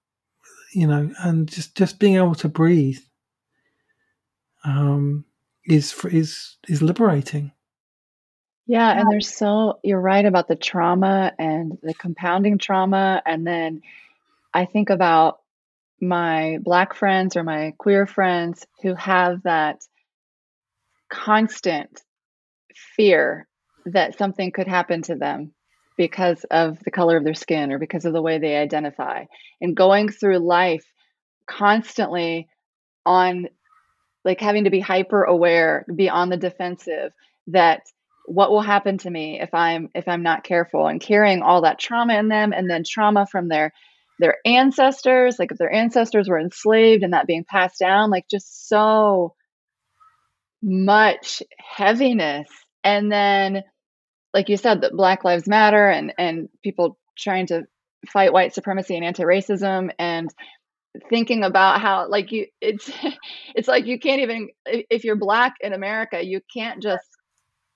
you 0.73 0.87
know, 0.87 1.11
and 1.21 1.49
just 1.49 1.77
just 1.77 1.99
being 1.99 2.17
able 2.17 2.35
to 2.37 2.49
breathe. 2.49 2.99
Um, 4.65 5.25
is 5.67 5.95
is 6.07 6.57
is 6.69 6.83
liberating. 6.83 7.53
Yeah, 8.67 8.99
and 8.99 9.11
there's 9.11 9.33
so 9.33 9.79
you're 9.85 10.01
right 10.01 10.25
about 10.25 10.49
the 10.49 10.57
trauma 10.57 11.33
and 11.39 11.79
the 11.83 11.95
compounding 11.95 12.59
trauma 12.59 13.23
and 13.25 13.47
then 13.47 13.83
I 14.53 14.65
think 14.65 14.91
about 14.91 15.41
my 16.01 16.59
black 16.63 16.95
friends 16.95 17.37
or 17.37 17.45
my 17.45 17.75
queer 17.79 18.07
friends 18.07 18.67
who 18.83 18.95
have 18.95 19.43
that 19.45 19.83
constant 21.09 22.03
fear 22.75 23.47
that 23.87 24.19
something 24.19 24.51
could 24.51 24.67
happen 24.67 25.03
to 25.03 25.15
them 25.15 25.53
because 25.97 26.45
of 26.51 26.79
the 26.85 26.91
color 26.91 27.17
of 27.17 27.25
their 27.25 27.35
skin 27.35 27.73
or 27.73 27.79
because 27.79 28.05
of 28.05 28.13
the 28.13 28.21
way 28.21 28.39
they 28.39 28.57
identify 28.57 29.25
and 29.61 29.77
going 29.77 30.09
through 30.09 30.39
life 30.39 30.85
constantly 31.47 32.49
on 33.05 33.47
like 34.27 34.41
having 34.41 34.65
to 34.65 34.71
be 34.71 34.81
hyper 34.81 35.23
aware, 35.23 35.87
be 35.95 36.11
on 36.11 36.29
the 36.29 36.37
defensive 36.37 37.13
that 37.47 37.83
what 38.27 38.51
will 38.51 38.61
happen 38.61 38.99
to 38.99 39.09
me 39.09 39.41
if 39.41 39.55
I'm 39.55 39.89
if 39.95 40.09
I'm 40.09 40.25
not 40.25 40.43
careful 40.43 40.89
and 40.89 41.01
carrying 41.01 41.43
all 41.43 41.63
that 41.63 41.79
trauma 41.79 42.19
in 42.19 42.27
them 42.27 42.53
and 42.53 42.69
then 42.69 42.83
trauma 42.85 43.25
from 43.25 43.49
their 43.49 43.73
their 44.19 44.39
ancestors, 44.45 45.39
like 45.39 45.53
if 45.53 45.59
their 45.59 45.73
ancestors 45.73 46.29
were 46.29 46.41
enslaved 46.41 47.05
and 47.05 47.13
that 47.13 47.29
being 47.29 47.45
passed 47.45 47.79
down, 47.79 48.11
like 48.11 48.25
just 48.29 48.69
so 48.69 49.35
much 50.61 51.43
heaviness. 51.59 52.49
And 52.83 53.13
then 53.13 53.63
like 54.35 54.49
you 54.49 54.57
said, 54.57 54.81
that 54.81 54.93
Black 54.93 55.23
Lives 55.23 55.47
Matter 55.47 55.89
and 55.89 56.13
and 56.19 56.49
people 56.65 56.99
trying 57.17 57.47
to 57.47 57.63
fight 58.09 58.33
white 58.33 58.55
supremacy 58.55 58.97
and 58.97 59.05
anti-racism 59.05 59.91
and 60.01 60.31
thinking 61.09 61.45
about 61.45 61.81
how 61.81 62.09
like 62.09 62.33
you 62.33 62.47
it's 62.61 62.91
it's 63.55 63.69
like 63.69 63.87
you 63.87 63.99
can't 63.99 64.21
even 64.21 64.49
if 64.65 65.05
you're 65.05 65.17
black 65.17 65.55
in 65.61 65.73
america 65.73 66.25
you 66.25 66.41
can't 66.53 66.83
just 66.83 67.07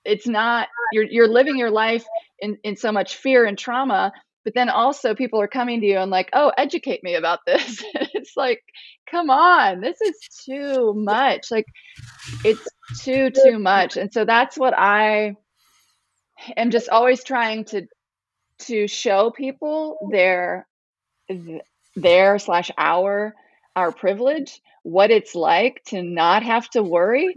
it's 0.05 0.27
not 0.27 0.67
you're 0.93 1.03
you're 1.03 1.27
living 1.27 1.57
your 1.57 1.71
life 1.71 2.05
in 2.39 2.57
in 2.63 2.75
so 2.75 2.91
much 2.91 3.15
fear 3.15 3.45
and 3.45 3.57
trauma 3.57 4.11
but 4.43 4.53
then 4.55 4.69
also 4.69 5.13
people 5.13 5.39
are 5.39 5.47
coming 5.47 5.81
to 5.81 5.87
you 5.87 5.97
and 5.97 6.11
like 6.11 6.29
oh 6.33 6.51
educate 6.57 7.03
me 7.03 7.15
about 7.15 7.39
this. 7.45 7.83
It's 8.13 8.35
like 8.35 8.61
come 9.09 9.29
on 9.29 9.81
this 9.81 9.99
is 10.01 10.15
too 10.45 10.93
much. 10.95 11.51
Like 11.51 11.65
it's 12.43 12.67
too 12.99 13.29
too 13.29 13.59
much. 13.59 13.97
And 13.97 14.11
so 14.13 14.25
that's 14.25 14.57
what 14.57 14.73
i 14.77 15.35
am 16.57 16.71
just 16.71 16.89
always 16.89 17.23
trying 17.23 17.65
to 17.65 17.87
to 18.59 18.87
show 18.87 19.31
people 19.31 20.09
their 20.11 20.67
their 21.95 22.39
slash 22.39 22.71
our 22.77 23.33
our 23.75 23.91
privilege 23.91 24.61
what 24.83 25.11
it's 25.11 25.35
like 25.35 25.81
to 25.85 26.01
not 26.01 26.43
have 26.43 26.69
to 26.69 26.81
worry 26.81 27.35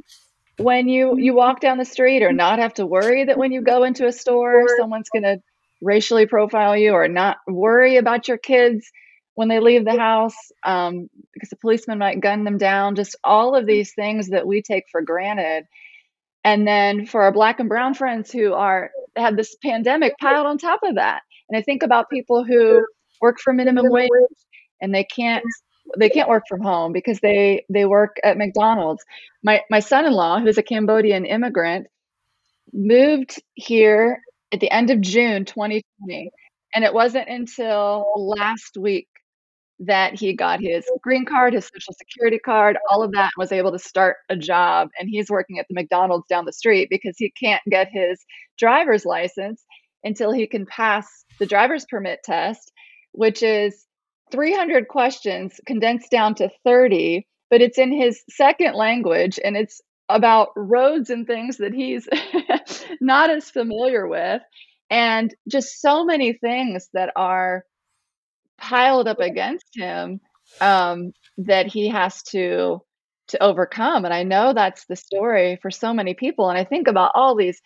when 0.59 0.89
you 0.89 1.19
you 1.19 1.35
walk 1.35 1.61
down 1.61 1.79
the 1.79 1.85
street 1.85 2.23
or 2.23 2.33
not 2.33 2.59
have 2.59 2.75
to 2.75 2.87
worry 2.87 3.25
that 3.25 3.39
when 3.39 3.53
you 3.53 3.63
go 3.63 3.85
into 3.85 4.07
a 4.07 4.13
store 4.13 4.67
someone's 4.79 5.11
going 5.11 5.25
to 5.25 5.41
racially 5.81 6.27
profile 6.27 6.77
you 6.77 6.93
or 6.93 7.09
not 7.09 7.37
worry 7.47 7.97
about 7.97 8.29
your 8.29 8.39
kids 8.39 8.91
when 9.35 9.49
they 9.49 9.61
leave 9.61 9.85
the 9.85 9.99
house 9.99 10.37
um, 10.65 11.09
because 11.33 11.51
the 11.51 11.57
policeman 11.57 11.99
might 11.99 12.21
gun 12.21 12.45
them 12.45 12.59
down 12.59 12.95
just 12.95 13.17
all 13.25 13.55
of 13.55 13.67
these 13.67 13.93
things 13.95 14.29
that 14.29 14.47
we 14.47 14.63
take 14.63 14.85
for 14.91 15.03
granted. 15.03 15.67
And 16.45 16.67
then 16.67 17.07
for 17.07 17.23
our 17.23 17.33
black 17.33 17.59
and 17.59 17.69
brown 17.69 17.95
friends 17.95 18.31
who 18.31 18.53
are 18.53 18.91
have 19.17 19.37
this 19.37 19.57
pandemic 19.63 20.15
piled 20.19 20.47
on 20.47 20.59
top 20.59 20.81
of 20.83 20.97
that. 20.97 21.23
And 21.49 21.59
i 21.59 21.63
think 21.63 21.83
about 21.83 22.11
people 22.11 22.45
who 22.45 22.87
work 23.25 23.39
for 23.43 23.53
minimum 23.55 23.87
wage 23.89 24.11
and 24.83 24.95
they 24.95 25.05
can't 25.05 25.45
they 25.99 26.11
can't 26.11 26.29
work 26.29 26.45
from 26.49 26.61
home 26.61 26.93
because 26.93 27.19
they 27.21 27.65
they 27.71 27.87
work 27.87 28.17
at 28.23 28.37
McDonald's. 28.37 29.03
My 29.43 29.63
my 29.71 29.81
son-in-law, 29.81 30.41
who's 30.41 30.59
a 30.59 30.63
Cambodian 30.63 31.25
immigrant, 31.25 31.87
moved 32.73 33.43
here 33.55 34.21
at 34.53 34.61
the 34.61 34.71
end 34.71 34.91
of 34.91 35.01
June 35.01 35.45
2020 35.45 36.31
And 36.75 36.85
it 36.85 36.95
wasn't 36.95 37.29
until 37.29 38.07
last 38.17 38.77
week 38.79 39.09
that 39.81 40.15
he 40.15 40.35
got 40.35 40.61
his 40.61 40.85
green 41.03 41.25
card, 41.25 41.55
his 41.55 41.69
social 41.75 41.95
security 41.95 42.39
card, 42.39 42.79
all 42.91 43.03
of 43.03 43.13
that, 43.13 43.31
was 43.37 43.53
able 43.53 43.73
to 43.73 43.79
start 43.79 44.17
a 44.29 44.37
job. 44.37 44.89
And 44.99 45.09
he's 45.11 45.31
working 45.31 45.59
at 45.59 45.67
the 45.69 45.75
McDonald's 45.75 46.29
down 46.29 46.45
the 46.45 46.53
street 46.53 46.89
because 46.91 47.17
he 47.19 47.33
can't 47.43 47.63
get 47.71 47.89
his 47.91 48.25
driver's 48.59 49.05
license 49.05 49.65
until 50.05 50.33
he 50.33 50.47
can 50.47 50.67
pass 50.67 51.07
the 51.41 51.47
driver's 51.47 51.87
permit 51.91 52.21
test, 52.25 52.73
which 53.15 53.43
is 53.43 53.87
300 54.33 54.89
questions 54.89 55.61
condensed 55.67 56.11
down 56.11 56.35
to 56.37 56.51
30, 56.65 57.27
but 57.51 57.63
it's 57.63 57.79
in 57.79 57.93
his 57.93 58.23
second 58.29 58.75
language 58.75 59.39
and 59.43 59.57
it's 59.57 59.81
about 60.09 60.49
roads 60.57 61.11
and 61.11 61.27
things 61.27 61.59
that 61.59 61.73
he's 61.73 62.09
not 63.01 63.31
as 63.31 63.51
familiar 63.51 64.07
with. 64.07 64.43
And 64.91 65.35
just 65.49 65.81
so 65.81 66.05
many 66.05 66.35
things 66.35 66.89
that 66.93 67.13
are 67.17 67.65
piled 68.59 69.09
up 69.09 69.21
against 69.21 69.67
him 69.75 70.21
um, 70.61 71.13
that 71.39 71.67
he 71.67 71.89
has 71.89 72.23
to 72.25 72.83
to 73.29 73.43
overcome. 73.43 74.05
And 74.05 74.13
I 74.13 74.23
know 74.23 74.53
that's 74.53 74.85
the 74.85 74.97
story 74.97 75.59
for 75.63 75.71
so 75.71 75.95
many 75.95 76.13
people. 76.13 76.51
And 76.51 76.59
I 76.59 76.65
think 76.65 76.89
about 76.89 77.13
all 77.15 77.35
these 77.35 77.61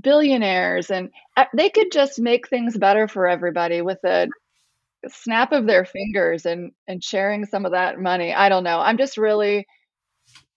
billionaires, 0.00 0.90
and 0.90 1.10
uh, 1.36 1.44
they 1.54 1.70
could 1.70 1.92
just 1.92 2.18
make 2.18 2.48
things 2.48 2.76
better 2.76 3.06
for 3.06 3.28
everybody 3.28 3.82
with 3.82 4.02
a 4.04 4.28
snap 5.10 5.52
of 5.52 5.66
their 5.66 5.84
fingers 5.84 6.46
and 6.46 6.72
and 6.88 7.02
sharing 7.02 7.44
some 7.46 7.64
of 7.66 7.72
that 7.72 8.00
money. 8.00 8.32
I 8.34 8.48
don't 8.48 8.64
know. 8.64 8.78
I'm 8.80 8.98
just 8.98 9.16
really 9.18 9.66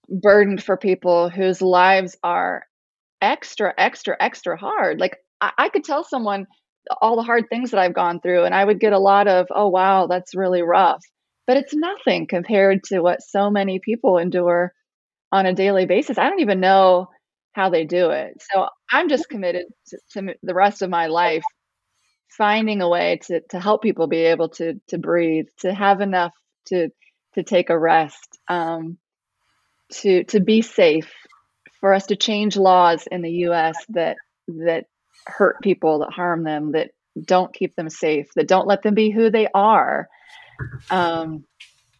burdened 0.09 0.63
for 0.63 0.77
people 0.77 1.29
whose 1.29 1.61
lives 1.61 2.17
are 2.23 2.63
extra, 3.21 3.73
extra, 3.77 4.15
extra 4.19 4.57
hard. 4.57 4.99
Like 4.99 5.17
I, 5.41 5.51
I 5.57 5.69
could 5.69 5.83
tell 5.83 6.03
someone 6.03 6.47
all 7.01 7.15
the 7.15 7.23
hard 7.23 7.45
things 7.49 7.71
that 7.71 7.79
I've 7.79 7.93
gone 7.93 8.19
through, 8.19 8.45
and 8.45 8.55
I 8.55 8.65
would 8.65 8.79
get 8.79 8.93
a 8.93 8.99
lot 8.99 9.27
of, 9.27 9.47
oh, 9.53 9.67
wow, 9.67 10.07
that's 10.07 10.35
really 10.35 10.61
rough. 10.61 11.01
But 11.47 11.57
it's 11.57 11.73
nothing 11.75 12.27
compared 12.27 12.83
to 12.85 13.01
what 13.01 13.21
so 13.21 13.49
many 13.49 13.79
people 13.83 14.17
endure 14.17 14.73
on 15.31 15.45
a 15.45 15.53
daily 15.53 15.85
basis. 15.85 16.17
I 16.17 16.29
don't 16.29 16.41
even 16.41 16.59
know 16.59 17.07
how 17.53 17.69
they 17.69 17.85
do 17.85 18.11
it. 18.11 18.33
So 18.53 18.67
I'm 18.91 19.09
just 19.09 19.29
committed 19.29 19.65
to, 19.87 19.99
to 20.13 20.35
the 20.43 20.53
rest 20.53 20.81
of 20.81 20.89
my 20.89 21.07
life 21.07 21.43
finding 22.29 22.81
a 22.81 22.89
way 22.89 23.19
to, 23.27 23.41
to 23.49 23.59
help 23.59 23.81
people 23.81 24.07
be 24.07 24.25
able 24.25 24.49
to, 24.49 24.79
to 24.87 24.97
breathe, 24.97 25.47
to 25.59 25.73
have 25.73 26.01
enough 26.01 26.33
to, 26.65 26.89
to 27.35 27.43
take 27.43 27.69
a 27.69 27.77
rest, 27.77 28.37
um, 28.47 28.97
to, 29.91 30.23
to 30.25 30.39
be 30.39 30.61
safe, 30.61 31.11
for 31.79 31.93
us 31.93 32.07
to 32.07 32.15
change 32.15 32.57
laws 32.57 33.07
in 33.09 33.21
the 33.21 33.31
U.S. 33.31 33.77
that 33.89 34.17
that 34.47 34.85
hurt 35.25 35.61
people, 35.61 35.99
that 35.99 36.11
harm 36.11 36.43
them, 36.43 36.73
that 36.73 36.91
don't 37.21 37.53
keep 37.53 37.75
them 37.75 37.89
safe, 37.89 38.27
that 38.35 38.47
don't 38.47 38.67
let 38.67 38.81
them 38.81 38.93
be 38.93 39.09
who 39.09 39.29
they 39.29 39.47
are. 39.53 40.09
Um, 40.89 41.45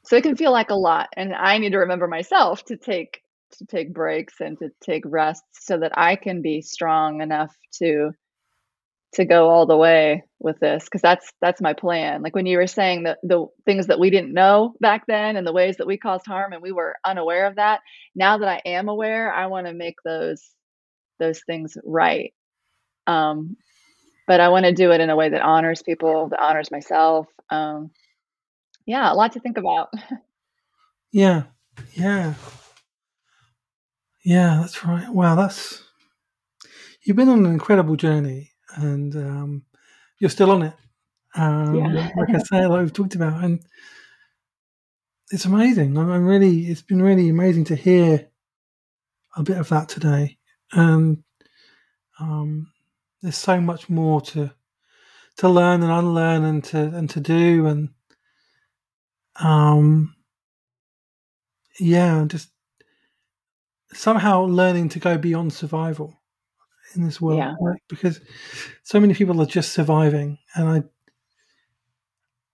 so 0.04 0.16
it 0.16 0.24
can 0.24 0.36
feel 0.36 0.52
like 0.52 0.70
a 0.70 0.76
lot, 0.76 1.10
and 1.16 1.34
I 1.34 1.58
need 1.60 1.72
to 1.72 1.80
remember 1.80 2.08
myself 2.08 2.66
to 2.66 2.78
take 2.78 3.22
to 3.58 3.66
take 3.66 3.94
breaks 3.94 4.36
and 4.42 4.60
to 4.60 4.70
take 4.80 5.04
rests 5.06 5.66
so 5.66 5.80
that 5.80 5.98
I 5.98 6.16
can 6.16 6.44
be 6.44 6.62
strong 6.62 7.22
enough 7.22 7.56
to 7.80 8.12
to 9.14 9.26
go 9.26 9.50
all 9.50 9.66
the 9.66 9.78
way 9.78 10.24
with 10.40 10.60
this 10.60 10.86
because 10.86 11.02
that's 11.02 11.32
that's 11.42 11.62
my 11.62 11.74
plan 11.74 12.22
like 12.22 12.36
when 12.36 12.46
you 12.46 12.58
were 12.58 12.68
saying 12.68 13.04
that 13.04 13.18
the 13.24 13.46
things 13.66 13.88
that 13.88 14.00
we 14.00 14.10
didn't 14.10 14.34
know 14.34 14.74
back 14.80 15.06
then 15.08 15.36
and 15.36 15.46
the 15.46 15.54
ways 15.54 15.78
that 15.78 15.88
we 15.88 15.98
caused 15.98 16.26
harm 16.26 16.54
and 16.54 16.62
we 16.62 16.72
were 16.72 16.96
unaware 17.06 17.48
of 17.48 17.56
that 17.56 17.82
now 18.16 18.38
that 18.38 18.48
i 18.48 18.62
am 18.66 18.88
aware 18.88 19.34
i 19.34 19.48
want 19.48 19.68
to 19.68 19.74
make 19.74 19.96
those 20.06 20.52
those 21.20 21.42
things 21.46 21.78
right 21.84 22.34
um, 23.08 23.58
but 24.28 24.40
I 24.40 24.50
want 24.50 24.66
to 24.66 24.72
do 24.72 24.92
it 24.92 25.02
in 25.02 25.10
a 25.10 25.16
way 25.16 25.30
that 25.30 25.42
honors 25.42 25.82
people, 25.82 26.30
that 26.30 26.40
honors 26.40 26.70
myself. 26.70 27.28
Um, 27.50 27.90
yeah, 28.86 29.12
a 29.12 29.16
lot 29.16 29.34
to 29.34 29.40
think 29.40 29.58
about. 29.58 29.90
Yeah, 31.12 31.46
yeah, 31.94 32.36
yeah. 34.24 34.60
That's 34.62 34.86
right. 34.86 35.10
Wow, 35.10 35.34
that's 35.34 35.82
you've 37.02 37.18
been 37.18 37.30
on 37.30 37.46
an 37.48 37.52
incredible 37.52 37.96
journey, 37.96 38.49
and 38.76 39.16
um, 39.16 39.64
you're 40.20 40.30
still 40.30 40.52
on 40.52 40.64
it. 40.64 40.74
Um, 41.36 41.76
yeah. 41.76 42.10
like 42.18 42.30
I 42.30 42.40
say, 42.40 42.66
like 42.66 42.82
we've 42.82 42.94
talked 42.94 43.16
about, 43.16 43.44
and 43.44 43.60
it's 45.32 45.46
amazing. 45.46 45.98
I'm 45.98 46.26
really, 46.26 46.68
it's 46.68 46.82
been 46.82 47.02
really 47.02 47.30
amazing 47.30 47.66
to 47.66 47.76
hear 47.76 48.28
a 49.36 49.44
bit 49.44 49.58
of 49.58 49.70
that 49.70 49.90
today, 49.90 50.38
and 50.72 51.24
um, 52.20 52.72
there's 53.22 53.38
so 53.38 53.60
much 53.60 53.90
more 53.90 54.22
to 54.22 54.52
to 55.38 55.48
learn 55.48 55.82
and 55.84 55.92
unlearn 55.92 56.44
and 56.44 56.64
to 56.66 56.78
and 56.78 57.10
to 57.10 57.22
do 57.22 57.66
and 57.66 57.90
um 59.40 60.14
yeah 61.80 62.26
just 62.28 62.50
somehow 63.94 64.42
learning 64.42 64.90
to 64.90 65.00
go 65.00 65.18
beyond 65.18 65.54
survival 65.54 66.19
in 66.96 67.04
this 67.04 67.22
world 67.22 67.38
yeah. 67.38 67.54
right? 67.62 67.82
because 67.88 68.20
so 68.84 69.00
many 69.00 69.14
people 69.14 69.42
are 69.42 69.46
just 69.46 69.74
surviving 69.74 70.38
and 70.56 70.70
i 70.70 70.84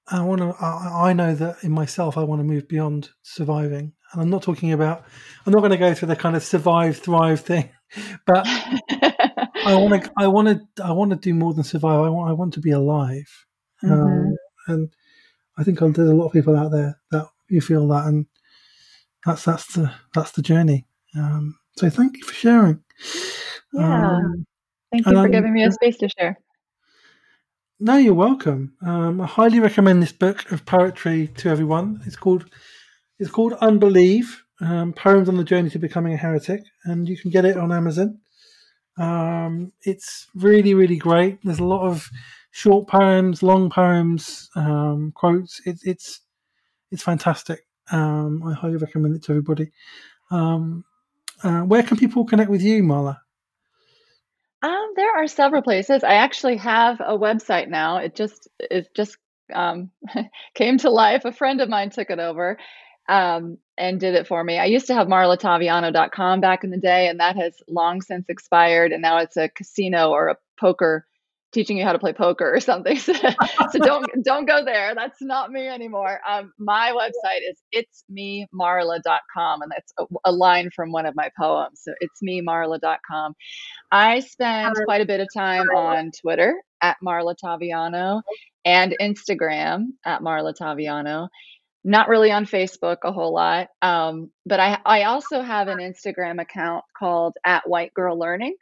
i 0.08 0.22
want 0.22 0.40
to 0.42 0.56
I, 0.60 1.10
I 1.10 1.14
know 1.14 1.36
that 1.36 1.64
in 1.64 1.72
myself 1.72 2.18
i 2.18 2.24
want 2.24 2.40
to 2.40 2.44
move 2.44 2.68
beyond 2.68 3.10
surviving 3.24 3.94
and 4.12 4.22
i'm 4.22 4.30
not 4.30 4.44
talking 4.44 4.74
about 4.74 5.04
i'm 5.46 5.54
not 5.54 5.60
going 5.60 5.72
to 5.72 5.78
go 5.78 5.94
through 5.94 6.10
the 6.10 6.16
kind 6.16 6.36
of 6.36 6.44
survive 6.44 6.98
thrive 6.98 7.42
thing 7.42 7.70
but 8.26 8.46
I 9.66 9.76
want 9.76 10.04
to. 10.04 10.12
I 10.18 10.28
want 10.28 10.48
to. 10.48 10.84
I 10.84 10.92
want 10.92 11.12
to 11.12 11.18
do 11.18 11.34
more 11.34 11.54
than 11.54 11.64
survive. 11.64 12.00
I 12.00 12.10
want. 12.10 12.30
I 12.30 12.34
want 12.34 12.54
to 12.54 12.60
be 12.60 12.72
alive. 12.72 13.46
Um, 13.84 13.90
mm-hmm. 13.90 14.02
Um, 14.02 14.36
and 14.68 14.94
I 15.58 15.64
think 15.64 15.80
there's 15.80 16.10
a 16.10 16.14
lot 16.14 16.28
of 16.28 16.34
people 16.34 16.56
out 16.56 16.72
there 16.72 17.00
that 17.12 17.28
you 17.50 17.62
feel 17.62 17.88
that, 17.90 18.06
and 18.08 18.26
that's 19.26 19.46
that's 19.46 19.74
the 19.74 19.92
that's 20.14 20.32
the 20.32 20.42
journey. 20.42 20.86
Um, 21.16 21.58
so 21.78 21.90
thank 21.90 22.18
you 22.18 22.24
for 22.24 22.34
sharing. 22.34 22.82
Yeah. 23.76 24.18
Um, 24.18 24.46
thank 24.92 25.06
you 25.06 25.14
for 25.14 25.30
giving 25.30 25.54
me 25.54 25.64
a 25.64 25.72
space 25.72 25.98
to 25.98 26.10
share. 26.10 26.38
No, 27.80 27.98
you're 27.98 28.14
welcome. 28.14 28.74
Um, 28.82 29.20
I 29.20 29.26
highly 29.28 29.60
recommend 29.60 30.02
this 30.02 30.14
book 30.14 30.52
of 30.52 30.66
poetry 30.66 31.28
to 31.38 31.50
everyone. 31.50 32.02
It's 32.06 32.16
called 32.16 32.46
it's 33.20 33.30
called 33.32 33.54
Unbelieve: 33.54 34.44
um, 34.62 34.94
Poems 34.94 35.28
on 35.28 35.36
the 35.38 35.44
Journey 35.44 35.70
to 35.72 35.80
Becoming 35.80 36.14
a 36.14 36.18
Heretic, 36.18 36.64
and 36.86 37.08
you 37.08 37.18
can 37.18 37.32
get 37.32 37.44
it 37.46 37.58
on 37.58 37.72
Amazon. 37.74 38.20
Um, 38.98 39.74
it's 39.82 40.28
really, 40.36 40.74
really 40.74 40.96
great. 40.98 41.40
There's 41.44 41.60
a 41.60 41.66
lot 41.66 41.86
of 41.86 42.10
short 42.52 42.88
poems, 42.88 43.44
long 43.44 43.70
poems, 43.70 44.50
um, 44.56 45.12
quotes. 45.14 45.60
It, 45.66 45.80
it's 45.84 46.22
it's 46.92 47.04
fantastic. 47.04 47.68
Um, 47.92 48.42
I 48.44 48.54
highly 48.54 48.78
recommend 48.78 49.16
it 49.16 49.24
to 49.24 49.34
everybody. 49.34 49.72
Um, 50.32 50.86
uh, 51.44 51.62
where 51.62 51.84
can 51.84 51.98
people 51.98 52.26
connect 52.26 52.50
with 52.50 52.62
you, 52.62 52.84
Marla? 52.84 53.18
Um, 54.66 54.94
there 54.96 55.16
are 55.16 55.28
several 55.28 55.62
places. 55.62 56.04
I 56.04 56.16
actually 56.16 56.58
have 56.58 57.00
a 57.00 57.16
website 57.16 57.68
now. 57.68 57.98
It 57.98 58.16
just 58.16 58.48
it 58.60 58.90
just 58.96 59.16
um, 59.54 59.92
came 60.56 60.80
to 60.80 60.90
life. 60.90 61.24
A 61.24 61.32
friend 61.32 61.62
of 61.62 61.70
mine 61.70 61.92
took 61.92 62.10
it 62.10 62.18
over, 62.18 62.58
um, 63.08 63.60
and 63.78 64.00
did 64.00 64.16
it 64.16 64.26
for 64.26 64.44
me. 64.44 64.58
I 64.58 64.66
used 64.66 64.88
to 64.88 64.96
have 64.96 65.06
marlataviano.com 65.06 66.42
back 66.42 66.64
in 66.64 66.72
the 66.72 66.80
day, 66.80 67.08
and 67.10 67.20
that 67.20 67.36
has 67.36 67.54
long 67.68 68.02
since 68.02 68.28
expired. 68.28 68.92
And 68.92 69.04
now 69.04 69.20
it's 69.20 69.38
a 69.38 69.50
casino 69.50 70.10
or 70.10 70.30
a 70.30 70.38
poker 70.60 71.06
teaching 71.56 71.78
you 71.78 71.84
how 71.86 71.94
to 71.94 72.00
play 72.00 72.14
poker 72.14 72.54
or 72.54 72.60
something. 72.60 73.00
so, 73.00 73.14
so 73.14 73.80
don't 73.80 74.06
don't 74.24 74.46
go 74.46 74.64
there. 74.64 74.94
That's 74.94 75.22
not 75.22 75.52
me 75.52 75.68
anymore. 75.68 76.20
Um, 76.30 76.54
my 76.60 76.92
website 76.92 77.50
is 77.50 77.58
it's 77.72 78.04
me 78.10 78.46
marla.com, 78.54 79.62
and 79.62 79.72
that's 79.72 79.94
a, 79.98 80.06
a, 80.26 80.32
line 80.32 80.70
from 80.76 80.92
one 80.92 81.08
of 81.08 81.16
my 81.16 81.32
poems. 81.40 81.82
So 81.84 81.94
it's 82.02 82.22
me 82.22 82.44
marla.com. 82.48 83.34
I 83.92 84.20
spend 84.20 84.76
quite 84.86 85.02
a 85.02 85.06
bit 85.06 85.22
of 85.22 85.28
time 85.36 85.68
on 85.70 86.12
Twitter 86.22 86.62
at 86.82 86.98
Marla 87.04 87.36
Taviano 87.44 88.22
and 88.66 88.96
Instagram 89.02 89.88
at 90.06 90.22
Marla 90.22 90.54
Taviano 90.54 91.30
not 91.88 92.10
really 92.10 92.32
on 92.32 92.48
Facebook 92.48 92.98
a 93.04 93.12
whole 93.12 93.32
lot. 93.32 93.68
Um, 93.84 94.32
but 94.44 94.60
I, 94.60 94.80
I 94.86 95.04
also 95.04 95.44
have 95.44 95.68
an 95.68 95.78
Instagram 95.78 96.42
account 96.42 96.84
called 96.98 97.36
at 97.46 97.70
White 97.70 97.94
Girl 97.94 98.18
Learning. 98.18 98.56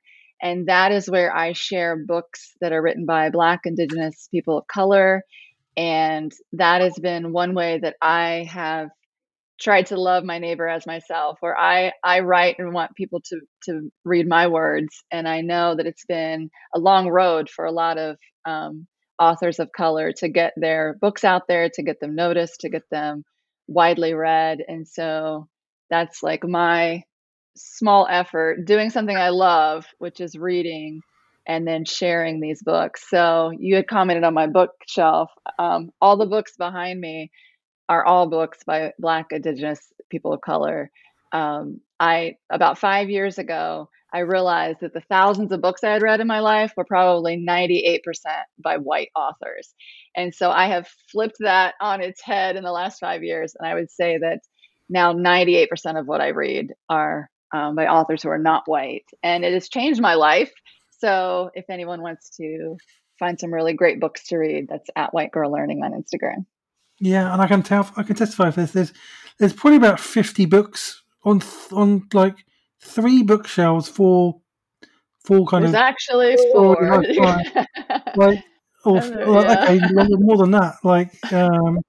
And 0.44 0.68
that 0.68 0.92
is 0.92 1.10
where 1.10 1.34
I 1.34 1.54
share 1.54 1.96
books 1.96 2.52
that 2.60 2.74
are 2.74 2.82
written 2.82 3.06
by 3.06 3.30
Black, 3.30 3.62
Indigenous 3.64 4.28
people 4.30 4.58
of 4.58 4.68
color. 4.68 5.24
And 5.78 6.32
that 6.52 6.82
has 6.82 7.00
been 7.02 7.32
one 7.32 7.56
way 7.56 7.80
that 7.82 7.96
I 8.02 8.48
have 8.52 8.90
tried 9.60 9.86
to 9.88 10.00
love 10.00 10.26
my 10.26 10.40
neighbor 10.40 10.68
as 10.68 10.86
myself, 10.86 11.38
where 11.40 11.58
I, 11.58 11.94
I 12.04 12.20
write 12.20 12.58
and 12.60 12.74
want 12.74 12.96
people 12.96 13.22
to, 13.30 13.40
to 13.66 13.90
read 14.04 14.28
my 14.28 14.48
words. 14.48 15.04
And 15.12 15.30
I 15.30 15.40
know 15.40 15.76
that 15.76 15.86
it's 15.86 16.06
been 16.06 16.50
a 16.76 16.80
long 16.80 17.08
road 17.08 17.50
for 17.50 17.64
a 17.64 17.72
lot 17.72 17.98
of 17.98 18.18
um, 18.46 18.86
authors 19.18 19.60
of 19.60 19.72
color 19.72 20.12
to 20.18 20.28
get 20.28 20.52
their 20.58 20.98
books 21.00 21.24
out 21.24 21.44
there, 21.48 21.70
to 21.74 21.84
get 21.84 22.02
them 22.02 22.16
noticed, 22.16 22.60
to 22.62 22.70
get 22.70 22.84
them 22.92 23.24
widely 23.68 24.14
read. 24.14 24.60
And 24.68 24.86
so 24.86 25.48
that's 25.90 26.22
like 26.22 26.44
my 26.44 27.04
small 27.56 28.08
effort 28.10 28.66
doing 28.66 28.90
something 28.90 29.16
I 29.16 29.30
love, 29.30 29.86
which 30.00 30.20
is 30.20 30.36
reading 30.36 31.02
and 31.46 31.68
then 31.68 31.86
sharing 31.86 32.40
these 32.40 32.62
books. 32.64 33.10
So 33.10 33.52
you 33.58 33.76
had 33.76 33.88
commented 33.88 34.24
on 34.24 34.34
my 34.34 34.48
bookshelf. 34.48 35.30
Um, 35.60 35.92
all 36.02 36.18
the 36.18 36.26
books 36.26 36.56
behind 36.58 37.00
me 37.00 37.32
are 37.90 38.06
all 38.06 38.30
books 38.30 38.60
by 38.66 38.94
Black, 38.98 39.28
Indigenous 39.32 39.92
people 40.10 40.34
of 40.34 40.42
color. 40.42 40.90
Um, 41.32 41.82
I 42.00 42.36
about 42.50 42.78
five 42.78 43.10
years 43.10 43.40
ago, 43.40 43.90
I 44.14 44.20
realized 44.20 44.80
that 44.82 44.94
the 44.94 45.02
thousands 45.02 45.52
of 45.52 45.62
books 45.62 45.84
I 45.84 45.92
had 45.92 46.04
read 46.04 46.22
in 46.22 46.28
my 46.28 46.40
life 46.40 46.74
were 46.78 46.86
probably 46.86 47.44
98% 47.44 48.00
by 48.64 48.78
white 48.78 49.10
authors. 49.16 49.74
And 50.16 50.34
so 50.34 50.52
I 50.52 50.68
have 50.68 50.88
flipped 51.12 51.38
that 51.40 51.74
on 51.82 52.02
its 52.02 52.22
head 52.22 52.56
in 52.56 52.64
the 52.64 52.72
last 52.72 53.00
five 53.00 53.24
years. 53.24 53.56
And 53.58 53.68
I 53.68 53.74
would 53.74 53.90
say 53.90 54.20
that 54.20 54.42
now 54.88 55.14
98% 55.14 55.68
of 56.00 56.06
what 56.06 56.22
I 56.22 56.30
read 56.30 56.74
are 56.90 57.30
um, 57.54 57.76
by 57.76 57.88
authors 57.88 58.24
who 58.24 58.30
are 58.30 58.40
not 58.40 58.64
white. 58.66 59.06
And 59.22 59.46
it 59.46 59.54
has 59.54 59.70
changed 59.70 60.02
my 60.02 60.16
life. 60.16 60.52
So 61.00 61.52
if 61.54 61.66
anyone 61.70 62.02
wants 62.02 62.36
to 62.38 62.76
find 63.20 63.40
some 63.40 63.54
really 63.54 63.74
great 63.74 64.00
books 64.00 64.28
to 64.30 64.38
read, 64.38 64.68
that's 64.68 64.90
at 64.96 65.14
White 65.14 65.32
Girl 65.32 65.52
Learning 65.52 65.84
on 65.84 65.92
Instagram. 65.92 66.46
Yeah, 67.00 67.32
and 67.32 67.42
I 67.42 67.48
can 67.48 67.64
tell, 67.64 67.90
I 67.96 68.04
can 68.04 68.16
testify 68.16 68.52
for 68.52 68.62
this. 68.62 68.72
There's, 68.72 68.94
there's 69.40 69.54
probably 69.54 69.78
about 69.78 70.00
50 70.00 70.46
books 70.46 71.04
on, 71.24 71.42
on 71.72 72.08
like 72.14 72.38
three 72.82 73.24
bookshelves 73.24 73.88
for 73.88 74.42
four 75.26 75.46
kind 75.46 75.66
of. 75.66 75.72
There's 75.72 75.82
of 75.82 75.88
actually 75.88 76.38
four. 76.52 76.78
like, 78.16 78.44
or, 78.86 78.98
yeah. 78.98 79.64
okay, 79.64 79.80
more 79.92 80.38
than 80.38 80.52
that. 80.52 80.76
Like, 80.84 81.12
um, 81.32 81.80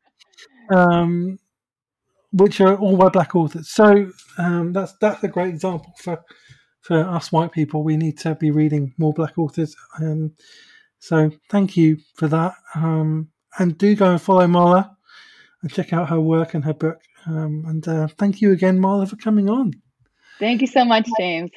um, 0.73 1.39
which 2.35 2.61
are 2.61 2.77
all 2.77 2.97
by 2.97 3.09
black 3.09 3.35
authors. 3.35 3.71
So 3.71 4.11
um, 4.39 4.73
that's 4.73 4.95
that's 5.01 5.23
a 5.23 5.29
great 5.29 5.49
example 5.49 5.93
for 5.99 6.23
for 6.83 6.99
us 6.99 7.33
white 7.33 7.53
people. 7.53 7.83
We 7.83 7.97
need 7.97 8.19
to 8.19 8.35
be 8.35 8.51
reading 8.51 8.93
more 8.99 9.13
black 9.13 9.39
authors. 9.39 9.75
Um, 10.01 10.33
so 10.99 11.31
thank 11.51 11.77
you 11.77 11.99
for 12.17 12.29
that. 12.29 12.55
Um, 12.75 13.29
and 13.59 13.79
do 13.79 13.95
go 13.95 14.11
and 14.11 14.21
follow 14.21 14.47
Marla 14.47 14.91
and 15.63 15.73
check 15.73 15.93
out 15.93 16.09
her 16.11 16.21
work 16.21 16.55
and 16.55 16.65
her 16.65 16.75
book. 16.75 17.01
Um, 17.27 17.65
and 17.67 17.87
uh, 17.87 18.09
thank 18.19 18.41
you 18.41 18.53
again, 18.53 18.79
Marla, 18.79 19.09
for 19.09 19.17
coming 19.17 19.49
on. 19.49 19.73
Thank 20.39 20.61
you 20.61 20.67
so 20.67 20.85
much, 20.85 21.09
James. 21.19 21.51